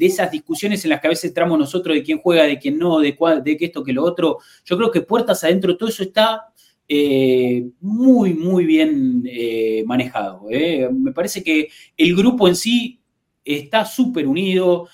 [0.00, 3.00] esas discusiones en las que a veces entramos nosotros de quién juega, de quién no,
[3.00, 6.52] de, cuál, de esto, que lo otro, yo creo que puertas adentro, todo eso está
[6.88, 10.46] eh, muy, muy bien eh, manejado.
[10.50, 10.88] Eh.
[10.90, 13.00] Me parece que el grupo en sí
[13.44, 14.88] está súper unido.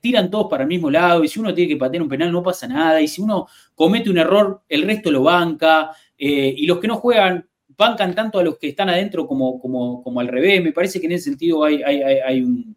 [0.00, 2.42] tiran todos para el mismo lado y si uno tiene que patear un penal no
[2.42, 6.86] pasa nada y si uno comete un error el resto lo banca y los que
[6.86, 7.44] no juegan
[7.76, 10.62] bancan tanto a los que están adentro como, como, al revés.
[10.62, 12.76] Me parece que en ese sentido hay, un,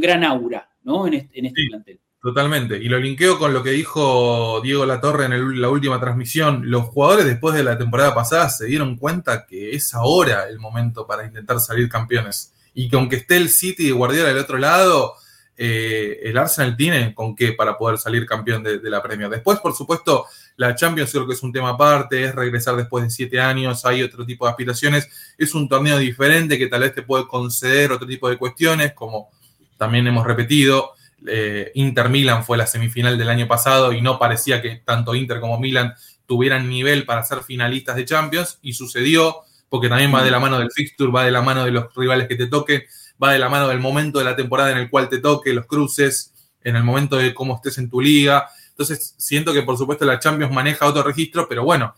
[0.00, 1.06] gran aura ¿no?
[1.06, 2.00] en este, en este plantel.
[2.26, 2.76] Totalmente.
[2.78, 6.68] Y lo linkeo con lo que dijo Diego Latorre en la última transmisión.
[6.68, 11.06] Los jugadores después de la temporada pasada se dieron cuenta que es ahora el momento
[11.06, 12.52] para intentar salir campeones.
[12.74, 15.14] Y que aunque esté el City de Guardiola del otro lado,
[15.56, 19.30] eh, el Arsenal tiene con qué para poder salir campeón de, la Premier.
[19.30, 20.26] Después, por supuesto,
[20.56, 24.02] la Champions creo que es un tema aparte, es regresar después de siete años, hay
[24.02, 25.08] otro tipo de aspiraciones.
[25.38, 29.30] Es un torneo diferente que tal vez te puede conceder otro tipo de cuestiones, como
[29.76, 30.95] también hemos repetido
[31.28, 35.40] eh, Inter Milan fue la semifinal del año pasado y no parecía que tanto Inter
[35.40, 35.94] como Milan
[36.26, 39.36] tuvieran nivel para ser finalistas de Champions y sucedió
[39.68, 42.28] porque también va de la mano del fixture, va de la mano de los rivales
[42.28, 42.82] que te toquen,
[43.22, 45.66] va de la mano del momento de la temporada en el cual te toque, los
[45.66, 46.32] cruces,
[46.62, 48.48] en el momento de cómo estés en tu liga.
[48.70, 51.94] Entonces, siento que por supuesto la Champions maneja otro registro, pero bueno,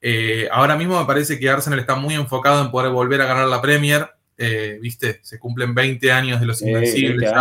[0.00, 3.48] eh, ahora mismo me parece que Arsenal está muy enfocado en poder volver a ganar
[3.48, 4.10] la Premier.
[4.38, 7.32] Eh, viste, se cumplen 20 años de los Invencibles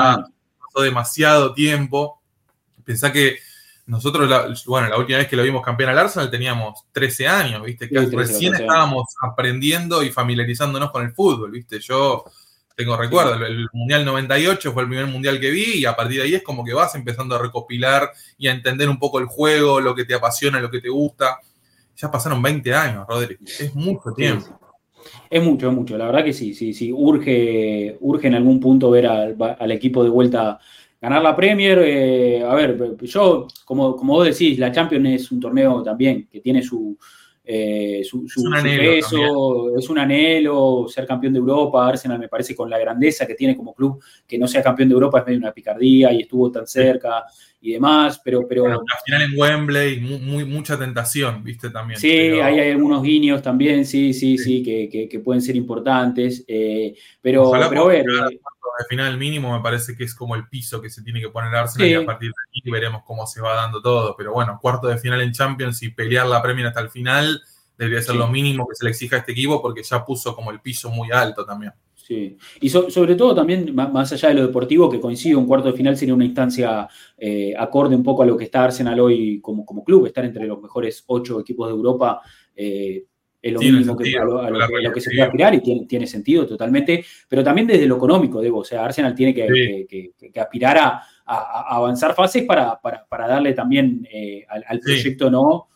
[0.82, 2.22] demasiado tiempo.
[2.84, 3.40] Pensá que
[3.88, 7.88] nosotros, bueno, la última vez que lo vimos campeón al Arsenal teníamos 13 años, ¿viste?
[7.88, 11.80] Que recién estábamos aprendiendo y familiarizándonos con el fútbol, ¿viste?
[11.80, 12.26] Yo
[12.76, 16.24] tengo recuerdo, el, Mundial 98 fue el primer Mundial que vi y a partir de
[16.24, 19.80] ahí es como que vas empezando a recopilar y a entender un poco el juego,
[19.80, 21.40] lo que te apasiona, lo que te gusta.
[21.96, 23.38] Ya pasaron 20 años, Rodri.
[23.60, 24.60] Es mucho tiempo.
[25.30, 25.98] Es mucho, es mucho.
[25.98, 26.92] La verdad que sí, sí, sí.
[26.92, 30.60] Urge, urge en algún punto ver al, equipo de vuelta
[31.02, 31.80] ganar la Premier.
[31.84, 36.40] Eh, a ver, yo, como, como vos decís, la Champions es un torneo también que
[36.40, 36.98] tiene su,
[37.48, 38.26] eh, su,
[38.64, 41.88] peso, es un anhelo ser campeón de Europa.
[41.88, 44.94] Arsenal me parece con la grandeza que tiene como club, que no sea campeón de
[44.94, 47.24] Europa es medio una picardía y estuvo tan cerca
[47.66, 48.48] y demás, pero...
[48.48, 52.00] pero la final en Wembley, muy, mucha tentación, viste también.
[52.00, 57.88] Sí, hay algunos guiños también, sí, sí, sí, que, pueden ser importantes, eh, pero, pero
[57.88, 58.06] ver...
[58.78, 61.56] De final mínimo me parece que es como el piso que se tiene que poner
[61.56, 64.88] Arsenal y a partir de aquí veremos cómo se va dando todo, pero bueno, cuarto
[64.88, 67.42] de final en Champions y pelear la Premier hasta el final
[67.78, 70.52] debería ser lo mínimo que se le exija a este equipo porque ya puso como
[70.52, 71.72] el piso muy alto también.
[72.06, 75.78] Sí, y sobre todo también, más allá de lo deportivo, que coincide, un cuarto de
[75.78, 76.88] final sería una instancia
[77.18, 80.46] eh, acorde un poco a lo que está Arsenal hoy como, como club, estar entre
[80.46, 82.22] los mejores ocho equipos de Europa.
[82.56, 83.06] Eh,
[83.42, 87.04] es lo mínimo que, a lo, que, se puede aspirar y tiene, tiene, sentido totalmente,
[87.28, 91.02] pero también desde lo económico, debo, o sea, Arsenal tiene que, aspirar a,
[91.76, 92.80] avanzar fases para,
[93.10, 95.70] darle también eh, al, proyecto, ¿no?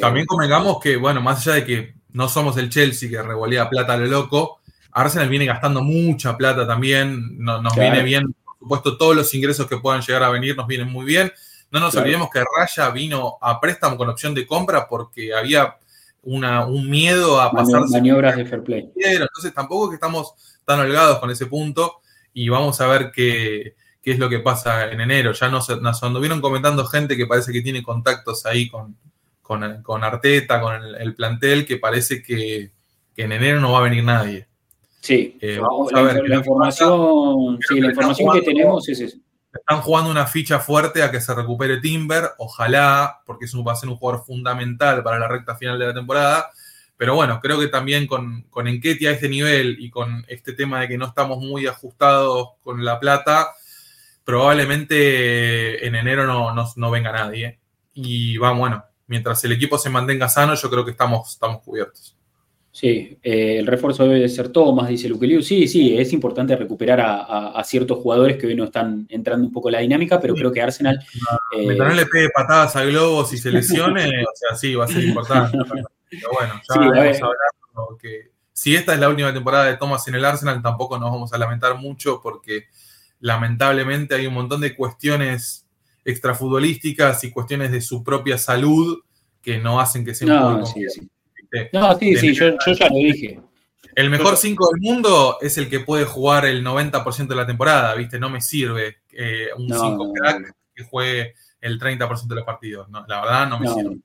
[0.00, 3.92] también convengamos que, bueno, más allá de que no somos el Chelsea que revolía plata
[3.92, 4.59] a lo loco,
[4.92, 9.78] Arsenal viene gastando mucha plata también, nos viene bien, por supuesto, todos los ingresos que
[9.78, 11.32] puedan llegar a venir nos vienen muy bien.
[11.70, 15.76] No nos olvidemos que Raya vino a préstamo con opción de compra porque había
[16.22, 18.90] una, un miedo a pasar maniobras de fair play.
[18.96, 20.34] Entonces tampoco es que estamos
[20.64, 22.00] tan holgados con ese punto
[22.34, 25.32] y vamos a ver qué, qué es lo que pasa en enero.
[25.32, 28.96] Ya nos, nos, anduvieron comentando gente que parece que tiene contactos ahí con,
[29.42, 32.72] con, Arteta, con el, plantel, que parece que,
[33.14, 34.49] que en enero no va a venir nadie.
[35.00, 36.28] Sí, eh, vamos a ver.
[36.28, 39.16] La, información, sí, la información que tenemos es eso.
[39.52, 43.76] Están jugando una ficha fuerte a que se recupere Timber, ojalá, porque eso va a
[43.76, 46.50] ser un jugador fundamental para la recta final de la temporada.
[47.00, 50.88] Pero bueno, creo que también con, con a este nivel y con este tema de
[50.88, 53.54] que no estamos muy ajustados con la plata,
[54.22, 57.58] probablemente en enero no, no, venga nadie.
[57.94, 62.19] Y va, bueno, mientras el equipo se mantenga sano, yo creo que estamos, estamos cubiertos.
[62.80, 65.42] Sí, eh, el refuerzo debe ser todo, más dice Luke Liu.
[65.42, 69.68] Sí, sí, es importante recuperar a, ciertos jugadores que hoy no están entrando un poco
[69.68, 70.98] en la dinámica, pero creo que Arsenal.
[71.54, 74.86] Eh, Mientras no le pegue patadas a globos y se lesione, o sea, sí, va
[74.86, 75.58] a ser importante.
[76.10, 80.08] pero bueno, ya vamos a hablar que si esta es la última temporada de Thomas
[80.08, 82.68] en el Arsenal, tampoco nos vamos a lamentar mucho porque
[83.18, 85.66] lamentablemente hay un montón de cuestiones
[86.06, 89.00] extrafutbolísticas y cuestiones de su propia salud
[89.42, 90.64] que no hacen que sea un no,
[91.72, 93.40] no, sí, sí, yo, ya lo dije.
[93.94, 97.94] El mejor 5 del mundo es el que puede jugar el 90% de la temporada,
[97.94, 98.18] ¿viste?
[98.18, 102.88] No me sirve eh, un 5 crack que juegue el 30% de los partidos.
[102.90, 103.98] la verdad, no me sirve.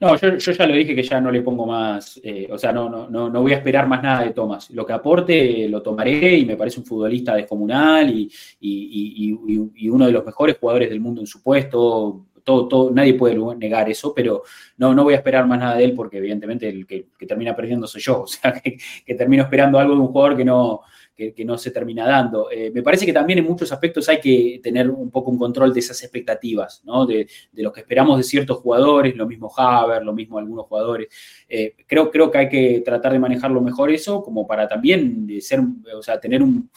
[0.00, 2.88] No, yo, ya lo dije que ya no le pongo más, eh, o sea, no,
[2.88, 4.68] no, no, voy a esperar más nada de Tomás.
[4.70, 8.30] Lo que aporte lo tomaré y me parece un futbolista descomunal y,
[8.60, 13.88] y uno de los mejores jugadores del mundo en su puesto, todo, nadie puede negar
[13.88, 14.42] eso, pero
[14.76, 17.86] no, no voy a esperar más nada de él porque evidentemente el que, termina perdiendo
[17.86, 18.78] soy yo, o sea, que,
[19.14, 20.80] termino esperando algo de un jugador que no,
[21.14, 22.50] que, no se termina dando.
[22.50, 25.72] Eh, me parece que también en muchos aspectos hay que tener un poco un control
[25.72, 27.06] de esas expectativas, ¿no?
[27.06, 31.08] de, lo que esperamos de ciertos jugadores, lo mismo Haber, lo mismo algunos jugadores.
[31.48, 35.60] Eh, creo, creo que hay que tratar de manejarlo mejor eso, como para también ser,
[35.94, 36.68] o sea, tener un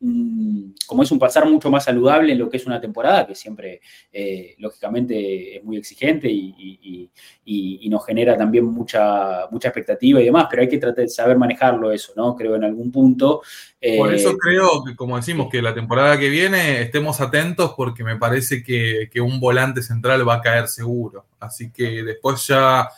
[0.00, 3.80] como es un pasar mucho más saludable en lo que es una temporada, que siempre,
[4.12, 7.10] eh, lógicamente, es muy exigente y,
[7.88, 11.90] nos genera también mucha, mucha expectativa y demás, pero hay que tratar de saber manejarlo
[11.90, 12.36] eso, ¿no?
[12.36, 13.40] Creo en algún punto.
[13.96, 18.04] Por eso eh, creo que, como decimos, que la temporada que viene estemos atentos porque
[18.04, 21.24] me parece que, que un volante central va a caer seguro.
[21.40, 22.90] Así que después ya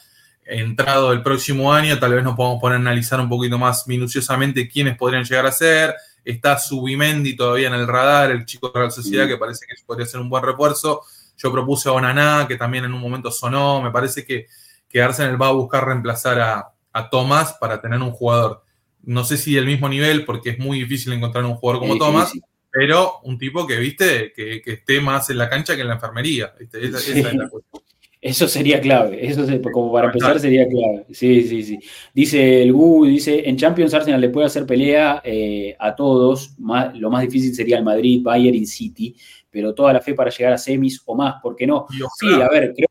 [0.50, 4.68] entrado el próximo año, tal vez nos podamos poner a analizar un poquito más minuciosamente
[4.68, 5.94] quiénes podrían llegar a ser,
[6.24, 10.06] Está Subimendi todavía en el radar, el chico de Real Sociedad, que parece que podría
[10.06, 11.02] ser un buen refuerzo.
[11.36, 13.80] Yo propuse a Onaná, que también en un momento sonó.
[13.82, 14.46] Me parece que,
[14.88, 18.62] que Arsenal va a buscar reemplazar a, a Thomas para tener un jugador.
[19.02, 22.32] No sé si del mismo nivel, porque es muy difícil encontrar un jugador como Thomas,
[22.70, 26.54] pero un tipo que, viste, que, esté más en la cancha que en la enfermería.
[26.58, 27.82] Esa, es la cuestión.
[28.22, 31.06] Eso sería clave, eso como para empezar sería clave.
[31.10, 31.78] Sí, sí, sí.
[32.12, 37.10] Dice el Gu, dice, en Champions Arsenal le puede hacer pelea eh, a todos, lo
[37.10, 39.16] más difícil sería el Madrid, Bayern y City,
[39.48, 41.86] pero toda la fe para llegar a semis o más, ¿por qué no?
[42.18, 42.88] Sí, a ver, creo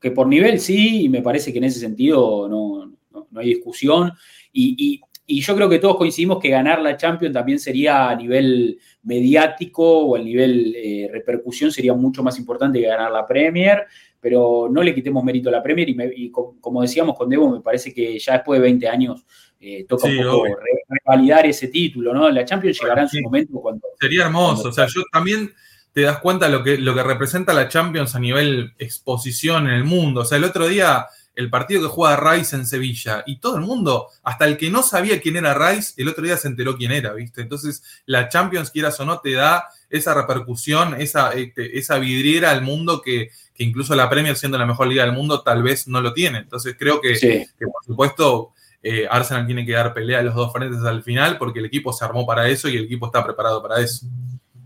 [0.00, 2.90] que por nivel sí, y me parece que en ese sentido no,
[3.38, 4.10] hay discusión.
[4.52, 9.84] Y, yo creo que todos coincidimos que ganar la Champions también sería a nivel mediático
[9.84, 13.86] o a nivel eh, repercusión sería mucho más importante que ganar la Premier
[14.20, 17.92] pero no le quitemos mérito a la Premier y, como decíamos con Debo, me parece
[17.92, 19.24] que ya después de 20 años
[19.58, 20.44] eh, toca un poco
[20.88, 22.28] revalidar ese título, ¿no?
[22.30, 23.88] La Champions llegará en su momento cuando...
[23.98, 25.52] Sería hermoso, o sea, yo también
[25.92, 29.84] te das cuenta lo que, lo que representa la Champions a nivel exposición en el
[29.84, 31.06] mundo, o sea, el otro día
[31.40, 34.82] el partido que juega Rice en Sevilla y todo el mundo, hasta el que no
[34.82, 37.40] sabía quién era Rice, el otro día se enteró quién era, ¿viste?
[37.40, 42.62] Entonces, la Champions, quieras o no, te da esa repercusión, esa, este, esa vidriera al
[42.62, 43.30] mundo que,
[43.64, 46.38] incluso la Premier, siendo la mejor liga del mundo, tal vez no lo tiene.
[46.38, 50.80] Entonces creo que, por supuesto, eh, Arsenal tiene que dar pelea a los dos frentes
[50.82, 53.80] al final porque el equipo se armó para eso y el equipo está preparado para
[53.80, 54.06] eso.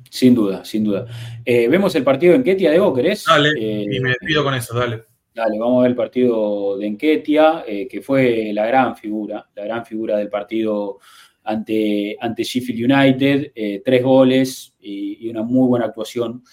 [0.09, 1.07] Sin duda, sin duda.
[1.45, 3.25] Eh, ¿Vemos el partido de Enquetia, Debo, querés?
[3.25, 5.03] Dale, y me despido con eso, dale.
[5.35, 9.65] Dale, vamos a ver el partido de Enquetia, eh, que fue la gran figura, la
[9.65, 11.01] gran figura del partido
[11.43, 16.45] ante, ante Sheffield United, tres goles y, una muy buena actuación.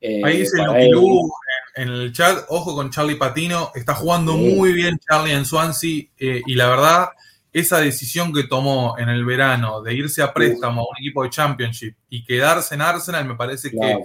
[0.00, 1.30] Ahí dice Luquilú
[1.78, 6.42] en el chat, ojo con Charlie Patino, está jugando muy bien Charlie en Swansea eh,
[6.44, 7.08] y la verdad,
[7.52, 11.30] esa decisión que tomó en el verano de irse a préstamo a un equipo de
[11.30, 13.98] Championship y quedarse en Arsenal me parece que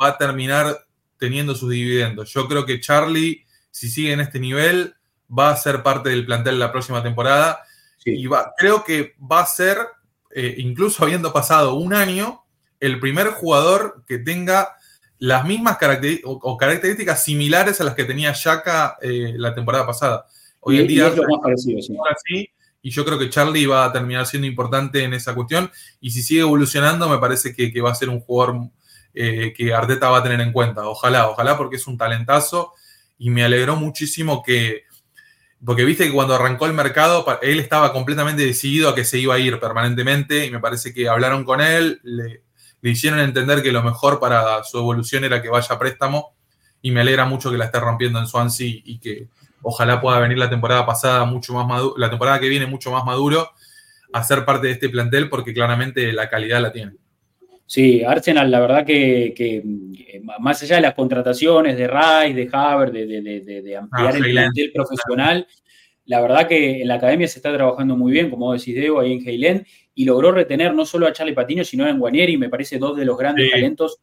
[0.00, 0.86] va a terminar
[1.18, 2.32] teniendo sus dividendos.
[2.32, 4.94] Yo creo que Charlie, si sigue en este nivel,
[5.36, 7.62] va a ser parte del plantel la próxima temporada.
[8.06, 9.76] Y va, creo que va a ser,
[10.34, 12.44] eh, incluso habiendo pasado un año,
[12.80, 14.77] el primer jugador que tenga
[15.18, 20.26] las mismas características o, características similares a las que tenía Shaka eh, la temporada pasada.
[20.60, 21.12] Hoy en día
[22.26, 22.50] sí.
[22.82, 25.70] y yo creo que Charlie va a terminar siendo importante en esa cuestión
[26.00, 28.68] y si sigue evolucionando me parece que, va a ser un jugador
[29.14, 30.86] eh, que Arteta va a tener en cuenta.
[30.88, 32.72] Ojalá, ojalá porque es un talentazo
[33.18, 34.84] y me alegró muchísimo que,
[35.64, 39.34] porque viste que cuando arrancó el mercado, él estaba completamente decidido a que se iba
[39.34, 42.42] a ir permanentemente y me parece que hablaron con él, le,
[42.80, 46.34] le hicieron entender que lo mejor para su evolución era que vaya a préstamo
[46.80, 49.28] y me alegra mucho que la esté rompiendo en Swansea y que
[49.62, 53.04] ojalá pueda venir la temporada pasada mucho más maduro, la temporada que viene mucho más
[53.04, 53.50] maduro
[54.12, 56.92] a ser parte de este plantel porque claramente la calidad la tiene.
[57.66, 59.62] Sí, Arsenal, la verdad que,
[60.40, 65.46] más allá de las contrataciones de Rice, de Haver, de, ampliar ah, el plantel profesional,
[66.06, 69.12] la verdad que en la academia se está trabajando muy bien, como decís Debo, ahí
[69.12, 69.66] en Heilen,
[69.98, 73.04] y logró retener no solo a Charlie Patiño, sino a Guanieri, me parece dos de
[73.04, 73.98] los grandes talentos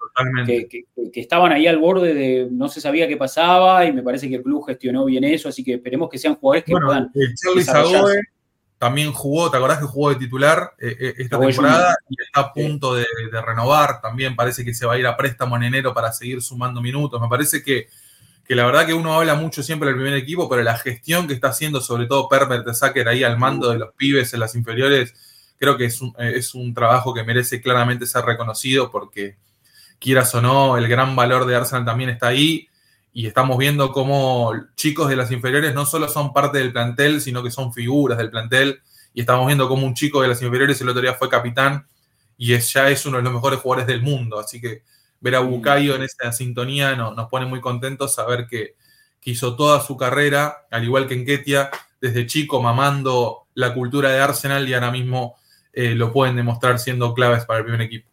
[0.45, 4.35] que, estaban ahí al borde de no se sabía qué pasaba, y me parece que
[4.35, 7.13] el club gestionó bien eso, así que esperemos que sean jugadores que puedan.
[7.41, 7.63] Charlie
[8.77, 11.95] también jugó, ¿te acordás que jugó de titular eh, eh, esta temporada?
[12.09, 15.15] Y está a punto de, de renovar, también parece que se va a ir a
[15.15, 17.21] préstamo en enero para seguir sumando minutos.
[17.21, 17.87] Me parece que
[18.45, 21.33] que la verdad que uno habla mucho siempre del primer equipo, pero la gestión que
[21.33, 25.15] está haciendo, sobre todo Pervert de ahí al mando de los pibes en las inferiores,
[25.57, 29.37] creo que es un, es un trabajo que merece claramente ser reconocido porque,
[29.99, 32.67] quieras o no, el gran valor de Arsenal también está ahí
[33.13, 37.41] y estamos viendo cómo chicos de las inferiores no solo son parte del plantel, sino
[37.41, 38.81] que son figuras del plantel
[39.13, 41.87] y estamos viendo cómo un chico de las inferiores el otro día fue capitán
[42.37, 44.83] y es, ya es uno de los mejores jugadores del mundo, así que
[45.21, 48.75] ver a Bucayo en esa sintonía nos pone muy contentos saber que,
[49.27, 54.19] hizo toda su carrera, al igual que en Ketia, desde chico mamando la cultura de
[54.19, 55.35] Arsenal y ahora mismo
[55.75, 58.09] eh, lo pueden demostrar siendo claves para el primer equipo.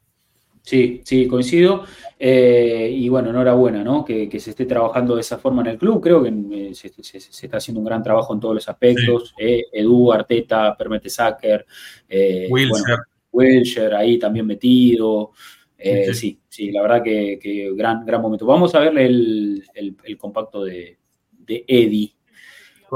[0.62, 1.84] Sí, sí, coincido.
[2.18, 4.04] Eh, y bueno, enhorabuena, ¿no?
[4.04, 6.02] Que, se esté trabajando de esa forma en el club.
[6.02, 9.32] Creo que eh, se, está haciendo un gran trabajo en todos los aspectos.
[9.38, 11.64] Edu, Arteta, Permete Sacker.
[12.50, 12.96] Wilson.
[13.30, 15.30] Welcher ahí también metido.
[16.12, 18.44] Sí, sí, la verdad que, gran, gran momento.
[18.44, 19.64] Vamos a ver el,
[20.18, 20.98] compacto de,
[21.30, 22.12] de Eddie.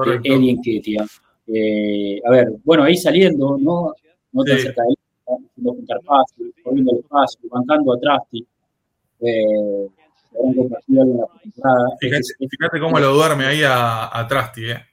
[0.05, 1.03] De Eddie en Ketia.
[1.03, 3.93] A ver, bueno, ahí saliendo, ¿no?
[4.32, 4.94] No te cerca de ahí,
[5.27, 8.23] haciendo juntar pasos, poniendo el paso, bancando atrás.
[9.20, 9.89] Eh,
[12.01, 14.86] fíjate, fíjate, cómo lo duerme ahí a, a Trusty, ¿eh?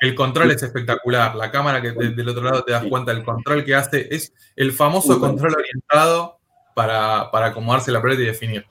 [0.00, 1.34] El control es espectacular.
[1.34, 4.14] La cámara que del otro lado te das cuenta del control que hace.
[4.14, 6.38] Es el famoso control orientado
[6.74, 8.64] para, acomodarse la pelota y definir.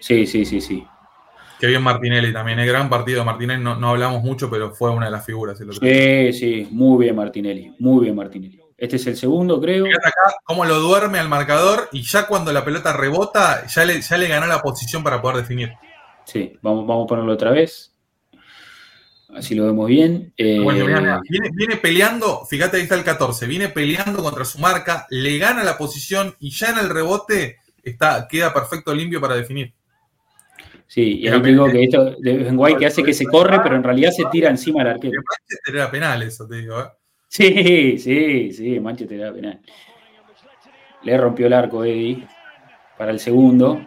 [0.00, 0.86] Sí, sí, sí, sí.
[1.60, 2.58] Qué bien Martinelli también.
[2.58, 3.62] Es gran partido Martinelli.
[3.62, 5.58] No, hablamos mucho, pero fue una de las figuras.
[5.58, 6.68] sí, sí.
[6.70, 7.74] Muy bien Martinelli.
[7.78, 8.58] Muy bien Martinelli.
[8.78, 9.84] Este es el segundo, creo.
[9.84, 14.00] Fíjate acá cómo lo duerme al marcador y ya cuando la pelota rebota, ya le,
[14.00, 15.72] ya le ganó la posición para poder definir.
[16.24, 17.94] Sí, vamos, vamos a ponerlo otra vez.
[19.34, 20.32] Así lo vemos bien.
[20.38, 25.62] Eh, viene, peleando, fíjate, ahí está el 14, viene peleando contra su marca, le gana
[25.62, 29.74] la posición y ya en el rebote está, queda perfecto limpio para definir.
[30.90, 33.84] Sí, y ahí digo que esto de Guay que hace que se corre, pero en
[33.84, 35.22] realidad se tira encima del arquero.
[35.22, 36.80] Manchester era penal eso, te digo.
[36.80, 36.86] ¿eh?
[37.28, 39.60] Sí, sí, sí, Manchester era penal.
[41.04, 42.26] Le rompió el arco Eddie
[42.98, 43.86] para el segundo.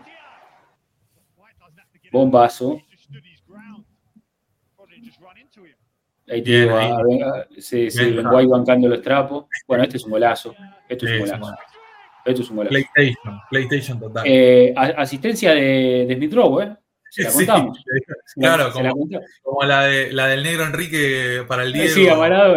[2.10, 2.80] Bombazo.
[6.30, 6.70] Ahí te
[7.58, 9.48] sí, sí, Guay bancando los trapos.
[9.68, 10.56] Bueno, este es un golazo.
[10.88, 11.56] Esto es un golazo.
[12.24, 12.72] Esto es un golazo.
[12.72, 14.24] PlayStation, PlayStation total.
[14.26, 16.78] Eh, asistencia de, de Smith Rowe, ¿eh?
[17.14, 17.78] Se la contamos.
[18.36, 19.08] claro, como,
[19.44, 21.88] como, la, de, la del negro Enrique para el día.
[21.88, 22.56] Sí, amarado.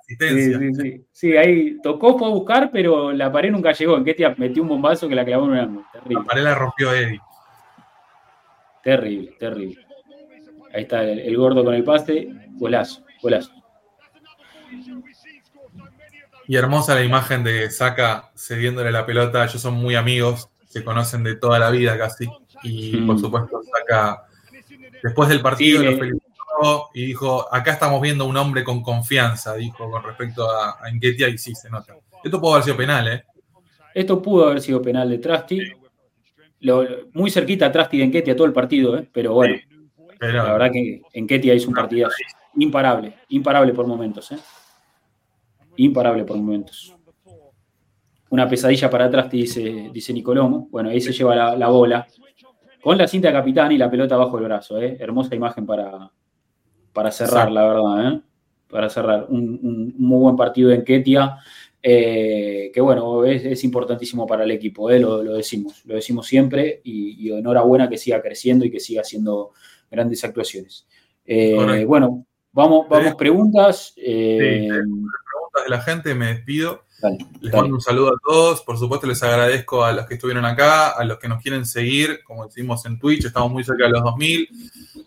[0.00, 0.58] asistencia.
[0.58, 1.36] Sí, sí, sí.
[1.36, 3.96] ahí tocó, fue a buscar, pero la pared nunca llegó.
[3.96, 5.86] En Ketia metió un bombazo que la clavó en un ángulo.
[6.06, 7.20] La pared la rompió Eddie.
[8.82, 9.86] Terrible, terrible.
[10.74, 12.34] Ahí está el, gordo con el paste.
[12.54, 13.52] Golazo, golazo.
[16.48, 19.44] Y hermosa la imagen de Saca cediéndole la pelota.
[19.44, 22.28] Ellos son muy amigos, se conocen de toda la vida casi.
[22.62, 24.24] Y por supuesto, Saca,
[25.02, 29.90] después del partido, lo felicitó y dijo: Acá estamos viendo un hombre con confianza, dijo
[29.90, 31.96] con respecto a, a Inquietia, y sí, se nota.
[32.22, 33.24] Esto pudo haber sido penal, ¿eh?
[33.94, 35.60] Esto pudo haber sido penal de Trasti.
[37.12, 39.08] muy cerquita a Trasti de Enquetia todo el partido, ¿eh?
[39.12, 39.56] pero bueno,
[40.20, 42.08] la verdad que en Ketia hizo un partido
[42.56, 44.38] imparable, imparable por momentos, ¿eh?
[45.76, 46.94] Imparable por momentos.
[48.30, 50.68] Una pesadilla para atrás, dice, dice Nicolomo.
[50.70, 52.06] Bueno, ahí se lleva la, bola.
[52.82, 54.96] Con la cinta de capitán y la pelota bajo el brazo, ¿eh?
[54.98, 56.10] Hermosa imagen para,
[56.92, 58.20] para cerrar, la verdad, ¿eh?
[58.68, 59.26] Para cerrar.
[59.28, 61.36] Un, muy buen partido en Ketia.
[61.84, 65.00] Eh, que bueno, es, importantísimo para el equipo, ¿eh?
[65.00, 69.50] lo, decimos, lo decimos siempre y, y, enhorabuena que siga creciendo y que siga siendo
[69.90, 70.86] grandes actuaciones.
[71.24, 73.94] Eh, bueno, vamos, vamos preguntas.
[73.96, 76.84] Eh, preguntas de la gente, me despido.
[77.40, 78.62] Les mando un saludo a todos.
[78.62, 82.22] Por supuesto, les agradezco a los que estuvieron acá, a los que nos quieren seguir,
[82.24, 84.48] como decimos en Twitch, estamos muy cerca de los 2000.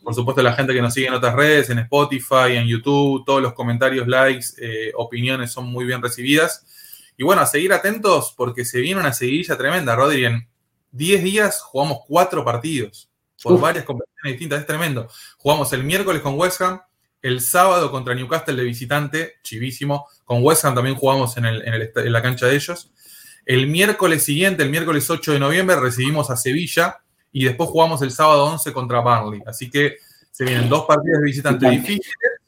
[0.03, 3.23] Por supuesto, a la gente que nos sigue en otras redes, en Spotify, en YouTube,
[3.25, 6.65] todos los comentarios, likes, eh, opiniones son muy bien recibidas.
[7.17, 10.25] Y bueno, a seguir atentos porque se viene una seguidilla tremenda, Rodri.
[10.25, 10.47] En
[10.91, 13.09] 10 días jugamos cuatro partidos
[13.41, 15.07] por varias competiciones distintas, es tremendo.
[15.37, 16.81] Jugamos el miércoles con West Ham,
[17.21, 20.07] el sábado contra Newcastle de visitante, chivísimo.
[20.25, 22.91] Con West Ham también jugamos en, en, la cancha de ellos.
[23.45, 26.97] El miércoles siguiente, el miércoles 8 de noviembre, recibimos a Sevilla
[27.31, 29.41] y después jugamos el sábado 11 contra Burnley.
[29.45, 29.97] Así que
[30.31, 32.41] se vienen dos partidos de visitante difíciles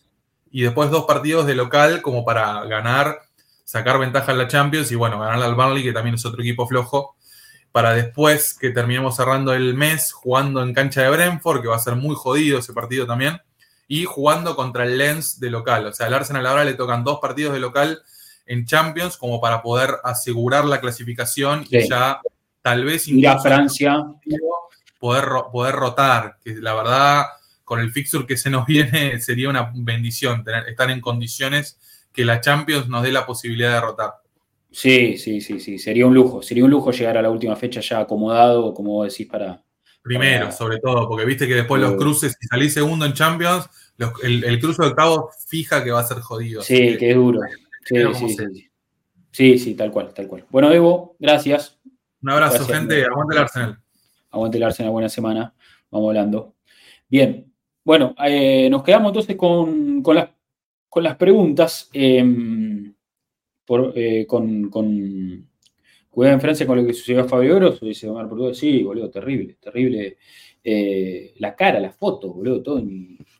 [0.51, 3.19] y después dos partidos de local como para ganar,
[3.63, 6.67] sacar ventaja en la Champions y bueno, ganar al Burnley, que también es otro equipo
[6.67, 7.15] flojo
[7.71, 11.79] para después que terminemos cerrando el mes jugando en cancha de Brentford, que va a
[11.79, 13.39] ser muy jodido ese partido también,
[13.87, 15.85] y jugando contra el Lens de local.
[15.87, 18.01] O sea, al Arsenal ahora le tocan dos partidos de local
[18.45, 22.21] en Champions como para poder asegurar la clasificación y ya
[22.61, 24.05] tal vez ir a Francia
[24.99, 27.25] poder, poder rotar, que la verdad
[27.63, 31.77] con el fixture que se nos viene sería una bendición tener, estar en condiciones
[32.13, 34.13] que la Champions nos dé la posibilidad de rotar.
[34.71, 37.79] Sí, sí, sí, sí, sería un lujo, sería un lujo llegar a la última fecha
[37.79, 39.61] ya acomodado, como decís, para...
[40.07, 43.69] Primero, sobre todo, porque viste que después los cruces, si salís segundo en Champions,
[44.23, 46.61] el, cruce de octavo fija que va a ser jodido.
[46.61, 47.41] Sí, que, es duro.
[47.83, 48.69] Sí sí, sí,
[49.31, 50.45] sí, sí, tal cual, tal cual.
[50.49, 51.77] Bueno, Evo, gracias.
[52.21, 53.03] Un abrazo, gente.
[53.03, 53.79] Aguante el Arsenal.
[54.31, 55.53] Aguante el Arsenal, buena semana.
[55.91, 56.55] Vamos hablando.
[57.09, 57.51] Bien,
[57.83, 60.29] bueno, eh, nos quedamos entonces con, las,
[60.87, 61.89] con las preguntas.
[61.91, 62.93] Em,
[63.65, 65.49] por, eh, con, con
[66.25, 69.57] en Francia con lo que sucedió a Fabio Grosso, dice Omar Portugal, sí, boludo, terrible,
[69.59, 70.17] terrible.
[70.63, 72.83] Eh, la cara, la foto, boludo, todo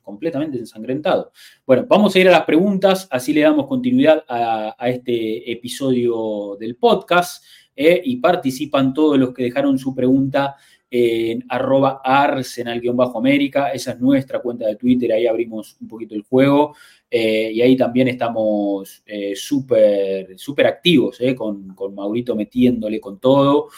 [0.02, 1.32] completamente ensangrentado.
[1.66, 6.78] Bueno, vamos a ir a las preguntas, así le damos continuidad a, este episodio del
[6.78, 7.44] podcast
[7.76, 10.56] eh, y participan todos los que dejaron su pregunta
[10.90, 16.76] en arroba arsenal-américa, esa es nuestra cuenta de Twitter, ahí abrimos un poquito el juego.
[17.10, 23.70] Eh, y ahí también estamos eh, súper super activos, con, con Maurito metiéndole con todo.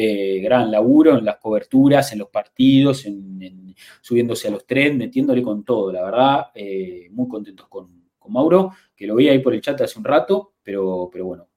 [0.00, 3.04] Eh, gran laburo en las coberturas, en los partidos,
[4.00, 9.06] subiéndose a los trenes, metiéndole con todo, la verdad, eh, muy contentos con, Mauro, que
[9.08, 11.48] lo vi ahí por el chat hace un rato, pero, pero bueno,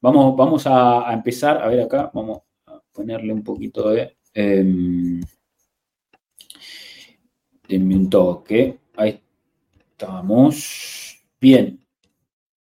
[0.00, 2.38] vamos, vamos a, empezar, a ver acá, vamos.
[2.38, 2.47] a
[2.98, 4.16] ponerle un poquito de...
[4.34, 4.60] Eh,
[7.70, 9.20] un toque, ahí
[9.90, 11.22] estamos.
[11.40, 11.78] Bien,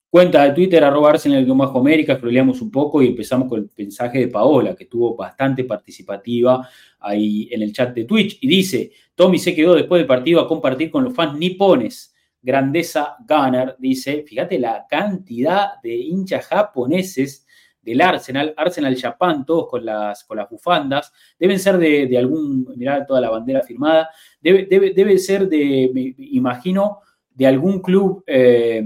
[0.09, 1.45] Cuenta de Twitter, arroba Arsenal
[1.75, 6.67] América, scrolleamos un poco y empezamos con el mensaje de Paola, que estuvo bastante participativa
[6.99, 8.37] ahí en el chat de Twitch.
[8.41, 12.15] Y dice, Tommy se quedó después del partido a compartir con los fans nipones.
[12.41, 17.46] Grandeza Gunner, dice, fíjate la cantidad de hinchas japoneses
[17.87, 23.05] del Arsenal, Arsenal Japan, todos con las, con las bufandas, deben ser de, algún, mirá
[23.05, 24.09] toda la bandera firmada,
[24.41, 26.99] debe, debe, ser de, me imagino,
[27.33, 28.23] de algún club...
[28.27, 28.83] Eh,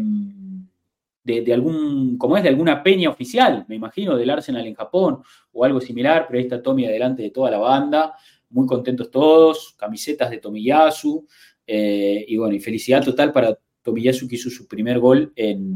[1.24, 5.22] de, algún, como es, de alguna peña oficial, me imagino, del Arsenal en Japón
[5.54, 8.16] o algo similar, pero ahí está Tommy adelante de toda la banda,
[8.50, 11.26] muy contentos todos, camisetas de Tomiyasu,
[11.66, 15.76] eh, y bueno, y felicidad total para Tomiyasu que hizo su primer gol en,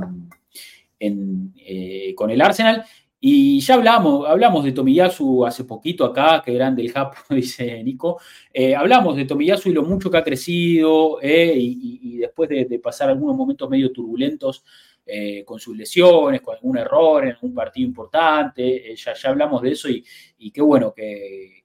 [1.00, 2.84] eh, con el Arsenal.
[3.28, 8.22] Y ya hablamos, hablamos de Tomiyasu hace poquito acá, que grande el Japón, dice Nico.
[8.54, 13.36] Eh, hablamos de Tomiyasu y lo mucho que ha crecido, y, después de, pasar algunos
[13.36, 14.64] momentos medio turbulentos,
[15.08, 18.92] eh, con sus lesiones, con algún error en un partido importante.
[18.92, 20.04] Eh, ya, ya, hablamos de eso y,
[20.52, 21.64] qué bueno que,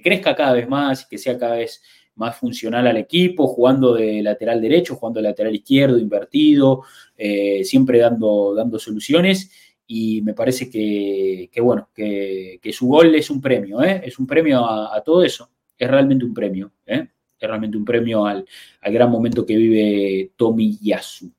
[0.00, 1.82] crezca cada vez más y que sea cada vez
[2.14, 6.82] más funcional al equipo, jugando de lateral derecho, jugando de lateral izquierdo, invertido,
[7.16, 9.50] eh, siempre dando, dando soluciones.
[9.88, 15.02] Y me parece que, bueno, que, su gol es un premio, es un premio a,
[15.02, 17.08] todo eso, es realmente un premio, es
[17.40, 18.44] realmente un premio al,
[18.82, 21.32] al gran momento que vive Tomi Yasu.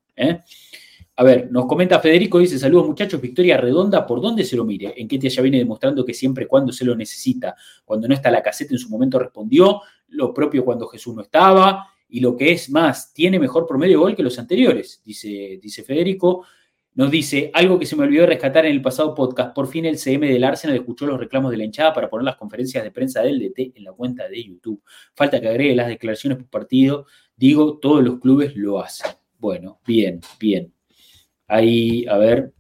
[1.16, 4.94] A ver, nos comenta Federico, dice, saludos muchachos, victoria redonda, ¿por dónde se lo mire?
[4.96, 8.42] En Ketia ya viene demostrando que siempre cuando se lo necesita, cuando no está la
[8.42, 12.70] caseta en su momento respondió, lo propio cuando Jesús no estaba, y lo que es
[12.70, 16.46] más, tiene mejor promedio de gol que los anteriores, dice, dice Federico.
[17.00, 19.98] Nos dice, algo que se me olvidó rescatar en el pasado podcast, por fin el
[19.98, 23.22] CM del Arsenal escuchó los reclamos de la hinchada para poner las conferencias de prensa
[23.22, 24.84] del DT en la cuenta de YouTube.
[25.16, 27.06] Falta que agregue las declaraciones por partido,
[27.38, 29.12] digo, todos los clubes lo hacen.
[29.38, 30.74] Bueno, bien, bien.
[31.48, 32.52] Ahí, a ver,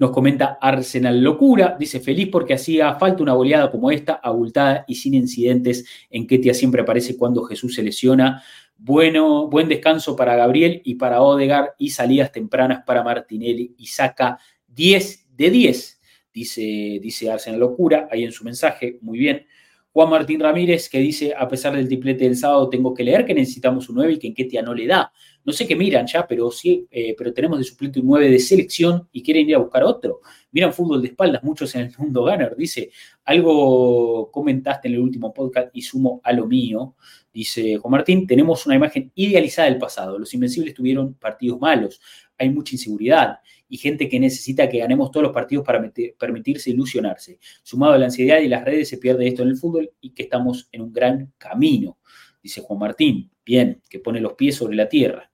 [0.00, 4.96] nos comenta Arsenal Locura, dice feliz porque hacía falta una goleada como esta, abultada y
[4.96, 5.86] sin incidentes.
[6.10, 8.42] En Ketia siempre aparece cuando Jesús se lesiona.
[8.76, 14.38] Bueno, buen descanso para Gabriel y para Odegar y salidas tempranas para Martinelli y saca
[14.68, 16.00] 10 de 10,
[16.32, 16.60] dice,
[17.00, 18.98] dice Arsenal Locura ahí en su mensaje.
[19.00, 19.46] Muy bien.
[19.92, 23.32] Juan Martín Ramírez que dice, a pesar del triplete del sábado, tengo que leer que
[23.32, 25.12] necesitamos un 9 y que en Ketia no le da.
[25.44, 28.38] No sé qué miran ya, pero sí, eh, pero tenemos de suplente un 9 de
[28.38, 30.20] selección y quieren ir a buscar otro.
[30.50, 32.56] Miran fútbol de espaldas, muchos en el mundo ganar.
[32.56, 32.90] Dice,
[33.24, 36.96] algo comentaste en el último podcast y sumo a lo mío.
[37.32, 40.18] Dice Juan Martín, tenemos una imagen idealizada del pasado.
[40.18, 42.00] Los Invencibles tuvieron partidos malos.
[42.38, 43.38] Hay mucha inseguridad
[43.68, 47.38] y gente que necesita que ganemos todos los partidos para permitirse ilusionarse.
[47.62, 50.22] Sumado a la ansiedad y las redes, se pierde esto en el fútbol y que
[50.22, 51.98] estamos en un gran camino,
[52.42, 53.30] dice Juan Martín.
[53.44, 55.30] Bien, que pone los pies sobre la tierra.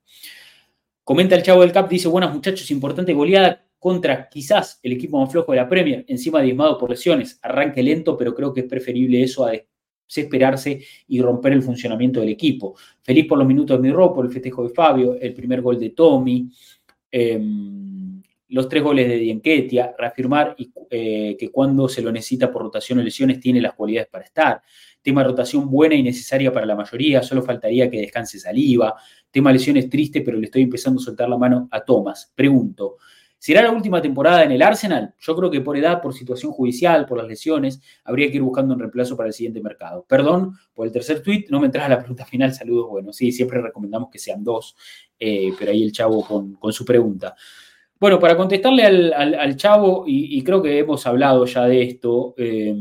[1.03, 5.31] Comenta el chavo del CAP, dice, buenas muchachos, importante goleada contra quizás el equipo más
[5.31, 7.39] flojo de la Premier, encima diezmado por lesiones.
[7.41, 9.53] Arranque lento, pero creo que es preferible eso a
[10.07, 12.75] desesperarse y romper el funcionamiento del equipo.
[13.01, 15.89] Feliz por los minutos de mi por el festejo de Fabio, el primer gol de
[15.89, 16.47] Tommy.
[17.09, 20.55] Em, los tres goles de Dienketia, reafirmar
[20.89, 24.61] eh, que cuando se lo necesita por rotación o lesiones tiene las cualidades para estar.
[25.01, 28.95] Tema rotación buena y necesaria para la mayoría, solo faltaría que descanse saliva.
[29.29, 32.31] Tema lesiones triste, pero le estoy empezando a soltar la mano a Thomas.
[32.35, 32.97] Pregunto,
[33.37, 35.13] ¿será la última temporada en el Arsenal?
[35.19, 38.73] Yo creo que por edad, por situación judicial, por las lesiones, habría que ir buscando
[38.73, 40.05] un reemplazo para el siguiente mercado.
[40.07, 43.31] Perdón por el tercer tweet, no me entras a la pregunta final, saludos, bueno, sí,
[43.31, 44.75] siempre recomendamos que sean dos,
[45.19, 46.25] eh, pero ahí el chavo
[46.59, 47.35] con su pregunta.
[48.01, 52.73] Bueno, para contestarle al, chavo, y, creo que hemos hablado ya de esto, eh,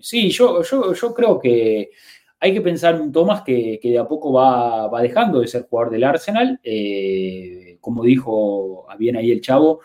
[0.00, 1.90] sí, yo, yo, creo que
[2.38, 5.92] hay que pensar en un Tomás que, de a poco va, dejando de ser jugador
[5.92, 9.80] del Arsenal, eh, como dijo bien ahí el chavo,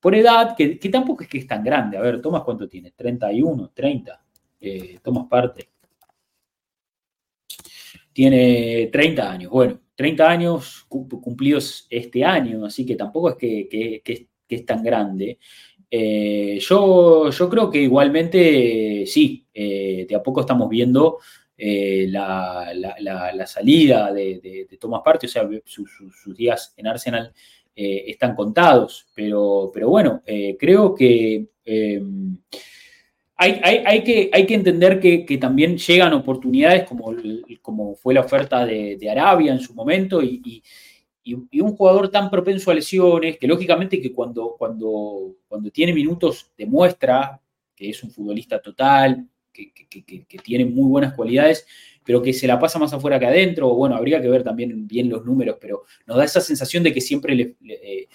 [0.00, 1.96] por edad, que, tampoco es que es tan grande.
[1.96, 2.92] A ver, Tomás, ¿cuánto tiene?
[2.92, 4.24] 31, 30.
[4.60, 5.70] Eh, Tomás parte.
[8.12, 9.50] tiene 30 años.
[9.50, 15.38] Bueno, 30 años cumplidos este año, así que tampoco es que, es tan grande.
[15.90, 21.18] Eh, yo, yo, creo que igualmente sí, eh, de a poco estamos viendo
[21.56, 27.32] eh, la, salida de, Thomas Partey, o sea, sus días en Arsenal
[27.74, 30.22] están contados, pero, pero bueno,
[30.58, 31.48] creo que
[33.36, 37.12] hay, que, hay que entender que, también llegan oportunidades como,
[37.60, 40.62] como fue la oferta de, Arabia en su momento y,
[41.24, 47.40] un jugador tan propenso a lesiones que lógicamente que cuando, cuando, cuando tiene minutos demuestra
[47.78, 49.24] que es un futbolista total,
[49.58, 51.66] que, tiene muy buenas cualidades,
[52.04, 53.74] pero que se la pasa más afuera que adentro.
[53.74, 57.00] Bueno, habría que ver también bien los números, pero nos da esa sensación de que
[57.00, 58.08] siempre eh,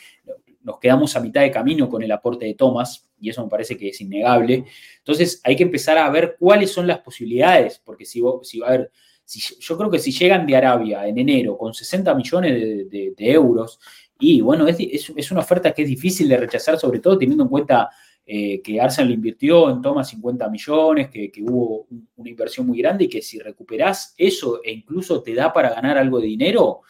[0.64, 3.78] nos quedamos a mitad de camino con el aporte de Thomas, y eso me parece
[3.78, 4.65] que es innegable.
[4.98, 8.91] Entonces hay que empezar a ver cuáles son las posibilidades, porque si, si a ver,
[9.26, 13.80] si, yo creo que si llegan de Arabia en enero con 60 millones de, euros,
[14.20, 17.49] y bueno, es, es, una oferta que es difícil de rechazar, sobre todo teniendo en
[17.49, 17.90] cuenta
[18.26, 23.10] eh, que Arsenal invirtió en Thomas 50 millones, que, hubo una inversión muy grande y
[23.10, 26.82] que si recuperás eso e incluso te da para ganar algo de dinero,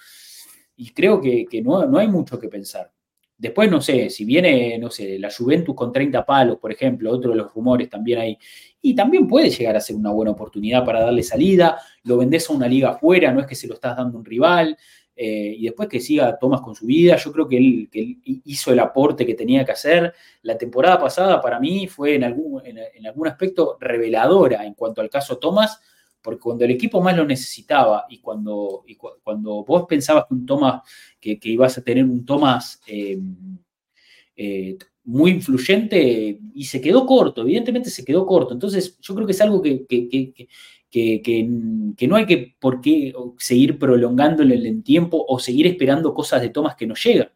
[0.75, 2.91] y creo que, no, no hay mucho que pensar.
[3.35, 7.31] Después, no sé, si viene, no sé, la Juventus con 30 palos, por ejemplo, otro
[7.31, 8.37] de los rumores también hay,
[8.79, 12.53] y también puede llegar a ser una buena oportunidad para darle salida, lo vendés a
[12.53, 14.77] una liga afuera, no es que se lo estás dando a un rival,
[15.15, 17.89] eh, y después que siga Thomas con su vida, yo creo que él,
[18.45, 20.13] hizo el aporte que tenía que hacer.
[20.41, 25.09] La temporada pasada para mí fue en algún, en algún aspecto reveladora en cuanto al
[25.09, 25.79] caso Thomas,
[26.23, 28.85] porque cuando el equipo más lo necesitaba y cuando,
[29.21, 30.45] cuando vos pensabas que un
[31.19, 33.19] que, ibas a tener un Thomas eh,
[34.35, 38.53] eh, muy influyente y se quedó corto, evidentemente se quedó corto.
[38.53, 40.47] Entonces yo creo que es algo que, que,
[42.07, 46.49] no hay que por qué seguir prolongándole en el tiempo o seguir esperando cosas de
[46.49, 47.29] Thomas que no llegan.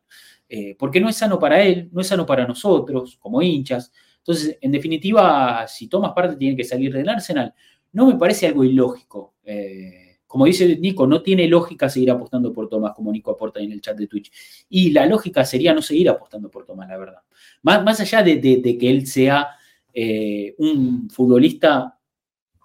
[0.50, 3.92] Eh, porque no es sano para él, no es sano para nosotros como hinchas.
[4.20, 7.54] Entonces, en definitiva, si Thomas parte tiene que salir del Arsenal,
[7.94, 9.36] no me parece algo ilógico.
[9.44, 13.72] Eh, como dice Nico, no tiene lógica seguir apostando por Tomás, como Nico aporta en
[13.72, 14.32] el chat de Twitch.
[14.70, 17.22] Y la lógica sería no seguir apostando por Tomás, la verdad.
[17.64, 19.50] Más, más allá de, que él sea
[19.94, 21.97] eh, un futbolista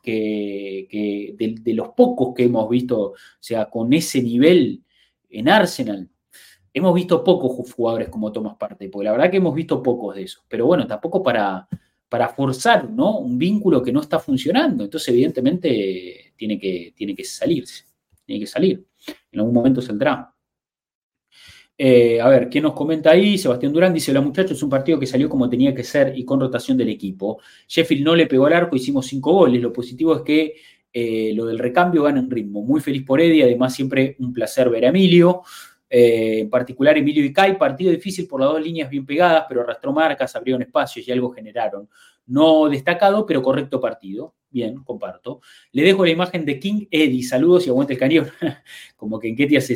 [0.03, 4.83] que, de, los pocos que hemos visto, o sea, con ese nivel
[5.31, 6.09] en Arsenal,
[6.75, 10.23] hemos visto pocos jugadores como Tomás Parte, porque la verdad que hemos visto pocos de
[10.23, 10.45] esos.
[10.49, 11.69] Pero bueno, tampoco para,
[12.09, 13.19] para forzar ¿no?
[13.19, 14.85] un vínculo que no está funcionando.
[14.85, 17.85] Entonces, evidentemente, tiene que, tiene que salirse,
[18.25, 18.85] tiene que salir.
[19.31, 20.32] En algún momento saldrá.
[21.85, 23.37] Eh, a ver, ¿quién nos comenta ahí?
[23.37, 26.25] Sebastián Durán dice, hola muchachos, es un partido que salió como tenía que ser y
[26.25, 27.41] con rotación del equipo.
[27.67, 29.61] Sheffield no le pegó al arco, hicimos cinco goles.
[29.61, 30.55] Lo positivo es que
[30.93, 32.63] eh, lo del recambio gana en ritmo.
[32.63, 35.43] Muy feliz por Eddie, además siempre un placer ver a Emilio.
[35.91, 39.63] Eh, en particular Emilio y Kai, partido difícil por las dos líneas bien pegadas, pero
[39.63, 41.89] arrastró marcas, abrieron espacios y algo generaron.
[42.27, 44.37] No destacado, pero correcto partido.
[44.51, 45.41] Bien, comparto.
[45.73, 47.25] Le dejo la imagen de King Eddie.
[47.25, 48.29] Saludos y aguante el cañón.
[48.97, 49.75] Como que en Ketia se,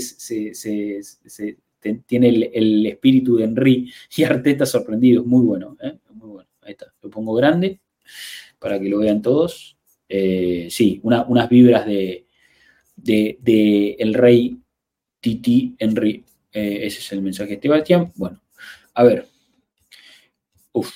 [2.06, 5.24] tiene el, espíritu de Henry y Arteta sorprendido.
[5.24, 5.98] Muy bueno, ¿eh?
[6.12, 6.48] muy bueno.
[6.62, 6.92] Ahí está.
[7.02, 7.80] Lo pongo grande
[8.58, 9.76] para que lo vean todos.
[10.08, 12.26] Eh, sí, unas vibras de,
[12.96, 14.58] de el rey
[15.20, 16.24] Titi Henry.
[16.52, 18.12] Eh, ese es el mensaje de Sebastián.
[18.14, 18.40] Bueno,
[18.94, 19.26] a ver.
[20.72, 20.90] Uf,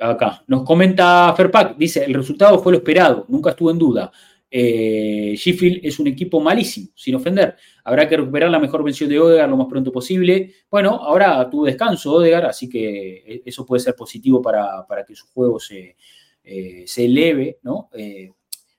[0.00, 0.42] acá.
[0.46, 4.12] Nos comenta Ferpac, dice, el resultado fue lo esperado, nunca estuvo en duda.
[4.56, 7.56] Eh, Sheffield es un equipo malísimo, sin ofender.
[7.82, 10.54] Habrá que recuperar la mejor mención de Odegar lo más pronto posible.
[10.70, 15.58] Bueno, ahora tuvo descanso Odegar, así que eso puede ser positivo para, que su juego
[15.58, 15.96] se,
[16.44, 17.90] eh, se eleve, ¿no?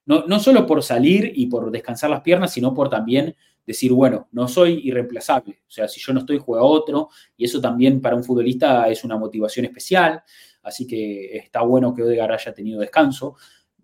[0.06, 0.24] ¿no?
[0.26, 3.36] No solo por salir y por descansar las piernas, sino por también
[3.66, 5.64] decir, bueno, no soy irreemplazable.
[5.68, 7.10] O sea, si yo no estoy, juega otro.
[7.36, 10.24] Y eso también para un futbolista es una motivación especial.
[10.62, 13.36] Así que está bueno que Odegaard haya tenido descanso.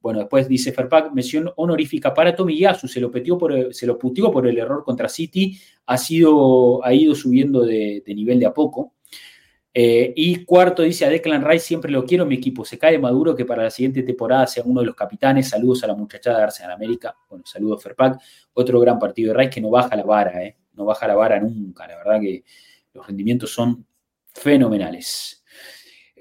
[0.01, 4.47] Bueno, después dice Ferpac, mención honorífica para Tomiyasu, se lo, por se lo puteó por
[4.47, 8.93] el error contra City, ha, sido, ha ido subiendo de, nivel de a poco.
[9.73, 12.65] Eh, y cuarto dice a Declan Rice, siempre lo quiero mi equipo.
[12.65, 15.49] Se cae Maduro que para la siguiente temporada sea uno de los capitanes.
[15.49, 17.15] Saludos a la muchachada de Arsenal América.
[17.29, 18.19] Bueno, saludos Ferpac.
[18.53, 20.57] Otro gran partido de Rice que no baja la vara, ¿eh?
[20.73, 21.87] No baja la vara nunca.
[21.87, 22.43] La verdad que
[22.93, 23.85] los rendimientos son
[24.33, 25.40] fenomenales.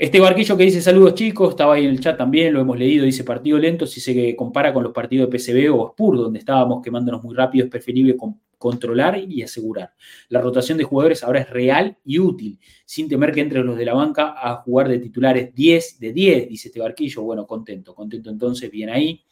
[0.00, 3.04] Este barquillo que dice saludos chicos, estaba ahí en el chat también, lo hemos leído,
[3.04, 6.82] dice partido lento, si se compara con los partidos de PCB o Spur, donde estábamos
[6.82, 8.16] quemándonos muy rápido, es preferible
[8.56, 9.92] controlar y asegurar.
[10.30, 13.84] La rotación de jugadores ahora es real y útil, sin temer que entre los de
[13.84, 17.20] la banca a jugar de titulares 10 de 10, dice este barquillo.
[17.20, 19.22] Bueno, contento, contento entonces, bien ahí.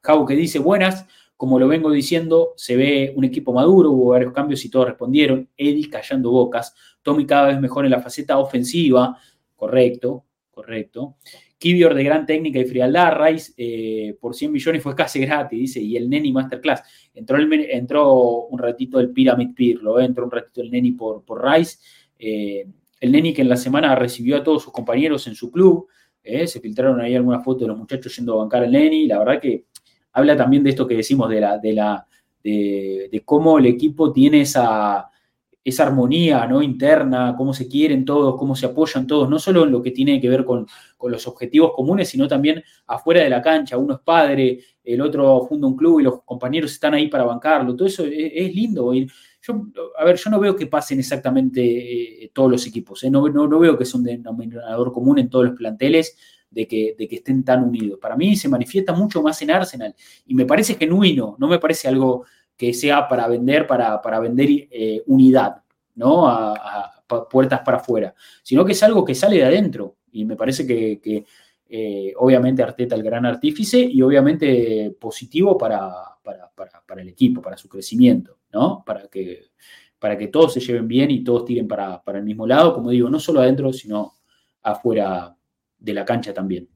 [0.00, 1.04] Javo que dice buenas,
[1.36, 5.46] como lo vengo diciendo, se ve un equipo maduro, hubo varios cambios y todos respondieron.
[5.58, 9.18] Eddie callando bocas, Tommy cada vez mejor en la faceta ofensiva,
[9.56, 11.16] correcto, correcto.
[11.58, 15.80] Kivior de gran técnica y frialdad, Rice eh, por 100 millones fue casi gratis, dice,
[15.80, 16.82] y el Neni Masterclass.
[17.14, 21.78] Entró, entró un ratito el Pyramid Pirlo, entró un ratito el Neni por, por Rice.
[22.18, 22.66] Eh,
[23.00, 25.88] el Neni que en la semana recibió a todos sus compañeros en su club,
[26.22, 29.18] eh, se filtraron ahí algunas fotos de los muchachos yendo a bancar al Neni, la
[29.18, 29.64] verdad que
[30.12, 32.06] habla también de esto que decimos de, la, de, la,
[32.42, 35.08] de, cómo el equipo tiene esa,
[35.66, 36.62] esa armonía ¿no?
[36.62, 40.20] interna, cómo se quieren todos, cómo se apoyan todos, no solo en lo que tiene
[40.20, 40.64] que ver con,
[41.02, 43.76] los objetivos comunes, sino también afuera de la cancha.
[43.76, 47.74] Uno es padre, el otro funda un club y los compañeros están ahí para bancarlo.
[47.74, 48.92] Todo eso es, lindo.
[48.94, 49.66] Yo,
[49.98, 53.02] a ver, yo no veo que pasen exactamente eh, todos los equipos.
[53.02, 53.10] ¿eh?
[53.10, 56.16] No, no, no, veo que sea un denominador común en todos los planteles
[56.48, 57.98] de que, de que estén tan unidos.
[58.00, 59.94] Para mí se manifiesta mucho más en Arsenal
[60.26, 62.24] y me parece genuino, no me parece algo
[62.56, 65.62] que sea para vender, para, para vender eh, unidad,
[65.94, 66.28] ¿no?
[66.28, 66.92] A,
[67.30, 71.24] puertas para afuera, sino que es algo que sale de adentro y me parece que,
[71.68, 75.88] eh, obviamente Arteta el gran artífice y obviamente positivo para,
[76.24, 76.50] para,
[76.84, 78.82] para, el equipo, para su crecimiento, ¿no?
[78.84, 79.50] Para que,
[79.98, 83.08] para que todos se lleven bien y todos tiren para, el mismo lado, como digo,
[83.08, 84.14] no solo adentro, sino
[84.62, 85.36] afuera
[85.78, 86.68] de la cancha también.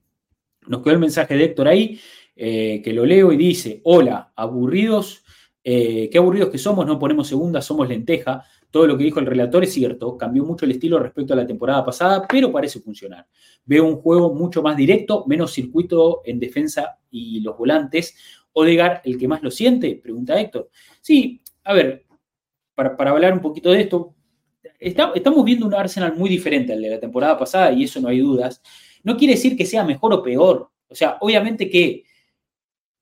[0.68, 1.98] Nos quedó el mensaje de Héctor ahí,
[2.36, 5.24] eh, que lo leo y dice, hola, aburridos,
[5.62, 8.44] eh, qué aburridos que somos, no ponemos segunda, somos lenteja.
[8.70, 11.46] Todo lo que dijo el relator es cierto, cambió mucho el estilo respecto a la
[11.46, 13.26] temporada pasada, pero parece funcionar.
[13.64, 18.16] Veo un juego mucho más directo, menos circuito en defensa y los volantes.
[18.52, 20.70] Odegar, el que más lo siente, pregunta Héctor.
[21.00, 22.06] Sí, a ver,
[22.74, 24.14] para, para hablar un poquito de esto,
[24.78, 28.20] estamos viendo un Arsenal muy diferente al de la temporada pasada y eso no hay
[28.20, 28.62] dudas.
[29.02, 30.70] No quiere decir que sea mejor o peor.
[30.88, 32.04] O sea, obviamente que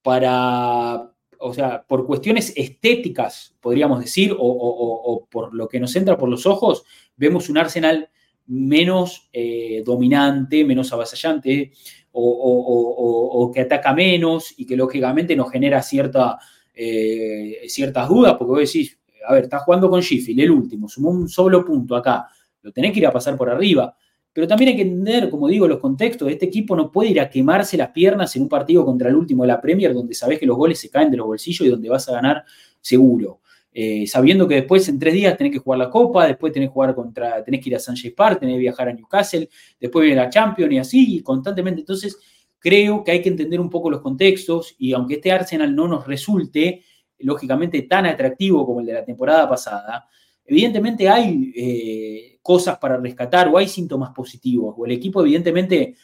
[0.02, 6.28] para, o sea, por cuestiones estéticas, podríamos decir, o, por lo que nos entra por
[6.28, 6.84] los ojos,
[7.16, 8.10] vemos un Arsenal
[8.46, 11.72] menos eh, dominante, menos avasallante,
[12.12, 16.38] o, que ataca menos y que lógicamente nos genera cierta,
[16.74, 21.10] eh, ciertas dudas, porque vos decís, a ver, estás jugando con Sheffield, el último, sumó
[21.10, 22.28] un solo punto acá,
[22.62, 23.96] lo tenés que ir a pasar por arriba.
[24.32, 26.30] Pero también hay que entender, como digo, los contextos.
[26.30, 29.42] Este equipo no puede ir a quemarse las piernas en un partido contra el último
[29.42, 31.88] de la Premier, donde sabes que los goles se caen de los bolsillos y donde
[31.88, 32.44] vas a ganar
[32.80, 33.40] seguro.
[33.72, 36.72] Eh, sabiendo que después en tres días tenés que jugar la Copa, después tenés que
[36.72, 39.48] jugar contra, tenés que ir a Sanchez Park, tenés que viajar a Newcastle,
[39.78, 41.80] después viene la Champions y así, constantemente.
[41.80, 42.18] Entonces,
[42.58, 46.06] creo que hay que entender un poco los contextos y aunque este Arsenal no nos
[46.06, 46.82] resulte,
[47.18, 50.08] lógicamente, tan atractivo como el de la temporada pasada,
[50.48, 55.94] evidentemente hay eh, cosas para rescatar o hay síntomas positivos, o el equipo evidentemente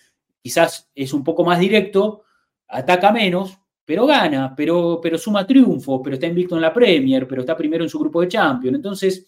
[0.42, 2.24] quizás es un poco más directo,
[2.68, 7.40] ataca menos, pero gana, pero, pero suma triunfo, pero está invicto en la Premier, pero
[7.40, 8.76] está primero en su grupo de Champions.
[8.76, 9.26] Entonces,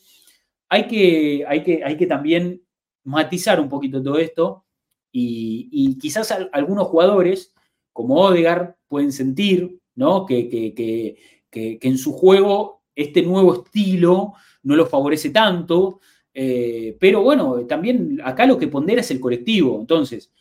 [0.69, 2.63] hay que, hay que, hay que también
[3.05, 4.67] matizar un poquito todo esto
[5.11, 7.55] y, quizás algunos jugadores,
[7.95, 10.27] como Odegar, pueden sentir ¿no?
[10.27, 11.17] que, que,
[11.51, 14.35] que en su juego este nuevo estilo
[14.67, 16.01] no lo favorece tanto,
[16.35, 19.79] eh, pero bueno, también acá lo que pondera es el colectivo.
[19.81, 20.33] Entonces,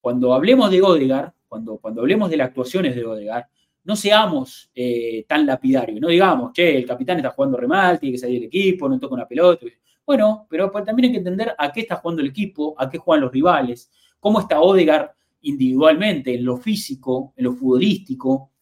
[0.00, 3.48] cuando hablemos de Odegar, cuando, cuando hablemos de las actuaciones de Odegar,
[3.82, 8.14] no seamos eh, tan lapidarios, no digamos, che, el capitán está jugando re mal, tiene
[8.14, 9.66] que salir del equipo, no toca una pelota.
[10.06, 13.22] Bueno, pero también hay que entender a qué está jugando el equipo, a qué juegan
[13.22, 13.90] los rivales,
[14.20, 18.52] cómo está Odegar individualmente, en lo físico, en lo futbolístico.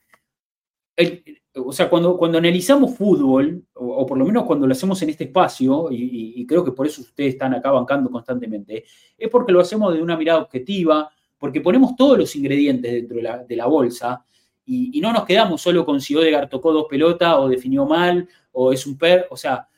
[0.97, 5.11] El, o sea, cuando, cuando analizamos fútbol, o, por lo menos cuando lo hacemos en
[5.11, 8.85] este espacio, y, creo que por eso ustedes están acá bancando constantemente,
[9.19, 13.17] es porque lo hacemos de una mirada objetiva, porque ponemos todos los ingredientes dentro
[13.47, 14.25] de la, bolsa
[14.65, 18.73] y, no nos quedamos solo con si Odegar tocó dos pelotas o definió mal o
[18.73, 19.69] es un per, o sea,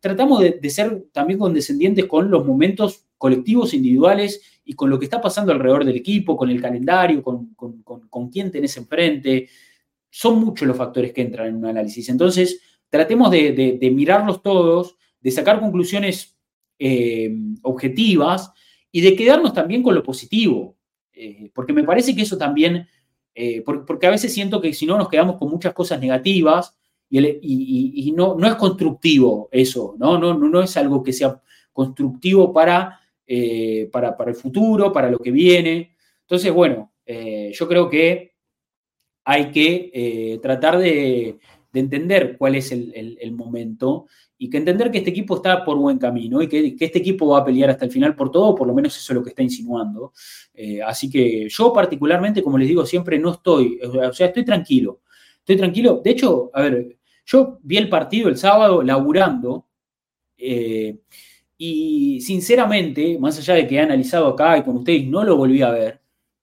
[0.00, 5.20] tratamos de, ser también condescendientes con los momentos colectivos, individuales y con lo que está
[5.20, 9.48] pasando alrededor del equipo, con el calendario, con, con, con quién tenés enfrente
[10.18, 12.08] son muchos los factores que entran en un análisis.
[12.08, 16.36] Entonces, tratemos de, mirarlos todos, de sacar conclusiones
[16.76, 17.32] eh,
[17.62, 18.50] objetivas
[18.90, 20.76] y de quedarnos también con lo positivo,
[21.12, 22.88] eh, porque me parece que eso también,
[23.32, 26.76] eh, porque, a veces siento que si no nos quedamos con muchas cosas negativas
[27.08, 30.18] y, no, no, es constructivo eso, ¿no?
[30.18, 31.40] No, no, es algo que sea
[31.72, 32.98] constructivo para,
[33.92, 35.94] para, para, el futuro, para lo que viene.
[36.22, 38.27] Entonces, bueno, yo creo que
[39.28, 41.38] hay que eh, tratar de,
[41.74, 44.06] entender cuál es el, momento
[44.38, 47.40] y que entender que este equipo está por buen camino y que, este equipo va
[47.40, 49.42] a pelear hasta el final por todo, por lo menos eso es lo que está
[49.42, 50.14] insinuando.
[50.54, 55.02] Eh, así que yo particularmente, como les digo siempre, no estoy, o sea, estoy tranquilo.
[55.40, 56.00] estoy tranquilo.
[56.02, 56.96] De hecho, a ver,
[57.26, 59.66] yo vi el partido el sábado laburando
[60.38, 61.00] eh,
[61.58, 65.60] y sinceramente, más allá de que he analizado acá y con ustedes no lo volví
[65.60, 66.00] a ver,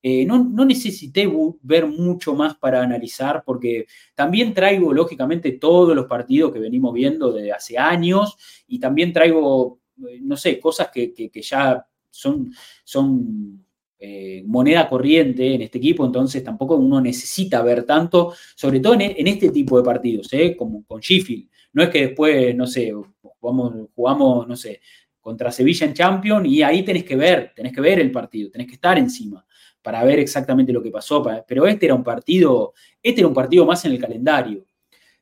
[0.07, 1.27] eh, no, necesité
[1.63, 7.33] ver mucho más para analizar, porque también traigo, lógicamente, todos los partidos que venimos viendo
[7.33, 8.37] desde hace años
[8.67, 12.53] y también traigo, eh, no sé, cosas que, ya son,
[12.83, 13.65] son
[13.97, 19.27] eh, moneda corriente en este equipo, entonces tampoco uno necesita ver tanto, sobre todo en,
[19.27, 21.49] este tipo de partidos, como con Sheffield.
[21.73, 22.93] No es que después, no sé,
[23.39, 24.81] jugamos, jugamos no sé,
[25.19, 28.67] contra Sevilla en Champions y ahí tenés que ver, tenés que ver el partido, tenés
[28.67, 29.43] que estar encima
[29.85, 31.23] para ver exactamente lo que pasó.
[31.47, 34.65] Pero este era un partido, este era un partido más en el calendario.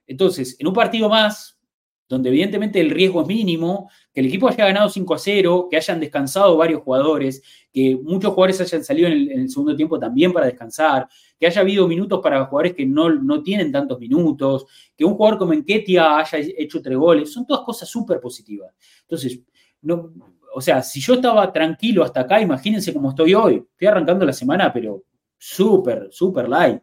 [0.07, 1.59] Entonces, en un partido más,
[2.07, 5.75] donde evidentemente el riesgo es mínimo, que el equipo haya ganado 5 a 0, que
[5.75, 10.45] hayan descansado varios jugadores, que muchos jugadores hayan salido en el, segundo tiempo también para
[10.45, 14.65] descansar, que haya habido minutos para jugadores que no, no tienen tantos minutos,
[14.95, 18.73] que un jugador como Enquetia haya hecho tres goles, son todas cosas súper positivas.
[19.01, 19.41] Entonces,
[19.81, 20.13] no,
[20.55, 23.63] o sea, si yo estaba tranquilo hasta acá, imagínense cómo estoy hoy.
[23.71, 25.03] Estoy arrancando la semana, pero
[25.37, 26.81] súper, súper light.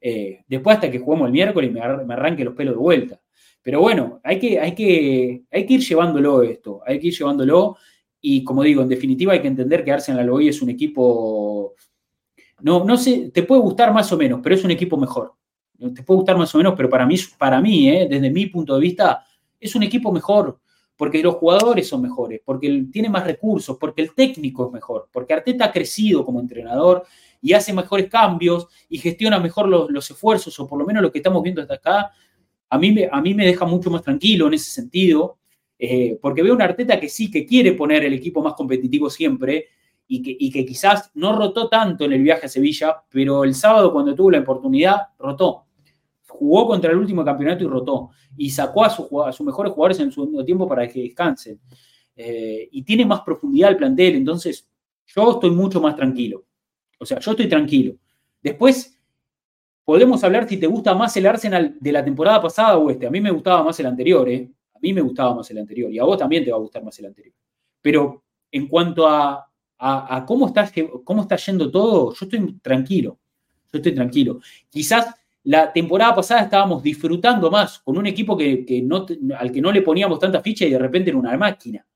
[0.00, 3.20] Eh, después hasta que jugamos el miércoles me, me arranque los pelos de vuelta.
[3.62, 7.76] Pero bueno, hay que, hay, que, hay que ir llevándolo esto, hay que ir llevándolo.
[8.20, 11.74] Y como digo, en definitiva hay que entender que Arsenal hoy es un equipo,
[12.60, 15.34] no, no sé, te puede gustar más o menos, pero es un equipo mejor.
[15.76, 18.74] Te puede gustar más o menos, pero para mí, para mí eh, desde mi punto
[18.74, 19.24] de vista,
[19.60, 20.60] es un equipo mejor
[20.98, 25.32] porque los jugadores son mejores, porque tiene más recursos, porque el técnico es mejor, porque
[25.32, 27.04] Arteta ha crecido como entrenador
[27.40, 31.18] y hace mejores cambios y gestiona mejor los, esfuerzos, o por lo menos lo que
[31.20, 32.10] estamos viendo hasta acá,
[32.68, 35.38] a mí, a mí me deja mucho más tranquilo en ese sentido,
[35.78, 39.68] eh, porque veo un Arteta que sí, que quiere poner el equipo más competitivo siempre
[40.08, 43.54] y que, y que quizás no rotó tanto en el viaje a Sevilla, pero el
[43.54, 45.67] sábado cuando tuvo la oportunidad, rotó
[46.38, 48.10] jugó contra el último campeonato y rotó.
[48.36, 51.60] Y sacó a, sus mejores jugadores en su segundo tiempo para que descansen.
[52.14, 54.14] Eh, y tiene más profundidad el plantel.
[54.14, 54.68] Entonces,
[55.06, 56.44] yo estoy mucho más tranquilo.
[56.98, 57.96] O sea, yo estoy tranquilo.
[58.40, 58.96] Después,
[59.84, 63.06] podemos hablar si te gusta más el Arsenal de la temporada pasada o este.
[63.06, 64.48] A mí me gustaba más el anterior, ¿eh?
[64.74, 65.92] A mí me gustaba más el anterior.
[65.92, 67.34] Y a vos también te va a gustar más el anterior.
[67.82, 69.44] Pero en cuanto a,
[69.76, 70.70] a cómo, está,
[71.04, 73.18] cómo está yendo todo, yo estoy tranquilo.
[73.72, 74.40] Yo estoy tranquilo.
[74.70, 75.14] Quizás
[75.48, 78.66] la temporada pasada estábamos disfrutando más con un equipo que,
[79.38, 81.86] al que no le poníamos tanta ficha y de repente era una máquina.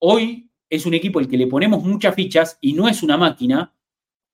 [0.00, 3.72] Hoy es un equipo al que le ponemos muchas fichas y no es una máquina,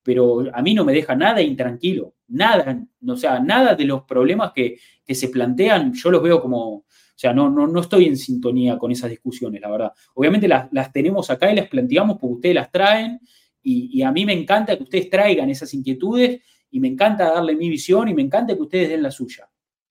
[0.02, 2.14] pero a mí no me deja nada intranquilo.
[2.28, 6.84] Nada, o sea, nada de los problemas que, se plantean, yo los veo como, o
[7.16, 9.92] sea, no, no, no estoy en sintonía con esas discusiones, la verdad.
[10.14, 13.20] Obviamente las, tenemos acá y las planteamos porque ustedes las traen
[13.62, 16.40] y a mí me encanta que ustedes traigan esas inquietudes
[16.70, 19.48] y me encanta darle mi visión y me encanta que ustedes den la suya.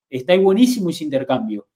[0.10, 1.68] Está ahí buenísimo ese intercambio,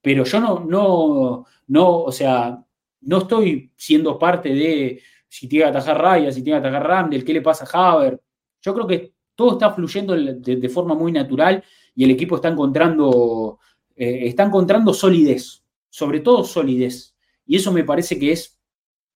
[0.00, 2.64] pero yo no, no, no, o sea,
[3.02, 7.10] no estoy siendo parte de si tiene que atajar Raya, si tiene que atajar Ram,
[7.10, 8.20] del qué le pasa a Haber.
[8.62, 11.62] Yo creo que todo está fluyendo de, forma muy natural
[11.94, 13.58] y el equipo está encontrando,
[13.96, 17.16] eh, está encontrando solidez, sobre todo solidez.
[17.46, 18.58] Y eso me parece que es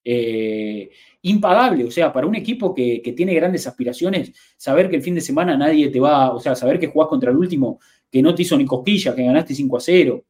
[0.05, 0.91] eh,
[1.23, 1.85] impagable.
[1.85, 5.57] O sea, para un equipo que, tiene grandes aspiraciones, saber que el fin de semana
[5.57, 7.81] nadie te va, o sea, saber que jugás contra el último,
[8.11, 10.25] que no te hizo ni cosquillas, que ganaste 5 a 0.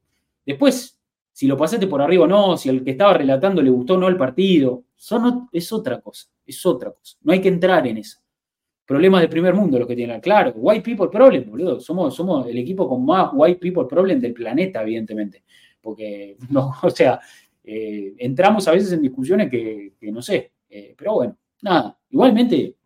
[0.45, 0.99] Después,
[1.33, 3.99] si lo pasaste por arriba o no, si al que estaba relatando le gustó o
[3.99, 7.17] no el partido, son, es otra cosa, es otra cosa.
[7.23, 8.19] No hay que entrar en eso.
[8.85, 10.21] Problemas de primer mundo los que tienen.
[10.21, 11.79] Claro, white people problem, boludo.
[11.79, 15.45] Somos, somos el equipo con más white people problem del planeta, evidentemente.
[15.81, 17.21] Porque, no, o sea,
[17.63, 22.77] eh, entramos a veces en discusiones que no sé, eh, pero bueno, nada, igualmente,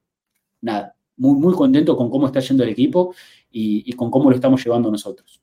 [0.60, 3.14] nada, muy, muy contento con cómo está yendo el equipo
[3.50, 5.42] y, con cómo lo estamos llevando nosotros.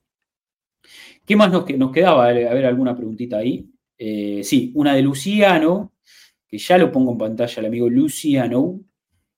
[1.26, 2.28] ¿Qué más nos, nos quedaba?
[2.28, 3.70] A ver, alguna preguntita ahí.
[3.98, 5.94] Eh, sí, una de Luciano,
[6.48, 8.80] que ya lo pongo en pantalla, el amigo Luciano,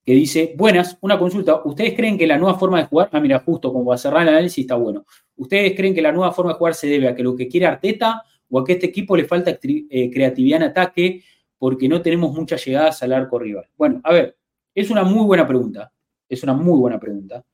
[0.05, 3.39] que dice, buenas, una consulta, ¿ustedes creen que la nueva forma de jugar, ah, mira,
[3.39, 5.05] justo como va a cerrar el análisis, está bueno,
[5.35, 7.67] ¿ustedes creen que la nueva forma de jugar se debe a que lo que quiere
[7.67, 11.23] Arteta o a que este equipo le falta eh, creatividad en ataque
[11.61, 13.69] porque no tenemos muchas llegadas al arco rival?
[13.77, 14.35] Bueno, a ver,
[14.73, 15.93] es una muy buena pregunta.
[16.27, 17.45] Es una muy buena pregunta.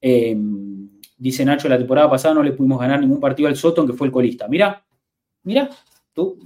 [0.00, 0.88] Em,
[1.18, 4.06] dice Nacho, la temporada pasada no le pudimos ganar ningún partido al Soto, que fue
[4.06, 4.48] el colista.
[4.48, 4.82] Mira,
[5.42, 5.68] mira,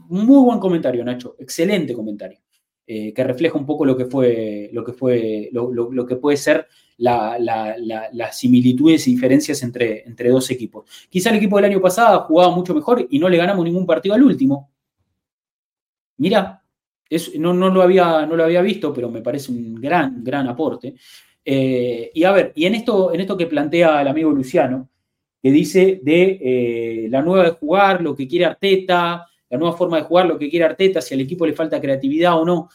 [0.09, 1.37] muy buen comentario, Nacho.
[1.39, 2.41] Excelente comentario.
[2.85, 6.66] Eh, que refleja un poco lo que fue, lo que fue, lo, que puede ser
[6.97, 10.91] las similitudes y diferencias entre, entre dos equipos.
[11.09, 14.16] Quizá el equipo del año pasado jugaba mucho mejor y no le ganamos ningún partido
[14.16, 14.73] al último.
[16.16, 16.65] Mira,
[17.39, 20.95] no, no, lo había, no lo había visto, pero me parece un gran, gran aporte.
[21.45, 24.91] Eh, y a ver, y en esto, en esto que plantea el amigo Luciano,
[25.43, 29.99] que dice de eh, la nueva de jugar, lo que quiere Arteta, la nueva forma
[29.99, 32.69] de jugar, lo que quiere Arteta, si al equipo le falta creatividad o no.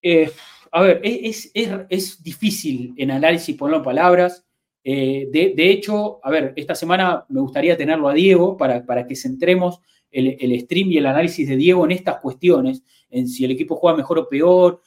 [0.00, 0.30] Eh,
[0.70, 4.44] a ver, es, es, difícil en análisis ponerlo en palabras.
[4.84, 9.16] Eh, de, hecho, a ver, esta semana me gustaría tenerlo a Diego para, para que
[9.16, 9.80] centremos
[10.16, 13.96] el, stream y el análisis de Diego en estas cuestiones, en si el equipo juega
[13.96, 14.80] mejor o peor,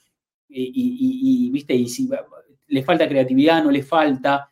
[0.48, 1.76] y, ¿viste?
[1.76, 2.10] y si
[2.68, 4.50] le falta creatividad, no le falta.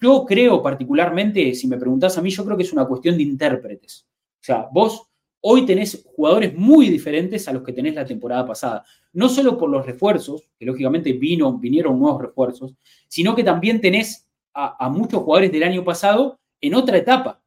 [0.00, 3.24] Yo creo particularmente, si me preguntás a mí, yo creo que es una cuestión de
[3.24, 4.06] intérpretes.
[4.40, 5.10] O sea, vos
[5.42, 8.84] hoy tenés jugadores muy diferentes a los que tenés la temporada pasada.
[9.12, 12.74] No solo por los refuerzos, que lógicamente vino, vinieron nuevos refuerzos,
[13.08, 17.39] sino que también tenés a, muchos jugadores del año pasado en otra etapa.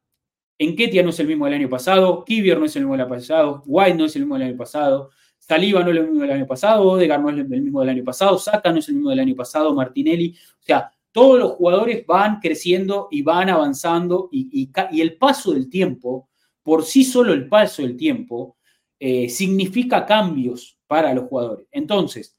[0.58, 3.10] Enketia no es el mismo del año pasado, Kivier no es el mismo del año
[3.10, 6.30] pasado, White no es el mismo del año pasado, Saliba no es el mismo del
[6.30, 9.10] año pasado, Odegaard no es el mismo del año pasado, Saka no es el mismo
[9.10, 10.34] del año pasado, Martinelli.
[10.60, 14.70] O sea, todos los jugadores van creciendo y van avanzando y,
[15.00, 16.28] el paso del tiempo,
[16.62, 18.56] por sí solo el paso del tiempo,
[18.98, 21.66] eh, significa cambios para los jugadores.
[21.72, 22.36] Entonces,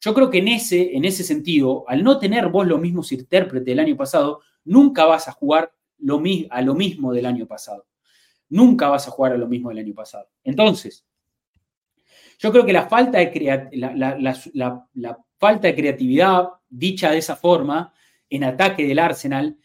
[0.00, 3.66] yo creo que en ese, en ese sentido, al no tener vos los mismos intérpretes
[3.66, 7.86] del año pasado, nunca vas a jugar lo, a lo mismo del año pasado.
[8.48, 10.28] Nunca vas a jugar a lo mismo del año pasado.
[10.44, 11.04] Entonces,
[12.38, 17.92] yo creo que la falta de, la falta de creatividad, dicha de esa forma,
[18.28, 19.56] en ataque del Arsenal,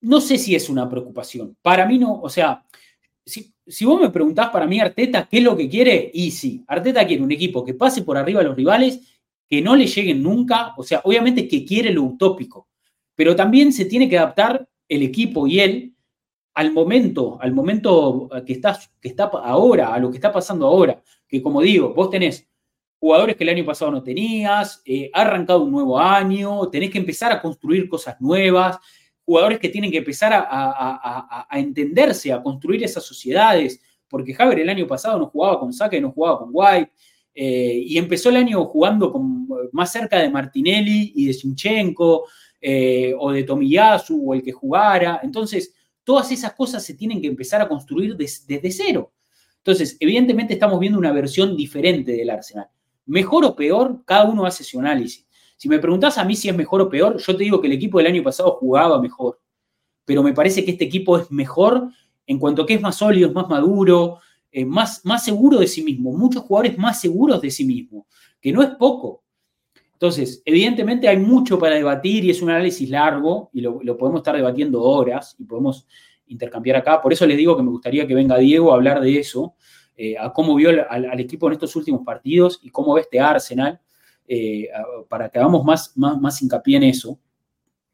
[0.00, 1.56] no sé si es una preocupación.
[1.62, 2.64] Para mí no, o sea,
[3.24, 7.06] si, vos me preguntás para mí Arteta qué es lo que quiere, y sí, Arteta
[7.06, 9.00] quiere un equipo que pase por arriba a los rivales,
[9.48, 12.68] que no le lleguen nunca, o sea, obviamente que quiere lo utópico,
[13.14, 15.94] pero también se tiene que adaptar el equipo y él
[16.52, 21.00] al momento, al momento que está, que está ahora, a lo que está pasando ahora,
[21.26, 22.46] que como digo, vos tenés
[22.98, 26.98] jugadores que el año pasado no tenías, eh, ha arrancado un nuevo año, tenés que
[26.98, 28.78] empezar a construir cosas nuevas,
[29.24, 34.86] jugadores que tienen que empezar a, entenderse, a construir esas sociedades, porque Javier el año
[34.88, 36.92] pasado no jugaba con y no jugaba con White,
[37.32, 42.24] eh, y empezó el año jugando con, más cerca de Martinelli y de Sinchenko,
[42.60, 45.20] eh, o de Tomiyasu, o el que jugara.
[45.22, 45.74] Entonces,
[46.04, 49.12] todas esas cosas se tienen que empezar a construir desde cero.
[49.58, 52.68] Entonces, evidentemente estamos viendo una versión diferente del Arsenal.
[53.06, 55.26] Mejor o peor, cada uno hace su análisis.
[55.56, 57.74] Si me preguntás a mí si es mejor o peor, yo te digo que el
[57.74, 59.40] equipo del año pasado jugaba mejor.
[60.06, 61.90] Pero me parece que este equipo es mejor
[62.26, 64.20] en cuanto a que es más sólido, es más maduro,
[64.50, 66.12] es más, más seguro de sí mismo.
[66.12, 68.06] Muchos jugadores más seguros de sí mismo,
[68.40, 69.24] que no es poco.
[70.00, 74.34] Entonces, evidentemente hay mucho para debatir y es un análisis largo y lo, podemos estar
[74.34, 75.86] debatiendo horas y podemos
[76.26, 77.02] intercambiar acá.
[77.02, 79.56] Por eso les digo que me gustaría que venga Diego a hablar de eso
[79.94, 83.78] eh, a cómo vio al, equipo en estos últimos partidos y cómo ve este Arsenal,
[84.26, 84.70] eh,
[85.06, 87.20] para que hagamos más, más, hincapié en eso.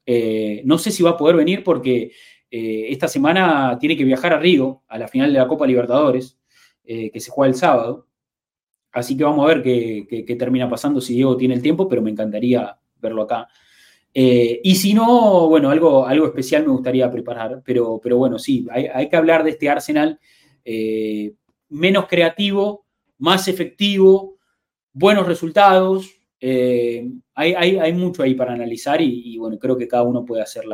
[0.07, 2.13] Eh, no sé si va a poder venir porque
[2.49, 6.39] esta semana tiene que viajar a Río, a la final de la Copa Libertadores,
[6.85, 8.06] que se juega el sábado.
[8.97, 12.11] Así que vamos a ver qué, termina pasando si Diego tiene el tiempo, pero me
[12.11, 13.49] encantaría verlo acá.
[14.13, 19.09] y si no, bueno, algo, algo especial me gustaría preparar, pero, pero bueno, sí, hay,
[19.09, 20.19] que hablar de este Arsenal
[21.69, 22.87] menos creativo,
[23.19, 24.37] más efectivo,
[24.93, 26.11] buenos resultados.
[26.41, 30.65] Eh, hay, mucho ahí para analizar y, bueno, creo que cada uno puede hacer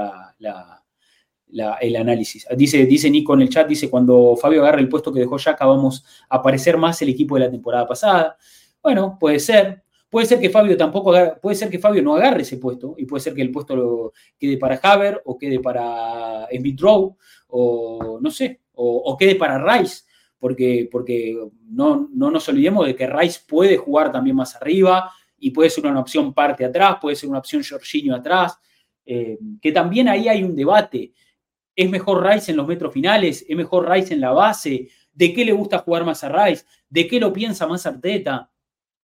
[1.80, 2.46] el análisis.
[2.56, 5.66] Dice, dice Nico en el chat, dice, cuando Fabio agarre el puesto que dejó Yaka,
[5.66, 8.36] vamos a aparecer más el equipo de la temporada pasada.
[8.82, 9.82] Bueno, puede ser.
[10.10, 13.22] Puede ser que Fabio tampoco puede ser que Fabio no agarre ese puesto y puede
[13.22, 17.16] ser que el puesto lo quede para Haver o quede para Smith Rowe
[17.48, 20.02] o no sé, o, quede para Rice
[20.38, 21.38] porque, porque
[21.70, 26.00] no, nos olvidemos de que Rice puede jugar también más arriba y puede ser una
[26.00, 28.58] opción parte atrás, puede ser una opción Jorginho atrás,
[29.06, 31.12] eh, que también ahí hay un debate.
[31.74, 33.44] ¿Es mejor Rice en los metros finales?
[33.48, 34.88] ¿Es mejor Rice en la base?
[35.12, 36.64] ¿De qué le gusta jugar más a Rice?
[36.88, 38.50] ¿De qué lo piensa más Arteta?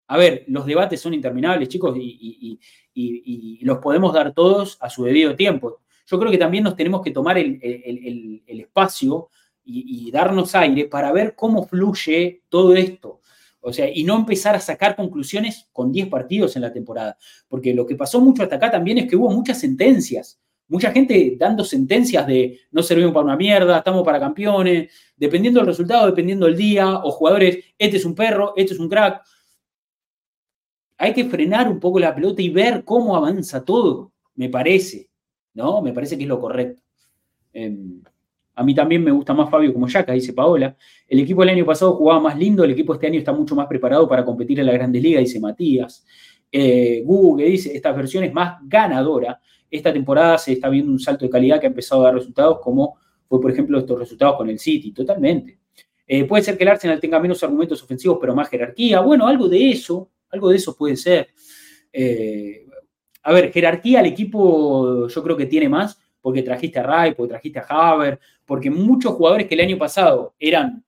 [0.08, 2.60] A ver, los debates son interminables, chicos, y,
[3.62, 5.82] los podemos dar todos a su debido tiempo.
[6.06, 9.30] Yo creo que también nos tenemos que tomar el, el espacio
[9.68, 13.22] y, darnos aire para ver cómo fluye todo esto.
[13.60, 17.18] O sea, y no empezar a sacar conclusiones con 10 partidos en la temporada.
[17.50, 20.40] Porque lo que pasó mucho hasta acá también es que hubo muchas sentencias.
[20.70, 25.68] Mucha gente dando sentencias de no servimos para una mierda, estamos para campeones, dependiendo del
[25.68, 29.24] resultado, dependiendo del día, o jugadores, este es un perro, este es un crack.
[30.98, 35.10] Hay que frenar un poco la pelota y ver cómo avanza todo, me parece,
[35.54, 35.82] ¿no?
[35.82, 36.82] Me parece que es lo correcto.
[37.54, 38.02] Em,
[38.56, 40.76] a mí también me gusta más Fabio como Yaka, dice Paola.
[41.08, 43.68] El equipo del año pasado jugaba más lindo, el equipo este año está mucho más
[43.68, 46.04] preparado para competir en la Grandes Ligas, dice Matías.
[46.52, 49.40] Eh, Google dice, esta versión es más ganadora.
[49.70, 52.60] Esta temporada se está viendo un salto de calidad que ha empezado a dar resultados,
[52.62, 55.60] como fue, por ejemplo, estos resultados con el City, totalmente.
[56.08, 59.02] Eh, puede ser que el Arsenal tenga menos argumentos ofensivos, pero más jerarquía.
[59.02, 61.30] Bueno, algo de eso, algo de eso puede ser.
[61.92, 62.66] Eh,
[63.24, 67.32] a ver, jerarquía al equipo yo creo que tiene más, porque trajiste a Rai, porque
[67.32, 70.86] trajiste a Haver, porque muchos jugadores que el año pasado eran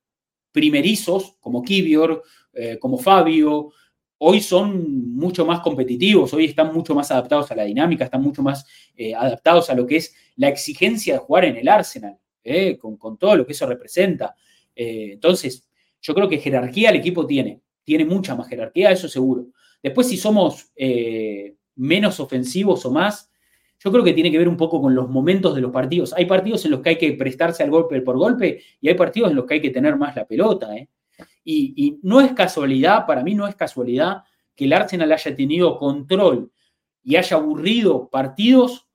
[0.52, 2.22] primerizos, como Kivior,
[2.54, 3.72] eh, como Fabio,
[4.22, 8.42] hoy son mucho más competitivos, hoy están mucho más adaptados a la dinámica, están mucho
[8.42, 8.66] más
[9.16, 12.18] adaptados a lo que es la exigencia de jugar en el Arsenal,
[12.78, 14.34] con, con, todo lo que eso representa.
[14.74, 15.68] Eh, entonces,
[16.00, 19.48] yo creo que jerarquía el equipo tiene, tiene mucha más jerarquía, eso seguro.
[19.82, 23.30] Después, si somos eh, menos ofensivos o más,
[23.78, 26.12] yo creo que tiene que ver un poco con los momentos de los partidos.
[26.14, 29.30] Hay partidos en los que hay que prestarse al golpe por golpe y hay partidos
[29.30, 30.74] en los que hay que tener más la pelota.
[30.76, 30.88] ¿eh?
[31.44, 34.22] Y, no es casualidad, para mí no es casualidad
[34.54, 36.52] que el Arsenal haya tenido control
[37.02, 38.86] y haya aburrido partidos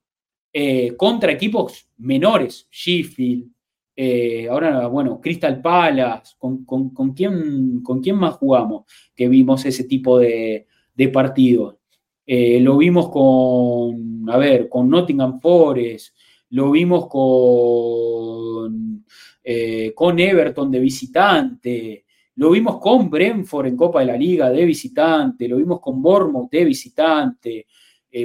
[0.96, 3.50] contra equipos menores, Sheffield,
[3.98, 6.66] eh, ahora, bueno, Crystal Palace, ¿con,
[7.14, 11.76] quién, ¿con quién más jugamos que vimos ese tipo de, de partidos?
[12.26, 16.14] Eh, lo vimos con, a ver, con Nottingham Forest,
[16.50, 19.06] lo vimos con,
[19.42, 22.05] eh, con Everton de visitante,
[22.36, 26.50] lo vimos con Brentford en Copa de la Liga de visitante, lo vimos con Bournemouth
[26.50, 27.66] de visitante,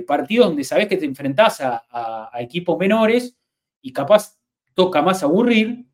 [0.08, 3.36] partidos donde sabes que te enfrentás a equipos menores
[3.82, 4.38] y capaz
[4.74, 5.86] toca más aburrir,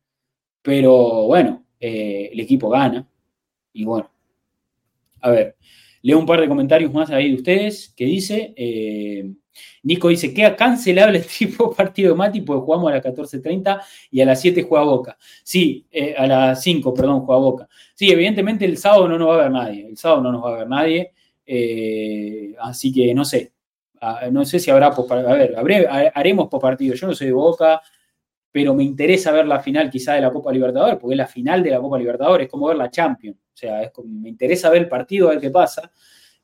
[0.62, 3.08] pero bueno, eh, el equipo gana.
[3.72, 4.10] Y bueno,
[5.20, 5.56] a ver,
[6.08, 9.30] leo un par de comentarios más ahí de ustedes que dice, eh,
[9.82, 13.78] Nico dice, queda cancelable el tipo partido de Mati porque jugamos a las 14.30
[14.10, 15.18] y a las 7 juega Boca.
[15.44, 17.68] Sí, eh, a las 5, perdón, juega Boca.
[17.94, 20.54] Sí, evidentemente el sábado no nos va a ver nadie, el sábado no nos va
[20.54, 21.12] a ver nadie,
[22.58, 23.52] así que no sé,
[24.00, 27.82] ah, no sé si habrá, a ver, haremos post partido, yo no soy de Boca,
[28.58, 31.62] pero me interesa ver la final quizá de la Copa Libertadores, porque es la final
[31.62, 33.36] de la Copa Libertadores, es como ver la Champions.
[33.36, 35.92] O sea, me interesa ver el partido, a ver qué pasa.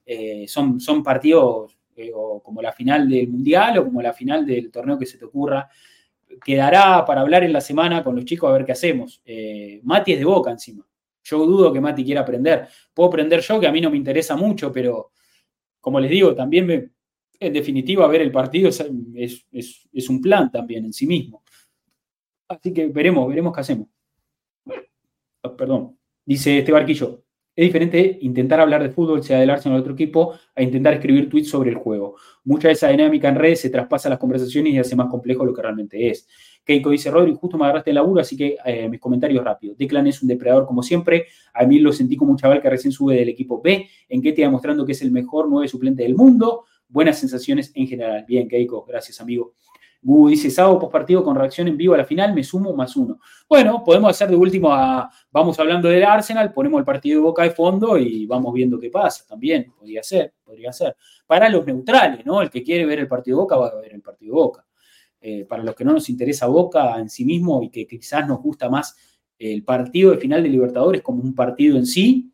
[0.06, 4.70] Eh, son, son partidos eh, como la final del Mundial o como la final del
[4.70, 5.68] torneo que se te ocurra.
[6.44, 9.20] Quedará para hablar en la semana con los chicos a ver qué hacemos.
[9.24, 10.86] Eh, Mati es de boca encima.
[11.24, 12.68] Yo dudo que Mati quiera aprender.
[12.94, 15.10] Puedo aprender yo, que a mí no me interesa mucho, pero
[15.80, 16.92] como les digo, también
[17.40, 21.43] en definitiva ver el partido es, es un plan también en sí mismo.
[22.48, 23.88] Así que veremos, veremos qué hacemos.
[25.42, 25.98] Ah, perdón.
[26.24, 27.24] Dice este barquillo.
[27.56, 31.30] Es diferente intentar hablar de fútbol, sea del Arsenal o otro equipo, a intentar escribir
[31.30, 32.16] tweets sobre el juego.
[32.42, 35.44] Mucha de esa dinámica en redes se traspasa a las conversaciones y hace más complejo
[35.44, 36.26] lo que realmente es.
[36.64, 39.78] Keiko dice, Rodri, justo me agarraste el laburo, así que eh, mis comentarios rápidos.
[39.78, 41.26] Declan es un depredador como siempre.
[41.52, 44.32] A mí lo sentí como un chaval que recién sube del equipo B, en que
[44.32, 46.64] te demostrando que es el mejor nueve suplente del mundo.
[46.88, 48.24] Buenas sensaciones en general.
[48.26, 49.54] Bien, Keiko, gracias, amigo.
[50.04, 52.94] Gu dice, sábado post partido con reacción en vivo a la final, me sumo más
[52.94, 53.18] uno.
[53.48, 57.42] Bueno, podemos hacer de último a, vamos hablando del Arsenal, ponemos el partido de Boca
[57.42, 59.72] de fondo y vamos viendo qué pasa también.
[59.76, 60.94] Podría ser, podría ser.
[61.26, 62.42] Para los neutrales, ¿no?
[62.42, 64.66] El que quiere ver el partido de Boca va a ver el partido de Boca.
[65.22, 68.42] Eh, para los que no nos interesa Boca en sí mismo y que quizás nos
[68.42, 68.94] gusta más
[69.38, 72.30] el partido de final de Libertadores como un partido en sí,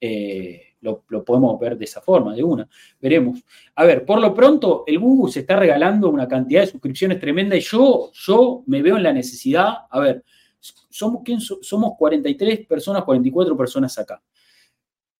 [0.00, 2.68] eh, lo, podemos ver de esa forma, de una.
[3.00, 3.44] Veremos.
[3.74, 7.56] A ver, por lo pronto, el Google se está regalando una cantidad de suscripciones tremenda
[7.56, 9.74] y yo, yo me veo en la necesidad.
[9.90, 10.24] A ver,
[10.58, 14.22] somos, ¿quién somos 43 personas, 44 personas acá.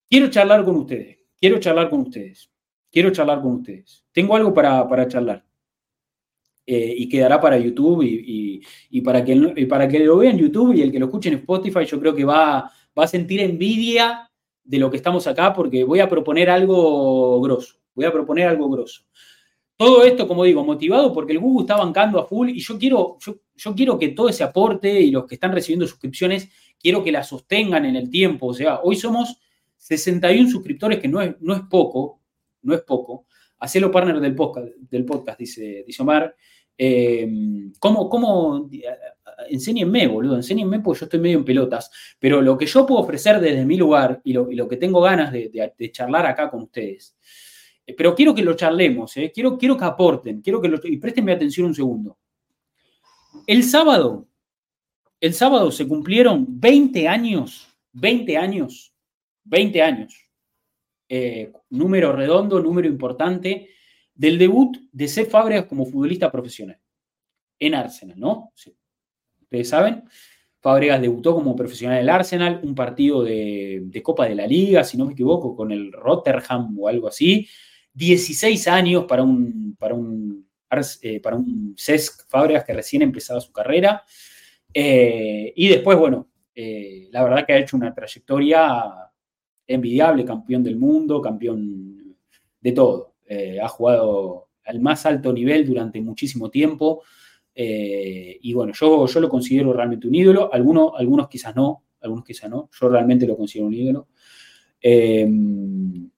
[0.09, 1.19] Quiero charlar con ustedes.
[1.39, 2.51] Quiero charlar con ustedes.
[2.91, 4.05] Quiero charlar con ustedes.
[4.12, 5.45] Tengo algo para, charlar.
[6.66, 10.82] Eh, y quedará para YouTube y, para que, para que lo vean en YouTube y
[10.82, 14.30] el que lo escuche en Spotify, yo creo que va, va a sentir envidia
[14.65, 17.77] de lo que estamos acá porque voy a proponer algo grosso.
[17.95, 19.03] Voy a proponer algo grosso.
[19.77, 23.16] Todo esto, como digo, motivado porque el Google está bancando a full y yo quiero,
[23.57, 27.23] yo, quiero que todo ese aporte y los que están recibiendo suscripciones, quiero que la
[27.23, 28.49] sostengan en el tiempo.
[28.49, 29.41] O sea, hoy somos
[29.78, 32.20] 61 suscriptores, que no es, no es poco,
[32.62, 33.24] no es poco.
[33.59, 36.35] Hacelo partner del podcast, del podcast dice, dice Omar.
[36.77, 37.28] Eh,
[37.78, 38.69] ¿cómo, ¿Cómo
[39.49, 43.41] enséñenme, boludo, enséñenme porque yo estoy medio en pelotas, pero lo que yo puedo ofrecer
[43.41, 47.17] desde mi lugar y lo, que tengo ganas de, charlar acá con ustedes,
[47.87, 50.97] eh, pero quiero que lo charlemos, eh, quiero, quiero que aporten, quiero que lo, y
[50.97, 52.19] préstenme atención un segundo.
[53.47, 54.29] El sábado,
[55.21, 58.95] el sábado se cumplieron 20 años, 20 años,
[59.45, 60.31] 20 años,
[61.09, 63.71] eh, número redondo, número importante,
[64.15, 66.79] del debut de Seth Fábregas como futbolista profesional
[67.59, 68.53] en Arsenal, ¿no?
[69.51, 70.05] Ustedes saben.
[70.60, 74.97] Fábregas debutó como profesional en el Arsenal, un partido de, Copa de la Liga, si
[74.97, 77.48] no me equivoco, con el Rotterdam o algo así.
[77.94, 80.47] 16 años para un, para un,
[81.22, 84.05] para un Cesc Fábregas que recién empezaba su carrera.
[84.72, 86.28] y después, bueno,
[87.10, 88.85] la verdad que ha hecho una trayectoria
[89.66, 92.16] envidiable, campeón del mundo, campeón
[92.60, 93.14] de todo.
[93.62, 97.02] ha jugado al más alto nivel durante muchísimo tiempo.
[97.55, 102.24] Eh, y bueno, yo, yo lo considero realmente un ídolo, algunos, algunos quizás no, algunos
[102.24, 104.09] quizás no, yo realmente lo considero un ídolo.
[104.81, 106.10] Em,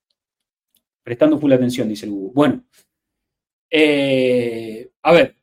[1.02, 2.32] prestando full atención, dice el Google.
[2.34, 2.64] Bueno,
[3.70, 5.36] eh, a ver,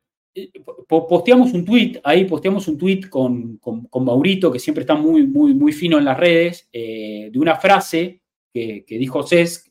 [0.87, 5.53] posteamos un tweet, ahí posteamos un tweet con, con, Maurito, que siempre está muy, muy,
[5.53, 8.21] muy fino en las redes, eh, de una frase
[8.53, 9.69] que, que dijo Cesc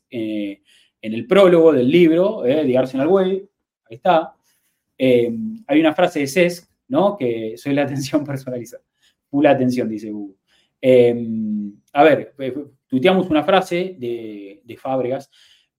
[1.01, 3.49] en el prólogo del libro eh, de Arsenal Way,
[3.85, 4.35] ahí está,
[4.99, 5.33] eh,
[5.65, 7.17] hay una frase de Cesc, ¿no?
[7.17, 8.83] Que soy la atención personalizada.
[9.29, 10.35] Pula atención, dice Google.
[10.81, 11.25] Eh,
[11.93, 12.35] a ver,
[12.87, 15.31] tuiteamos una frase de, de, Fábregas.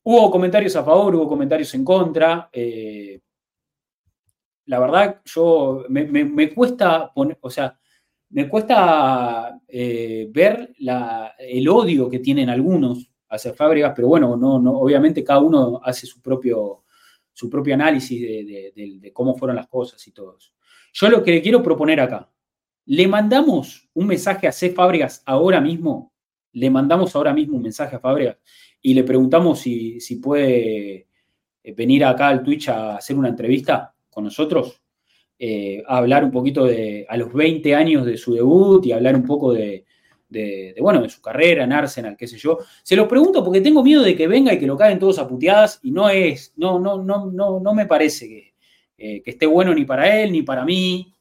[0.02, 2.50] Hubo comentarios a favor, hubo comentarios en contra.
[4.66, 7.78] la verdad, yo me, cuesta poner, o sea,
[8.30, 10.74] me cuesta ver
[11.38, 16.06] el odio que tienen algunos hacer Fábregas, pero bueno, no, no, obviamente cada uno hace
[16.06, 16.82] su propio,
[17.32, 20.38] su propio análisis de, cómo fueron las cosas y todo.
[20.92, 22.30] Yo lo que le quiero proponer acá,
[22.86, 24.70] le mandamos un mensaje a C.
[24.70, 26.12] Fábregas ahora mismo,
[26.52, 28.38] le mandamos ahora mismo un mensaje a Fábregas
[28.82, 31.06] y le preguntamos si, si puede
[31.62, 34.82] eh, venir acá al Twitch a hacer una entrevista con nosotros,
[35.38, 39.24] eh, hablar un poquito de a los 20 años de su debut y hablar un
[39.24, 39.86] poco de,
[40.30, 42.58] de, bueno, de su carrera en Arsenal, qué sé yo.
[42.82, 45.28] Se lo pregunto porque tengo miedo de que venga y que lo caen todos a
[45.28, 48.54] puteadas y no es, no, no, no, no, no me parece que,
[48.96, 51.12] eh, esté bueno ni para él, ni para mí,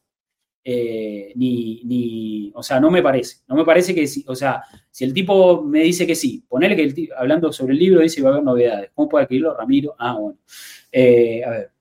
[0.64, 3.38] eh, ni, ni, o sea, no me parece.
[3.48, 6.84] No me parece que, o sea, si el tipo me dice que sí, ponele que
[6.84, 8.92] el hablando sobre el libro dice que va a haber novedades.
[8.94, 9.96] ¿Cómo puede adquirirlo, Ramiro?
[9.98, 10.40] Ah, bueno.
[10.92, 11.72] Eh, a ver.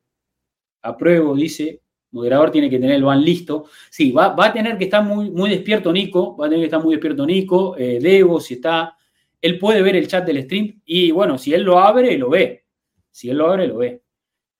[0.83, 3.67] Apruebo, dice, moderador tiene que tener el van listo.
[3.91, 6.83] Sí, va, a tener que estar muy, muy despierto Nico, va a tener que estar
[6.83, 8.97] muy despierto Nico, eh, Debo, si está,
[9.41, 12.65] él puede ver el chat del stream y bueno, si él lo abre, lo ve.
[13.11, 14.03] Si él lo abre, lo ve.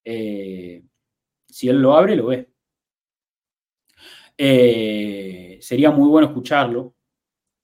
[0.05, 0.83] Eh,
[1.47, 2.49] si él lo abre, lo ve.
[4.37, 6.95] Eh, sería muy bueno escucharlo.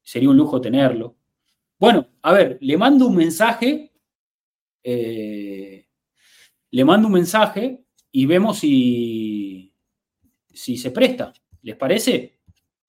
[0.02, 1.16] Sería un lujo tenerlo.
[1.78, 3.93] Bueno, a ver, le mando un mensaje.
[4.82, 5.85] le
[6.85, 9.73] mando un mensaje y vemos si,
[10.55, 11.32] si se presta.
[11.62, 12.40] ¿Les parece?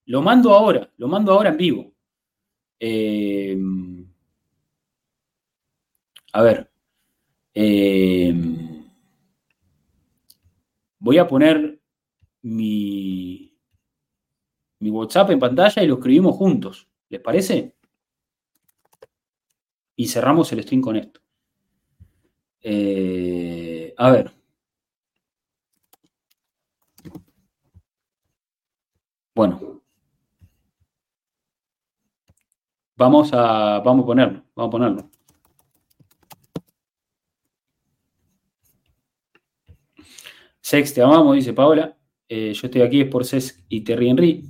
[0.06, 1.94] Lo mando ahora, lo mando ahora en vivo.
[2.80, 3.58] Eh,
[6.34, 6.70] a ver.
[7.54, 8.34] Eh,
[11.00, 11.80] voy a poner
[12.42, 13.58] mi,
[14.80, 16.88] mi WhatsApp en pantalla y lo escribimos juntos.
[17.10, 17.76] ¿Les parece?
[19.96, 21.22] Y cerramos el stream con esto.
[22.62, 24.32] Eh, a ver.
[29.36, 29.82] Bueno.
[32.98, 35.10] Vamos a, vamos a ponerlo, vamos a ponerlo.
[40.62, 41.98] Sex, te amamos, dice Paola.
[42.28, 44.48] Eh, yo estoy aquí es por Sex y Terry Henry.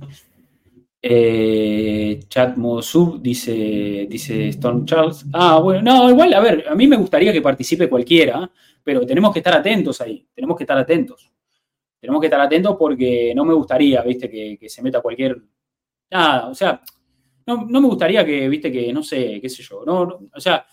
[1.02, 5.26] Eh, chat sub, dice, dice Storm Charles.
[5.32, 8.50] Ah, bueno, no, igual, a ver, a mí me gustaría que participe cualquiera,
[8.82, 11.35] pero tenemos que estar atentos ahí, tenemos que estar atentos
[12.06, 15.42] tenemos que estar atentos porque no me gustaría, viste, que, se meta cualquier.
[16.08, 16.80] Nada, o sea,
[17.46, 20.64] no, me gustaría que, viste, que no sé, qué sé yo, no, o sea,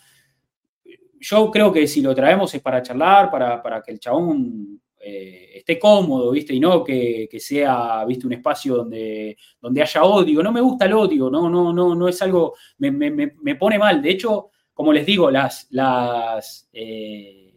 [1.19, 5.80] yo creo que si lo traemos es para charlar, para, que el chabón eh, esté
[5.80, 6.53] cómodo, ¿viste?
[6.53, 8.27] Y no que, sea, ¿viste?
[8.27, 10.43] Un espacio donde, donde haya odio.
[10.43, 14.03] No me gusta el odio, no, no, no, no es algo, me, pone mal.
[14.03, 17.55] De hecho, como les digo, las, las, eh,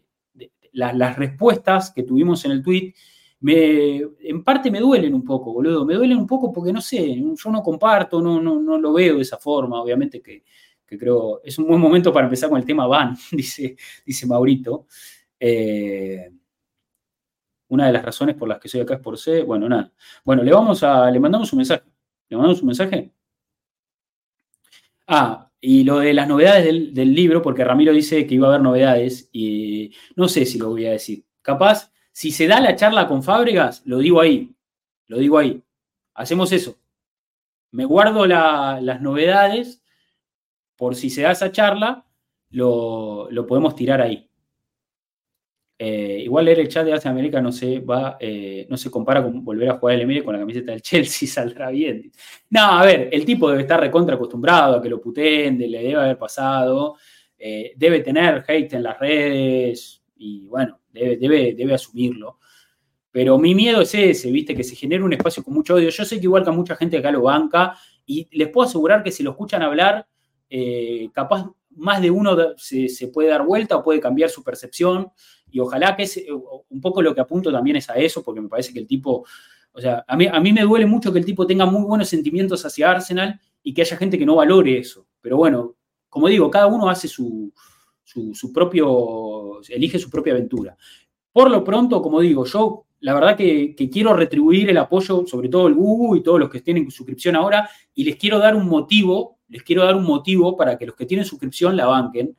[0.71, 2.95] las, las, respuestas que tuvimos en el tweet
[3.39, 5.85] me, en parte me duelen un poco, boludo.
[5.85, 9.17] Me duelen un poco porque no sé, yo no comparto, no, no, no lo veo
[9.17, 9.81] de esa forma.
[9.81, 10.43] Obviamente que,
[10.97, 14.87] creo es un buen momento para empezar con el tema van, dice, dice Maurito.
[15.39, 16.31] Eh,
[17.69, 19.43] una de las razones por las que soy acá es por C.
[19.43, 19.91] Bueno, nada.
[20.23, 21.83] Bueno, le vamos a, le mandamos un mensaje.
[22.29, 23.11] ¿Le mandamos un mensaje?
[25.07, 28.51] Ah, y lo de las novedades del, del libro, porque Ramiro dice que iba a
[28.51, 31.25] haber novedades y no sé si lo voy a decir.
[31.41, 34.51] Capaz si se da la charla con Fábregas, lo digo ahí,
[35.05, 35.61] lo digo ahí.
[36.15, 36.75] Hacemos eso.
[37.69, 39.83] Me guardo las novedades
[40.75, 42.07] por si se da esa charla,
[42.49, 44.27] lo, podemos tirar ahí.
[45.77, 49.21] Eh, igual leer el chat de Arsenal América no se va, eh, no se compara
[49.21, 52.11] con volver a jugar el ML con la camiseta del Chelsea, saldrá bien.
[52.49, 56.01] No, a ver, el tipo debe estar recontra acostumbrado a que lo puteen, le debe
[56.01, 56.95] haber pasado,
[57.37, 60.79] eh, debe tener hate en las redes, y bueno,
[61.19, 62.39] debe, debe, asumirlo.
[63.11, 64.55] Pero mi miedo es ese, ¿viste?
[64.55, 65.89] Que se genere un espacio con mucho odio.
[65.89, 69.11] Yo sé que igual que mucha gente acá lo banca y les puedo asegurar que
[69.11, 70.07] si lo escuchan hablar,
[70.49, 75.11] eh, capaz más de uno se, puede dar vuelta o puede cambiar su percepción.
[75.49, 76.23] Y ojalá que es,
[76.69, 79.25] un poco lo que apunto también es a eso, porque me parece que el tipo,
[79.71, 82.09] o sea, a mí, a mí me duele mucho que el tipo tenga muy buenos
[82.09, 85.07] sentimientos hacia Arsenal y que haya gente que no valore eso.
[85.21, 85.75] Pero bueno,
[86.09, 87.53] como digo, cada uno hace su,
[88.33, 90.77] su, propio, elige su propia aventura.
[91.31, 95.67] Por lo pronto, como digo, yo la verdad que, quiero retribuir el apoyo, sobre todo
[95.67, 99.37] el Google y todos los que tienen suscripción ahora, y les quiero dar un motivo,
[99.47, 102.35] les quiero dar un motivo para que los que tienen suscripción la banquen,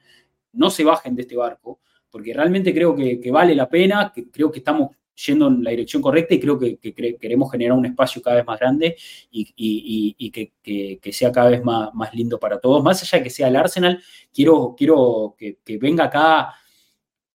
[0.52, 1.80] no se bajen de este barco,
[2.10, 4.96] porque realmente creo que, vale la pena, que creo que estamos
[5.26, 8.58] yendo en la dirección correcta y creo que, queremos generar un espacio cada vez más
[8.58, 8.96] grande
[9.30, 12.82] y, que, sea cada vez más, más, lindo para todos.
[12.82, 14.00] Más allá de que sea el Arsenal,
[14.32, 16.54] quiero, quiero que, venga acá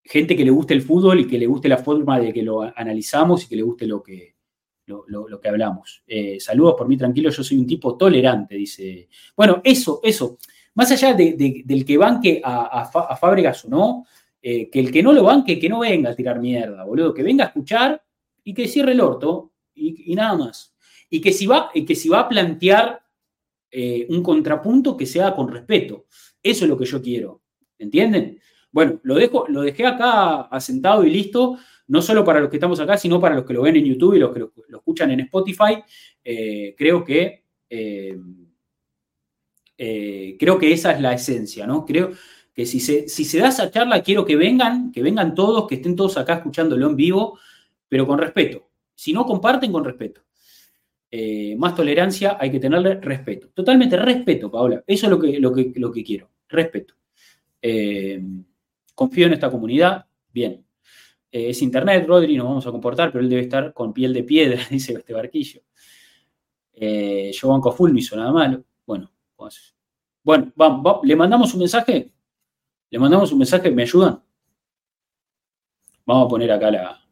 [0.06, 2.62] gente que le guste el fútbol y que le guste la forma de que lo
[2.62, 4.36] analizamos y que le guste lo que,
[4.86, 6.04] lo, que hablamos.
[6.08, 9.10] Eh, saludos por mí, tranquilo, yo soy un tipo tolerante, dice.
[9.36, 10.38] Bueno, eso, eso.
[10.76, 14.06] Más allá del que banque a, a Fábregas o no,
[14.46, 17.24] eh, que el que no lo banque, que no venga a tirar mierda, boludo, que
[17.24, 18.04] venga a escuchar
[18.44, 20.76] y que cierre el orto y, nada más.
[21.10, 23.02] Y que si va, que si va a plantear
[23.72, 26.08] eh, un contrapunto, que sea con respeto.
[26.44, 27.42] Eso es lo que yo quiero.
[27.78, 28.38] ¿Entienden?
[28.70, 31.58] Bueno, lo, dejo, lo dejé acá asentado y listo,
[31.88, 34.16] no solo para los que estamos acá, sino para los que lo ven en YouTube
[34.16, 35.82] y los que lo, escuchan en Spotify.
[36.22, 37.44] Eh, creo que
[40.38, 41.86] creo que esa es la esencia, ¿no?
[41.86, 42.12] Creo,
[42.54, 45.76] que si se, si se da esa charla, quiero que vengan, que vengan todos, que
[45.76, 47.40] estén todos acá escuchándolo en vivo,
[47.90, 48.70] pero con respeto.
[48.94, 50.22] Si no comparten, con respeto.
[51.10, 53.50] Eh, más tolerancia, hay que tenerle respeto.
[53.54, 54.84] Totalmente respeto, Paola.
[54.86, 56.30] Eso es lo que, lo que, lo que quiero.
[56.48, 56.96] Respeto.
[57.62, 58.22] Eh,
[58.96, 60.06] confío en esta comunidad.
[60.32, 60.66] Bien.
[61.32, 64.24] Eh, es internet, Rodri, nos vamos a comportar, pero él debe estar con piel de
[64.24, 65.62] piedra, dice este barquillo.
[66.76, 68.64] yo banco full, no hizo nada malo.
[68.86, 69.12] Bueno,
[70.24, 72.12] bueno, vamos, le mandamos un mensaje.
[72.94, 74.24] Le mandamos un mensaje, ¿me ayudan?
[76.06, 77.04] Vamos a poner acá la...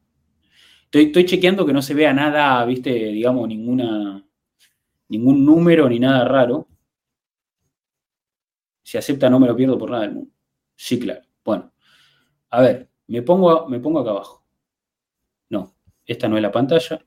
[0.91, 4.23] Estoy, chequeando que no se vea nada, viste, digamos, ninguna,
[5.07, 6.67] ningún número ni nada raro.
[8.83, 10.31] Si acepta no me lo pierdo por nada del mundo.
[10.75, 11.23] Sí, claro.
[11.43, 11.73] Bueno,
[12.51, 14.45] a ver, me pongo, me pongo acá abajo.
[15.49, 15.75] No,
[16.05, 17.03] esta no es la pantalla.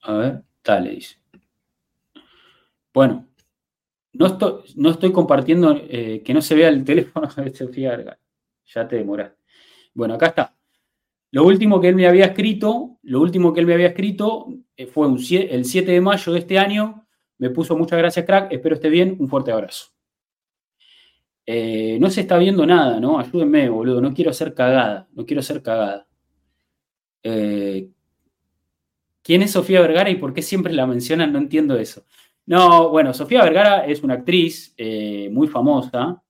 [0.00, 1.20] A ver, tal, dice.
[2.92, 3.28] Bueno,
[4.18, 8.18] no estoy, no estoy compartiendo eh, que no se vea el teléfono de Sofía
[8.74, 9.32] Ya te demoras.
[9.94, 10.56] Bueno, acá está.
[11.32, 14.86] Lo último que él me había escrito, lo último que él me había escrito eh,
[14.86, 17.06] fue el 7 de mayo de este año.
[17.38, 18.52] Me puso muchas gracias, crack.
[18.52, 19.16] Espero esté bien.
[19.18, 19.88] Un fuerte abrazo.
[21.44, 23.18] Eh, no se está viendo nada, ¿no?
[23.18, 24.00] Ayúdenme, boludo.
[24.00, 25.08] No quiero ser cagada.
[25.12, 26.06] No quiero ser cagada.
[27.22, 27.92] ¿Quién
[29.42, 31.32] es Sofía Vergara y por qué siempre la mencionan?
[31.32, 32.04] No entiendo eso.
[32.46, 36.22] No, bueno, Sofía Vergara es una actriz eh, muy famosa.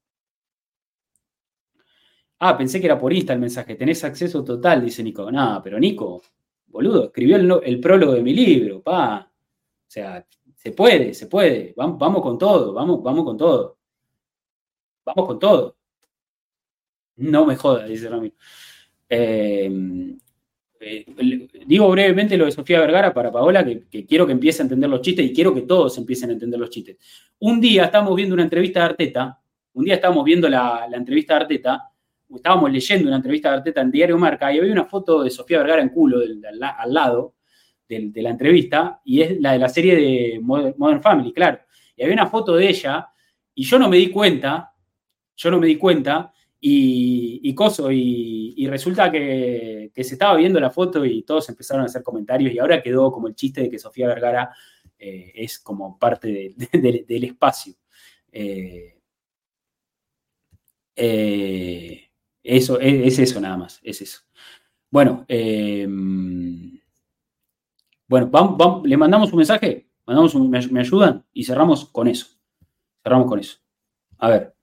[2.39, 3.75] Ah, pensé que era por Insta el mensaje.
[3.75, 5.31] Tenés acceso total, dice Nico.
[5.31, 6.21] Nada, pero Nico,
[6.67, 9.31] boludo, escribió el, prólogo de mi libro, pa.
[9.31, 10.25] O sea,
[10.55, 11.73] se puede, se puede.
[11.75, 13.77] Vamos, con todo, vamos, vamos con todo.
[15.05, 15.77] Vamos con todo.
[17.17, 18.35] No me jodas, dice Ramiro.
[19.09, 20.17] Eh,
[20.87, 21.05] eh,
[21.65, 25.01] digo brevemente lo de Sofía Vergara para Paola, que, quiero que empiece a entender los
[25.01, 26.97] chistes y quiero que todos empiecen a entender los chistes.
[27.39, 29.39] Un día estábamos viendo una entrevista de Arteta,
[29.73, 31.91] un día estábamos viendo la, entrevista de Arteta,
[32.33, 35.59] estábamos leyendo una entrevista de Arteta en Diario Marca y había una foto de Sofía
[35.59, 37.35] Vergara en culo al, lado
[37.87, 41.59] de, la entrevista y es la de la serie de Modern Family, claro.
[41.95, 43.07] Y había una foto de ella
[43.53, 44.71] y yo no me di cuenta,
[45.35, 51.05] yo no me di cuenta y, coso, y, resulta que, se estaba viendo la foto
[51.05, 54.07] y todos empezaron a hacer comentarios y ahora quedó como el chiste de que Sofía
[54.07, 54.51] Vergara
[54.97, 57.75] eh, es como parte del espacio.
[58.31, 58.99] Eh,
[60.95, 62.09] eh,
[62.43, 64.21] eso, es, eso nada más, es eso.
[64.89, 65.25] Bueno,
[68.07, 72.27] bueno, vamos, le mandamos un mensaje, mandamos me ayudan y cerramos con eso.
[73.03, 73.57] Cerramos con eso.
[74.17, 74.56] A ver.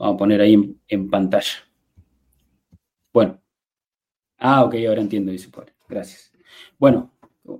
[0.00, 1.52] Vamos a poner ahí en, pantalla.
[3.12, 3.38] Bueno.
[4.38, 5.50] Ah, ok, ahora entiendo, dice.
[5.86, 6.32] Gracias.
[6.78, 7.12] Bueno,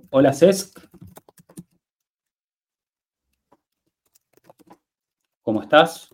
[0.09, 0.79] hola Cesc.
[5.43, 6.09] ¿Cómo estás?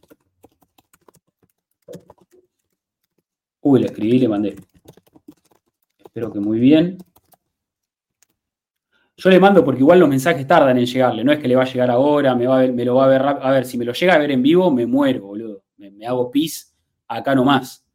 [3.61, 4.55] Uy, le escribí y le mandé.
[5.97, 6.97] Espero que muy bien.
[9.15, 11.23] Yo le mando porque igual los mensajes tardan en llegarle.
[11.23, 13.07] No es que le va a llegar ahora, me, va a me lo va a
[13.07, 16.05] ver A ver, si me lo llega a ver en vivo, me muero, boludo me,
[16.05, 16.75] hago pis
[17.07, 17.85] acá nomás.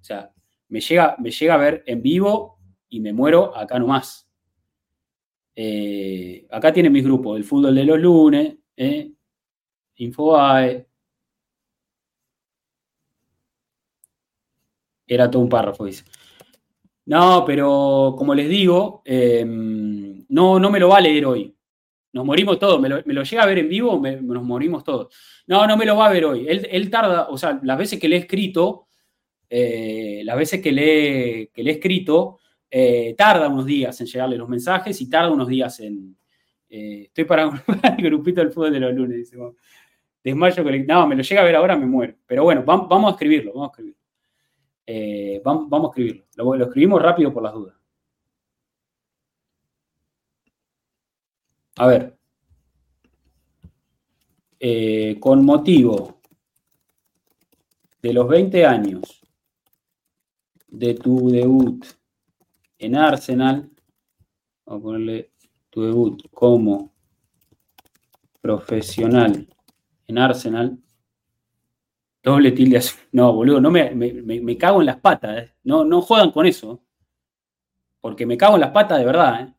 [0.00, 0.32] O sea,
[0.68, 2.58] me llega, me llega a ver en vivo
[2.88, 4.28] y me muero acá nomás.
[5.54, 9.12] Eh, acá tiene mis grupos, el fútbol de los lunes, eh.
[15.06, 16.04] Era todo un párrafo, dice.
[17.06, 21.55] No, pero como les digo, em, no, no me lo va a leer hoy.
[22.12, 22.80] Nos morimos todos.
[22.80, 25.14] Me lo, llega a ver en vivo, nos morimos todos.
[25.46, 26.46] No, no me lo va a ver hoy.
[26.48, 28.88] Él, tarda, o sea, las veces que le he escrito,
[29.48, 32.38] eh, las veces que le, he escrito,
[32.70, 36.16] eh, tarda unos días en llegarle los mensajes y tarda unos días en.
[36.68, 37.64] Eh, estoy para
[37.98, 39.36] el grupito del fútbol de los lunes, dice.
[40.22, 42.14] Desmayo No, me lo llega a ver ahora, me muero.
[42.26, 45.42] Pero bueno, vamos, a escribirlo, vamos a escribirlo.
[45.44, 46.24] vamos, a escribirlo.
[46.36, 47.85] lo escribimos rápido por las dudas.
[51.76, 52.16] A ver.
[54.58, 56.20] Eh, con motivo
[58.00, 59.22] de los 20 años
[60.68, 61.84] de tu debut
[62.78, 63.70] en Arsenal,
[64.64, 65.32] vamos a ponerle
[65.68, 66.94] tu debut como
[68.40, 69.46] profesional
[70.06, 70.78] en Arsenal,
[72.22, 72.80] doble tilde.
[73.12, 75.44] No, boludo, no me, cago en las patas.
[75.44, 75.54] Eh.
[75.64, 76.82] No, no juegan con eso.
[78.00, 79.42] Porque me cago en las patas de verdad.
[79.42, 79.55] Eh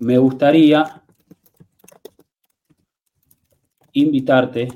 [0.00, 1.02] me gustaría
[3.92, 4.68] invitarte.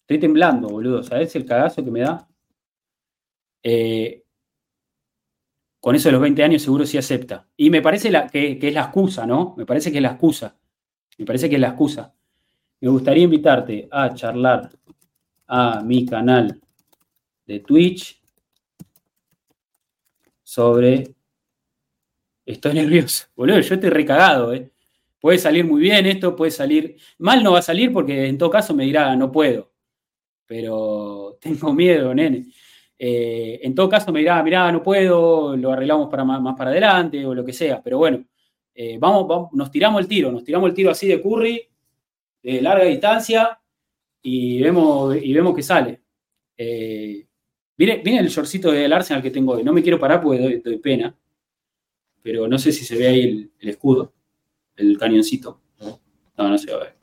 [0.00, 1.02] Estoy temblando, boludo.
[1.02, 2.26] ¿Sabes el cagazo que me da?
[3.62, 4.24] Eh,
[5.78, 7.46] con eso de los 20 años seguro sí acepta.
[7.56, 9.54] Y me parece que, es la excusa, ¿no?
[9.56, 10.58] Me parece que es la excusa.
[11.18, 12.14] Me parece que es la excusa.
[12.80, 14.70] Me gustaría invitarte a charlar
[15.46, 16.58] a mi canal
[17.46, 18.22] de Twitch
[20.42, 21.14] sobre
[22.50, 23.26] Estoy nervioso.
[23.36, 24.70] Boludo, yo estoy recagado, ¿eh?
[25.20, 26.96] Puede salir muy bien esto, puede salir.
[27.18, 29.72] Mal no va a salir porque en todo caso me dirá, no puedo.
[30.46, 32.46] Pero tengo miedo, nene.
[32.98, 37.24] Eh, en todo caso me dirá, mirá, no puedo, lo arreglamos para más, para adelante
[37.24, 37.82] o lo que sea.
[37.82, 38.24] Pero bueno,
[38.74, 41.68] eh, vamos, nos tiramos el tiro, nos tiramos el tiro así de curry,
[42.42, 43.58] de larga distancia,
[44.22, 46.00] y vemos, y vemos que sale.
[46.56, 47.26] Eh,
[47.76, 49.64] viene, el shortcito del Arsenal que tengo hoy.
[49.64, 51.14] No me quiero parar porque doy pena
[52.22, 54.12] pero no sé si se ve ahí el, escudo,
[54.76, 55.60] el cañoncito.
[56.36, 56.96] No, no se va a ver.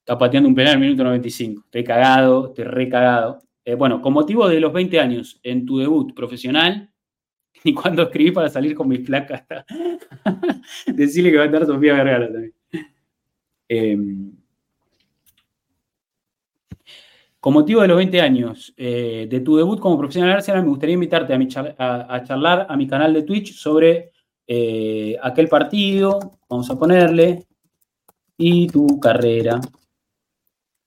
[0.00, 1.62] Está pateando un penal en minuto 95.
[1.66, 3.42] Estoy cagado, estoy recagado.
[3.64, 6.90] Eh, bueno, con motivo de los 20 años en tu debut profesional,
[7.64, 9.44] y cuando escribí para salir con mis placas,
[10.86, 12.54] decirle que va a estar Sofía Vergara también.
[13.68, 13.98] Eh,
[17.48, 20.92] con motivo de los 20 años eh, de tu debut como profesional Arsenal, me gustaría
[20.92, 21.32] invitarte
[21.78, 24.12] a, charlar a mi canal de Twitch sobre
[24.46, 27.46] eh, aquel partido, vamos a ponerle,
[28.36, 29.62] y tu carrera.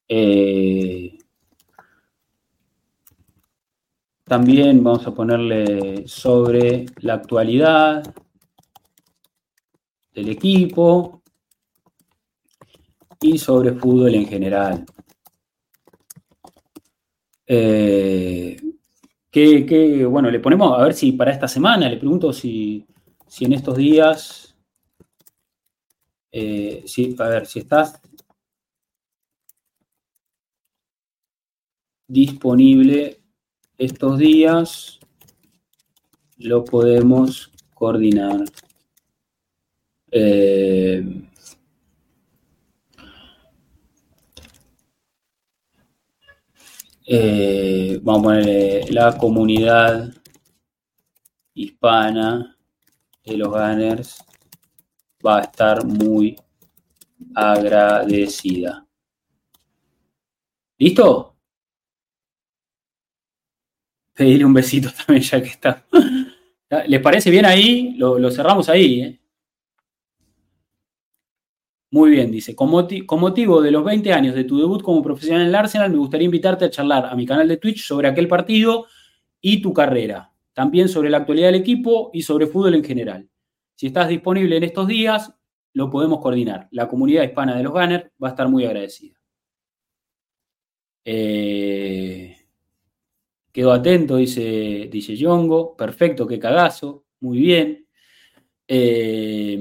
[0.08, 1.18] Eh,
[4.24, 8.04] también vamos a ponerle sobre la actualidad
[10.14, 11.24] del equipo
[13.20, 14.86] y sobre fútbol en general.
[17.54, 18.56] Eh,
[19.30, 22.86] que, bueno, le ponemos a ver si para esta semana, le pregunto si,
[23.42, 24.56] en estos días,
[26.32, 28.00] eh, si, a ver, si estás
[32.08, 33.20] disponible
[33.78, 35.00] estos días,
[36.38, 38.46] lo podemos coordinar.
[40.10, 41.04] Eh,
[47.06, 50.14] Eh, vamos a poner la comunidad
[51.54, 52.56] hispana
[53.26, 54.24] de los Gunners
[55.26, 56.36] va a estar muy
[57.36, 58.86] agradecida.
[60.78, 61.36] ¿Listo?
[64.14, 65.86] Pedirle un besito también ya que está.
[66.88, 67.96] ¿Les parece bien ahí?
[67.98, 69.02] Lo, lo cerramos ahí.
[69.02, 69.21] ¿eh?
[71.94, 75.50] Muy bien, dice, con, motivo de los 20 años de tu debut como profesional en
[75.50, 78.86] el Arsenal, me gustaría invitarte a charlar a mi canal de Twitch sobre aquel partido
[79.42, 80.32] y tu carrera.
[80.54, 83.30] También sobre la actualidad del equipo y sobre fútbol en general.
[83.76, 85.34] Si estás disponible en estos días,
[85.74, 86.70] lo podemos coordinar.
[86.72, 89.20] La comunidad hispana de los Gunners va a estar muy agradecida.
[91.04, 92.38] Eh,
[93.52, 95.76] quedo atento, dice, dice Yongo.
[95.76, 97.04] Perfecto, qué cagazo.
[97.20, 97.86] Muy bien.
[98.66, 99.60] Eh,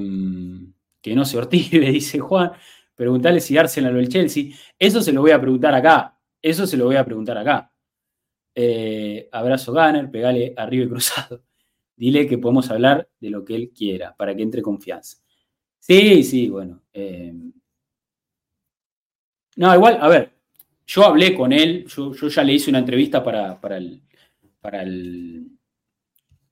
[1.01, 2.53] que no se ortive, dice Juan.
[2.95, 4.53] Preguntarle si Arsenal o el Chelsea.
[4.79, 6.19] Eso se lo voy a preguntar acá.
[6.43, 7.73] Eso se lo voy a preguntar acá.
[8.55, 11.43] Eh, abrazo Gunner, pegale arriba y cruzado.
[11.97, 15.19] Dile que podemos hablar de lo que él quiera para que entre confianza.
[15.79, 16.83] Sí, sí, bueno.
[16.93, 17.33] Eh.
[19.57, 20.33] No, igual, a ver,
[20.87, 24.03] yo hablé con él, yo, ya le hice una entrevista para, para, el,
[24.61, 25.47] para, el,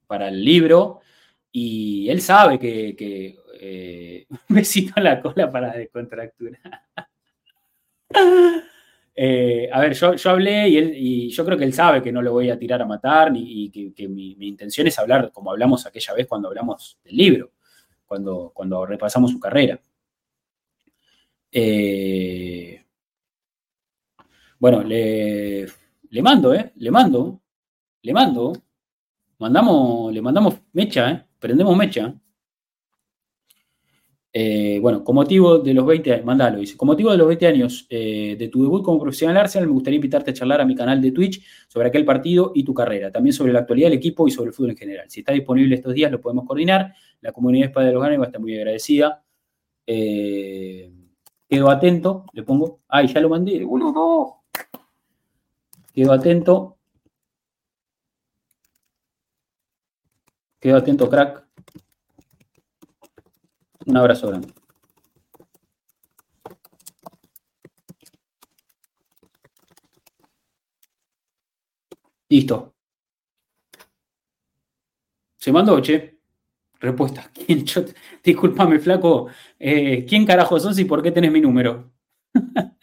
[0.06, 1.00] para el libro
[1.52, 6.60] y él sabe que eh, un besito en la cola para descontracturar.
[9.20, 12.22] Eh, a ver, yo, hablé y, él, y yo creo que él sabe que no
[12.22, 15.84] lo voy a tirar a matar ni, y que, mi, intención es hablar como hablamos
[15.86, 17.50] aquella vez cuando hablamos del libro,
[18.06, 19.80] cuando, cuando repasamos su carrera.
[21.50, 22.84] Eh,
[24.60, 25.66] bueno, le,
[26.10, 26.72] le mando, ¿eh?
[26.76, 27.40] Le mando,
[28.02, 28.52] le mando.
[29.38, 31.24] Mandamos, le mandamos mecha, ¿eh?
[31.38, 32.14] Prendemos mecha.
[34.30, 37.46] Eh, bueno, con motivo de los 20 años, mandalo, dice, con motivo de los 20
[37.46, 40.74] años eh, de tu debut como profesional Arsenal, me gustaría invitarte a charlar a mi
[40.74, 44.28] canal de Twitch sobre aquel partido y tu carrera, también sobre la actualidad del equipo
[44.28, 45.10] y sobre el fútbol en general.
[45.10, 46.94] Si está disponible estos días, lo podemos coordinar.
[47.22, 49.24] La comunidad Espada de los Ganes va a estar muy agradecida.
[49.86, 50.92] Eh,
[51.48, 54.42] quedo atento, le pongo, ay, ya lo mandé, boludo.
[55.94, 56.76] Quedo atento.
[60.60, 61.47] Quedo atento, crack.
[63.88, 64.52] Un abrazo grande.
[72.28, 72.74] Listo.
[75.36, 76.18] Se mandó, che.
[76.80, 77.30] Respuesta.
[77.46, 77.64] ¿Quién,
[78.22, 79.28] disculpame, flaco.
[79.58, 81.90] Eh, ¿Quién carajo sos y por qué tenés mi número?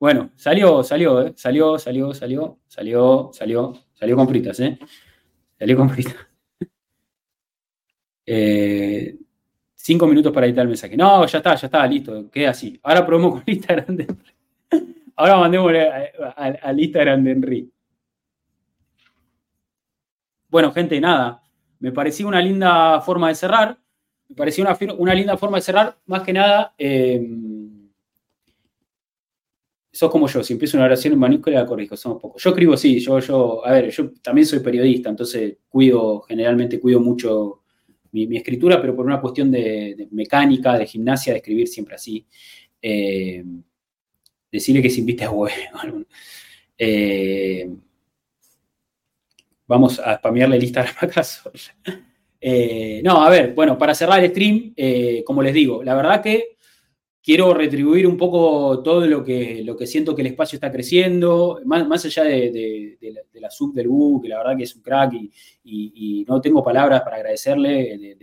[0.00, 1.32] bueno, salió, salió, ¿eh?
[1.36, 4.78] Salió, salió, salió, salió, salió, salió con fritas, ¿eh?
[5.58, 6.31] Salió con fritas.
[8.24, 9.16] Eh,
[9.74, 10.96] cinco minutos para editar el mensaje.
[10.96, 12.78] No, ya está, ya está, listo, queda así.
[12.82, 14.06] Ahora probemos con Instagram de
[15.16, 15.88] Ahora mandémosle
[16.36, 17.72] al Instagram de Henry.
[20.48, 21.42] Bueno, gente, nada.
[21.78, 23.78] Me parecía una linda forma de cerrar.
[24.28, 25.96] Me parecía una, una linda forma de cerrar.
[26.06, 27.26] Más que nada, eh,
[29.92, 30.42] sos como yo.
[30.42, 31.96] Si empiezo una oración en manuscrito, la corrijo.
[31.96, 32.42] Somos pocos.
[32.42, 32.98] Yo escribo, sí.
[32.98, 37.61] Yo, yo, a ver, yo también soy periodista, entonces cuido, generalmente cuido mucho
[38.12, 42.24] mi, escritura, pero por una cuestión de, mecánica, de gimnasia, de escribir siempre así.
[42.80, 43.44] Eh,
[44.50, 45.52] decirle que se invite a web.
[46.84, 47.68] Eh,
[49.68, 51.52] vamos a spamearle el Instagram acaso.
[52.40, 54.74] Eh, no, a ver, bueno, para cerrar el stream,
[55.24, 56.56] como les digo, la verdad que
[57.22, 61.60] quiero retribuir un poco todo lo que, lo que siento que el espacio está creciendo,
[61.64, 62.98] más, allá de,
[63.34, 65.14] la, sub del U, que la verdad que es un crack
[65.64, 68.16] y, no tengo palabras para agradecerle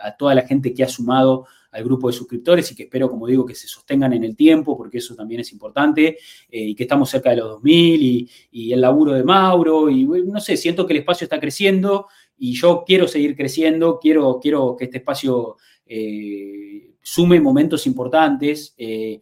[0.00, 3.26] a toda la gente que ha sumado al grupo de suscriptores y que espero, como
[3.26, 6.18] digo, que se sostengan en el tiempo, porque eso también es importante,
[6.48, 10.04] eh, y que estamos cerca de los 2000 y, y el laburo de Mauro, y
[10.04, 12.06] no sé, siento que el espacio está creciendo
[12.38, 15.56] y yo quiero seguir creciendo, quiero, quiero que este espacio...
[15.86, 18.74] Eh, sume momentos importantes.
[18.78, 19.20] Eh,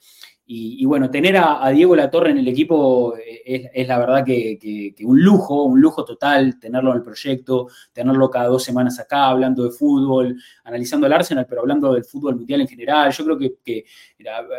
[0.54, 5.22] y, bueno, tener a, Diego Latorre en el equipo eh, es, la verdad que, un
[5.22, 9.70] lujo, un lujo total tenerlo en el proyecto, tenerlo cada dos semanas acá hablando de
[9.70, 13.10] fútbol, analizando el Arsenal, pero hablando del fútbol mundial en general.
[13.12, 13.84] Yo creo que,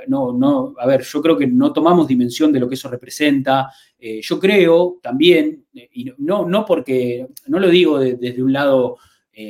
[0.08, 3.72] no, no, a ver, yo creo que no tomamos dimensión de lo que eso representa.
[4.00, 8.98] Eh, yo creo también, y no, no porque, no lo digo desde un lado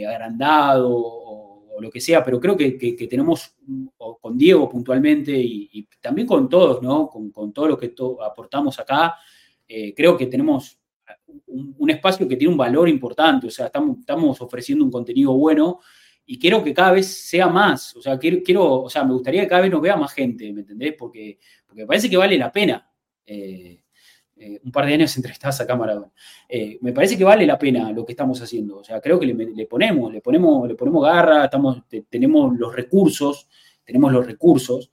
[0.09, 1.42] agrandado o
[1.75, 2.71] o lo que sea, pero creo que,
[3.09, 3.55] tenemos,
[3.97, 7.09] con Diego puntualmente y, también con todos, ¿no?
[7.09, 7.93] Con, todo lo que
[8.25, 9.15] aportamos acá,
[9.67, 10.79] eh, creo que tenemos
[11.47, 15.79] un, espacio que tiene un valor importante, o sea, estamos, estamos ofreciendo un contenido bueno
[16.25, 19.41] y quiero que cada vez sea más, o sea, quiero, quiero, o sea, me gustaría
[19.41, 20.95] que cada vez nos vea más gente, ¿me entendés?
[20.97, 22.89] Porque, porque me parece que vale la pena.
[23.25, 23.82] Eh,
[24.35, 26.11] eh, un par de años entrevistadas a cámara.
[26.49, 28.77] Eh, me parece que vale la pena lo que estamos haciendo.
[28.77, 33.47] O sea, creo que le, ponemos, le ponemos, le ponemos garra, estamos, tenemos los recursos,
[33.83, 34.91] tenemos los recursos.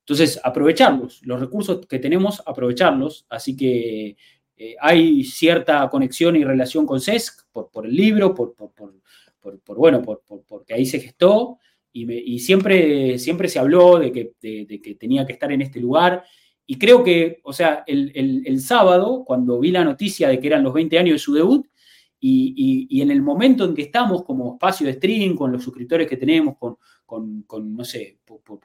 [0.00, 3.26] Entonces, aprovecharlos, los recursos que tenemos, aprovecharlos.
[3.28, 4.16] Así que
[4.56, 9.76] eh, hay cierta conexión y relación con CESC por, por el libro, por, por, por
[9.76, 11.58] bueno, porque ahí se gestó.
[11.92, 16.22] Y, siempre, siempre se habló de que, de que tenía que estar en este lugar
[16.70, 20.74] y creo que, o sea, el, sábado, cuando vi la noticia de que eran los
[20.74, 21.66] 20 años de su debut,
[22.20, 26.18] y, en el momento en que estamos como espacio de stream, con los suscriptores que
[26.18, 28.18] tenemos, con, no sé,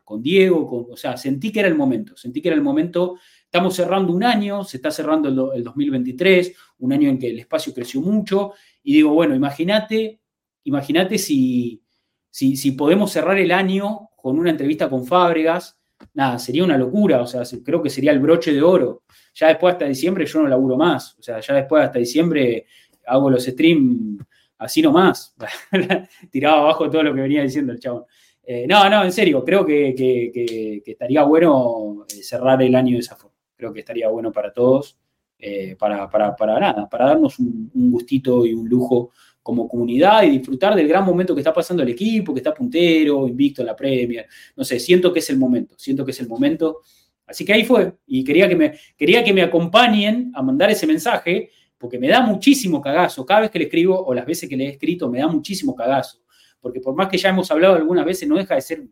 [0.04, 3.20] con Diego, con, o sea, sentí que era el momento, sentí que era el momento,
[3.46, 7.40] estamos cerrando un año, se está cerrando el, el 2023, un año en que el
[7.40, 8.52] espacio creció mucho,
[8.84, 10.20] y digo, bueno, imagínate,
[10.66, 11.82] imagínate si,
[12.30, 15.80] si, si podemos cerrar el año con una entrevista con Fábregas,
[16.14, 19.04] nada, sería una locura, o sea, creo que sería el broche de oro.
[19.36, 22.66] Ya después hasta diciembre yo no laburo más, o sea, ya después hasta diciembre
[23.06, 24.24] hago los streams
[24.58, 25.36] así nomás,
[26.32, 28.06] tiraba abajo todo lo que venía diciendo el chabón.
[28.46, 33.16] Eh, no, no, en serio, creo que, estaría bueno eh, cerrar el año de esa
[33.16, 33.36] forma.
[33.56, 34.98] Creo que estaría bueno para todos,
[35.40, 39.12] eh, para, para, nada, para darnos un, gustito y un lujo
[39.44, 43.28] como comunidad y disfrutar del gran momento que está pasando el equipo, que está puntero,
[43.28, 44.26] invicto en la Premier.
[44.56, 46.80] No sé, siento que es el momento, siento que es el momento.
[47.28, 47.94] Así que ahí fue.
[48.08, 52.22] Y quería que me, quería que me acompañen a mandar ese mensaje, porque me da
[52.22, 53.26] muchísimo cagazo.
[53.26, 55.76] Cada vez que le escribo o las veces que le he escrito, me da muchísimo
[55.76, 56.24] cagazo
[56.64, 58.84] porque por más que ya hemos hablado algunas veces, no deja de ser,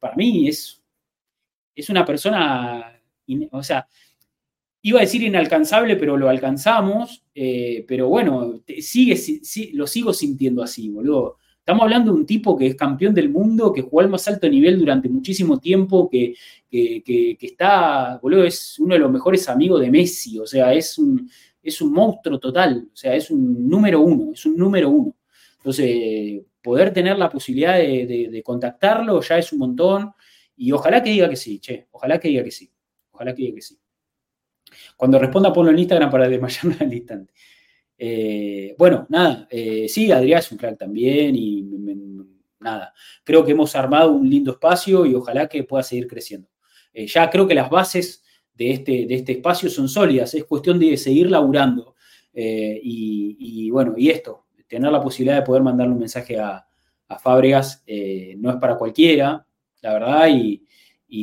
[0.00, 0.82] para mí es,
[1.74, 3.02] es una persona,
[3.50, 3.86] o sea,
[4.88, 9.16] iba a decir inalcanzable, pero lo alcanzamos, eh, pero bueno, sigue,
[9.74, 11.36] lo sigo sintiendo así, boludo.
[11.58, 14.48] Estamos hablando de un tipo que es campeón del mundo, que jugó al más alto
[14.48, 16.34] nivel durante muchísimo tiempo, que,
[16.70, 21.30] que, está, boludo, es uno de los mejores amigos de Messi, o sea, es un,
[21.62, 25.14] es un monstruo total, o sea, es un número uno, es un número uno.
[25.58, 30.12] Entonces, poder tener la posibilidad de, contactarlo ya es un montón.
[30.56, 32.70] Y ojalá que diga que sí, che, ojalá que diga que sí,
[33.10, 33.78] ojalá que diga que sí.
[34.96, 37.32] Cuando responda, ponlo en Instagram para desmayarme al instante.
[38.00, 41.66] Eh, bueno, nada, eh, sí, Adrián es un crack también y
[42.60, 46.48] nada, creo que hemos armado un lindo espacio y ojalá que pueda seguir creciendo.
[46.92, 48.22] Eh, ya creo que las bases
[48.54, 51.94] de este, de este espacio son sólidas, es cuestión de seguir laburando.
[52.34, 56.64] y, bueno, y esto, tener la posibilidad de poder mandarle un mensaje a,
[57.08, 57.84] a Fábregas
[58.36, 59.44] no es para cualquiera,
[59.80, 60.64] la verdad, y,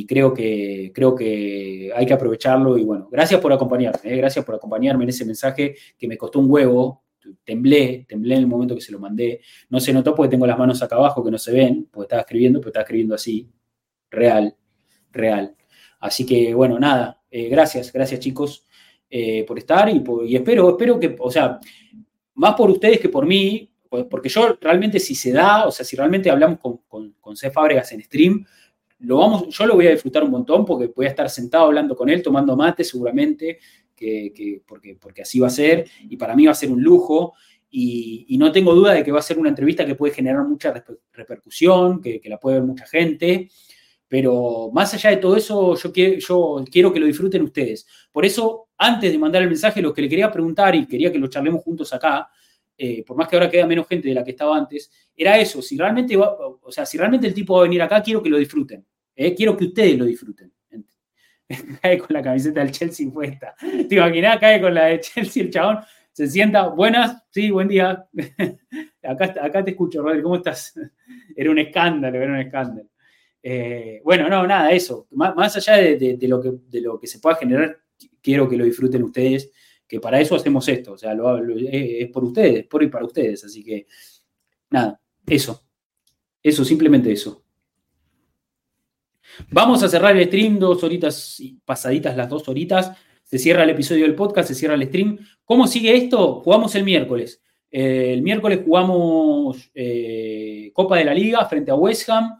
[0.06, 2.76] creo, que, creo que hay que aprovecharlo.
[2.76, 6.40] Y bueno, gracias por acompañarme, eh, gracias por acompañarme en ese mensaje que me costó
[6.40, 7.04] un huevo,
[7.44, 9.40] temblé, temblé en el momento que se lo mandé.
[9.68, 12.22] No se notó porque tengo las manos acá abajo que no se ven, porque estaba
[12.22, 13.48] escribiendo, pero estaba escribiendo así,
[14.10, 14.56] real,
[15.12, 15.56] real.
[16.00, 18.64] Así que bueno, nada, eh, gracias, gracias chicos
[19.46, 21.58] por estar y, y espero, espero que, o sea,
[22.34, 25.96] más por ustedes que por mí, porque yo realmente si se da, o sea, si
[25.96, 27.50] realmente hablamos con, con, con C.
[27.50, 28.44] Fábregas en stream,
[29.00, 31.94] lo vamos, yo lo voy a disfrutar un montón porque voy a estar sentado hablando
[31.94, 33.58] con él, tomando mate seguramente,
[33.94, 37.34] que, porque, porque así va a ser, y para mí va a ser un lujo,
[37.70, 40.72] y, no tengo duda de que va a ser una entrevista que puede generar mucha
[41.12, 43.50] repercusión, que, la puede ver mucha gente,
[44.08, 47.86] pero más allá de todo eso, yo, yo quiero que lo disfruten ustedes.
[48.12, 51.18] Por eso, antes de mandar el mensaje, lo que le quería preguntar, y quería que
[51.18, 52.30] lo charlemos juntos acá,
[52.76, 55.62] eh, por más que ahora queda menos gente de la que estaba antes, era eso,
[55.62, 58.38] si realmente, o sea, si realmente el tipo va a venir acá, quiero que lo
[58.38, 58.84] disfruten,
[59.14, 60.52] eh, quiero que ustedes lo disfruten.
[61.80, 63.54] cae con la camiseta del Chelsea puesta.
[63.60, 65.78] Te imaginás, cae con la de Chelsea el chabón,
[66.12, 68.08] se sienta, buenas, sí, buen día.
[69.02, 70.74] acá, acá te escucho, Rodri, ¿cómo estás?
[71.36, 72.88] Era un escándalo, era un escándalo.
[73.42, 75.06] Eh, bueno, no, nada, eso.
[75.10, 77.78] Más, allá de, lo que, de lo que se pueda generar,
[78.22, 79.52] quiero que lo disfruten ustedes,
[79.86, 80.92] que para eso hacemos esto.
[80.92, 81.16] O sea,
[81.48, 83.44] es por ustedes, por y para ustedes.
[83.44, 83.86] Así que,
[84.70, 85.62] nada, eso.
[86.42, 87.42] Eso, simplemente eso.
[89.50, 92.92] Vamos a cerrar el stream, dos horitas pasaditas las dos horitas.
[93.24, 95.18] Se cierra el episodio del podcast, se cierra el stream.
[95.44, 96.40] ¿Cómo sigue esto?
[96.42, 97.42] Jugamos el miércoles.
[97.70, 102.38] Eh, el miércoles jugamos eh, Copa de la Liga frente a West Ham.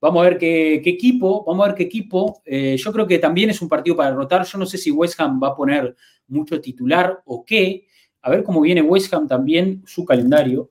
[0.00, 2.40] Vamos a ver qué, equipo, vamos a ver qué equipo.
[2.44, 4.44] Eh, yo creo que también es un partido para derrotar.
[4.44, 5.96] Yo no sé si West Ham va a poner
[6.28, 7.88] mucho titular o qué.
[8.22, 10.70] A ver cómo viene West Ham también, su calendario.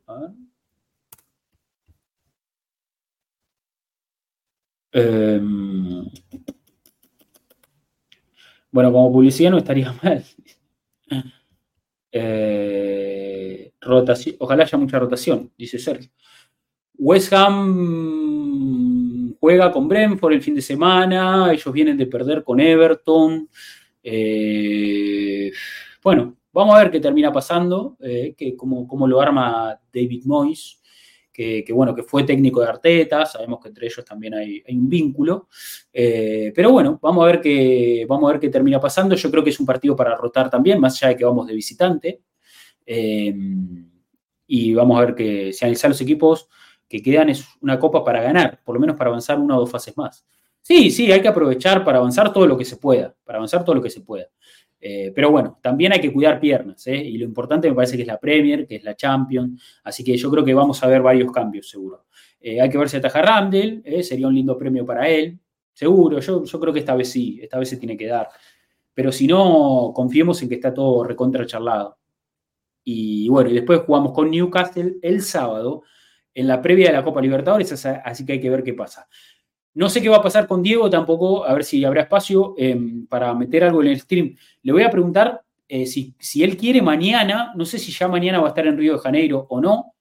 [4.93, 6.05] Em,
[8.71, 10.23] bueno, como publicidad no estaría mal.
[12.11, 16.11] Eh, rotación, ojalá haya mucha rotación, dice Sergio.
[16.97, 18.46] West Ham
[19.47, 23.47] juega con Brentford el fin de semana, ellos vienen de perder con Everton.
[24.03, 25.49] Eh,
[26.03, 30.81] bueno, vamos a ver qué termina pasando, eh, que cómo, lo arma David Moyes,
[31.31, 35.47] que, bueno, que fue técnico de Arteta, sabemos que entre ellos también hay, un vínculo.
[35.93, 39.15] Eh, pero bueno, vamos a, ver qué, vamos a ver qué termina pasando.
[39.15, 41.53] Yo creo que es un partido para rotar también, más allá de que vamos de
[41.53, 42.21] visitante.
[44.45, 46.49] y vamos a ver que si analizar los equipos
[46.87, 49.71] que quedan es una copa para ganar, por lo menos para avanzar una o dos
[49.71, 50.25] fases más.
[50.61, 53.75] Sí, sí, hay que aprovechar para avanzar todo lo que se pueda, para avanzar todo
[53.75, 54.27] lo que se pueda.
[54.79, 56.97] Eh, pero bueno, también hay que cuidar piernas, ¿eh?
[56.97, 60.15] y lo importante me parece que es la Premier, que es la Champions, así que
[60.15, 62.05] yo creo que vamos a ver varios cambios, seguro.
[62.39, 65.39] Eh, hay que ver si ataja Randall, sería un lindo premio para él,
[65.73, 68.29] seguro, yo, yo creo que esta vez sí, esta vez se tiene que dar.
[68.93, 71.97] Pero si no, confiemos en que está todo recontra charlado.
[72.83, 75.83] Y bueno, y después jugamos con Newcastle el sábado,
[76.37, 79.07] en la previa de la Copa Libertadores, así que hay que ver qué pasa.
[79.73, 83.07] No sé qué va a pasar con Diego tampoco, a ver si habrá espacio em,
[83.07, 84.35] para meter algo en el stream.
[84.61, 88.45] Le voy a preguntar eh, si, él quiere mañana, no sé si ya mañana va
[88.45, 89.95] a estar en Río de Janeiro o no,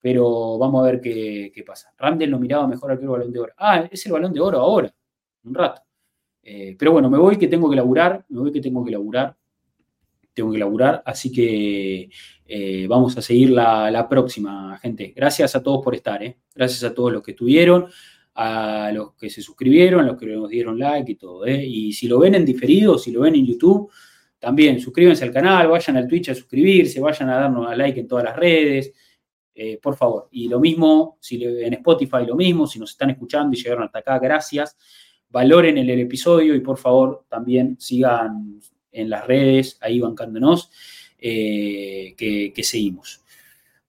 [0.00, 1.92] pero vamos a ver qué, pasa.
[1.98, 3.52] Randall lo miraba mejor al que el balón de oro.
[3.58, 4.94] Ah, es el balón de oro ahora,
[5.42, 5.82] un rato.
[6.44, 9.36] Eh, pero bueno, me voy que tengo que laburar, me voy que tengo que laburar,
[10.32, 12.08] tengo que laburar, así que
[12.52, 15.12] eh, vamos a seguir la, próxima, gente.
[15.14, 16.38] Gracias a todos por estar, ¿eh?
[16.52, 17.86] gracias a todos los que estuvieron,
[18.34, 21.46] a los que se suscribieron, a los que nos dieron like y todo.
[21.46, 21.64] ¿eh?
[21.64, 23.88] Y si lo ven en diferido, si lo ven en YouTube,
[24.40, 28.08] también suscríbanse al canal, vayan al Twitch a suscribirse, vayan a darnos a like en
[28.08, 28.92] todas las redes.
[29.80, 33.62] por favor, y lo mismo, si en Spotify lo mismo, si nos están escuchando y
[33.62, 34.76] llegaron hasta acá, gracias
[35.28, 40.70] valoren el, episodio y por favor también sigan en las redes ahí bancándonos
[41.20, 43.22] eh, que, seguimos.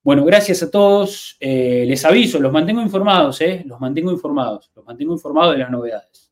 [0.03, 1.37] Bueno, gracias a todos.
[1.39, 5.71] Eh, les aviso, los mantengo informados, eh, los mantengo informados, los mantengo informados de las
[5.71, 6.31] novedades.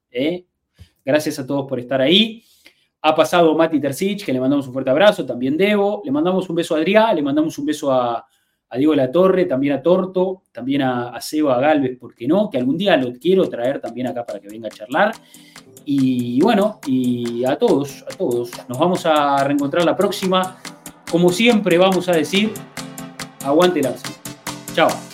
[1.06, 2.44] Gracias a todos por estar ahí.
[3.02, 6.02] Ha pasado Mati Tercich, que le mandamos un fuerte abrazo, también Debo.
[6.04, 8.26] Le mandamos un beso a Adrián, le mandamos un beso a,
[8.70, 12.50] a Diego La Torre, también a Torto, también a, Seba Galvez, ¿por qué no?
[12.50, 15.16] Que algún día lo quiero traer también acá para que venga a charlar.
[15.86, 18.52] Y bueno, y a todos, a todos.
[18.68, 20.58] Nos vamos a reencontrar la próxima.
[21.10, 22.54] Como siempre, vamos a decir,
[23.44, 23.88] aguante el
[24.76, 25.09] Chao.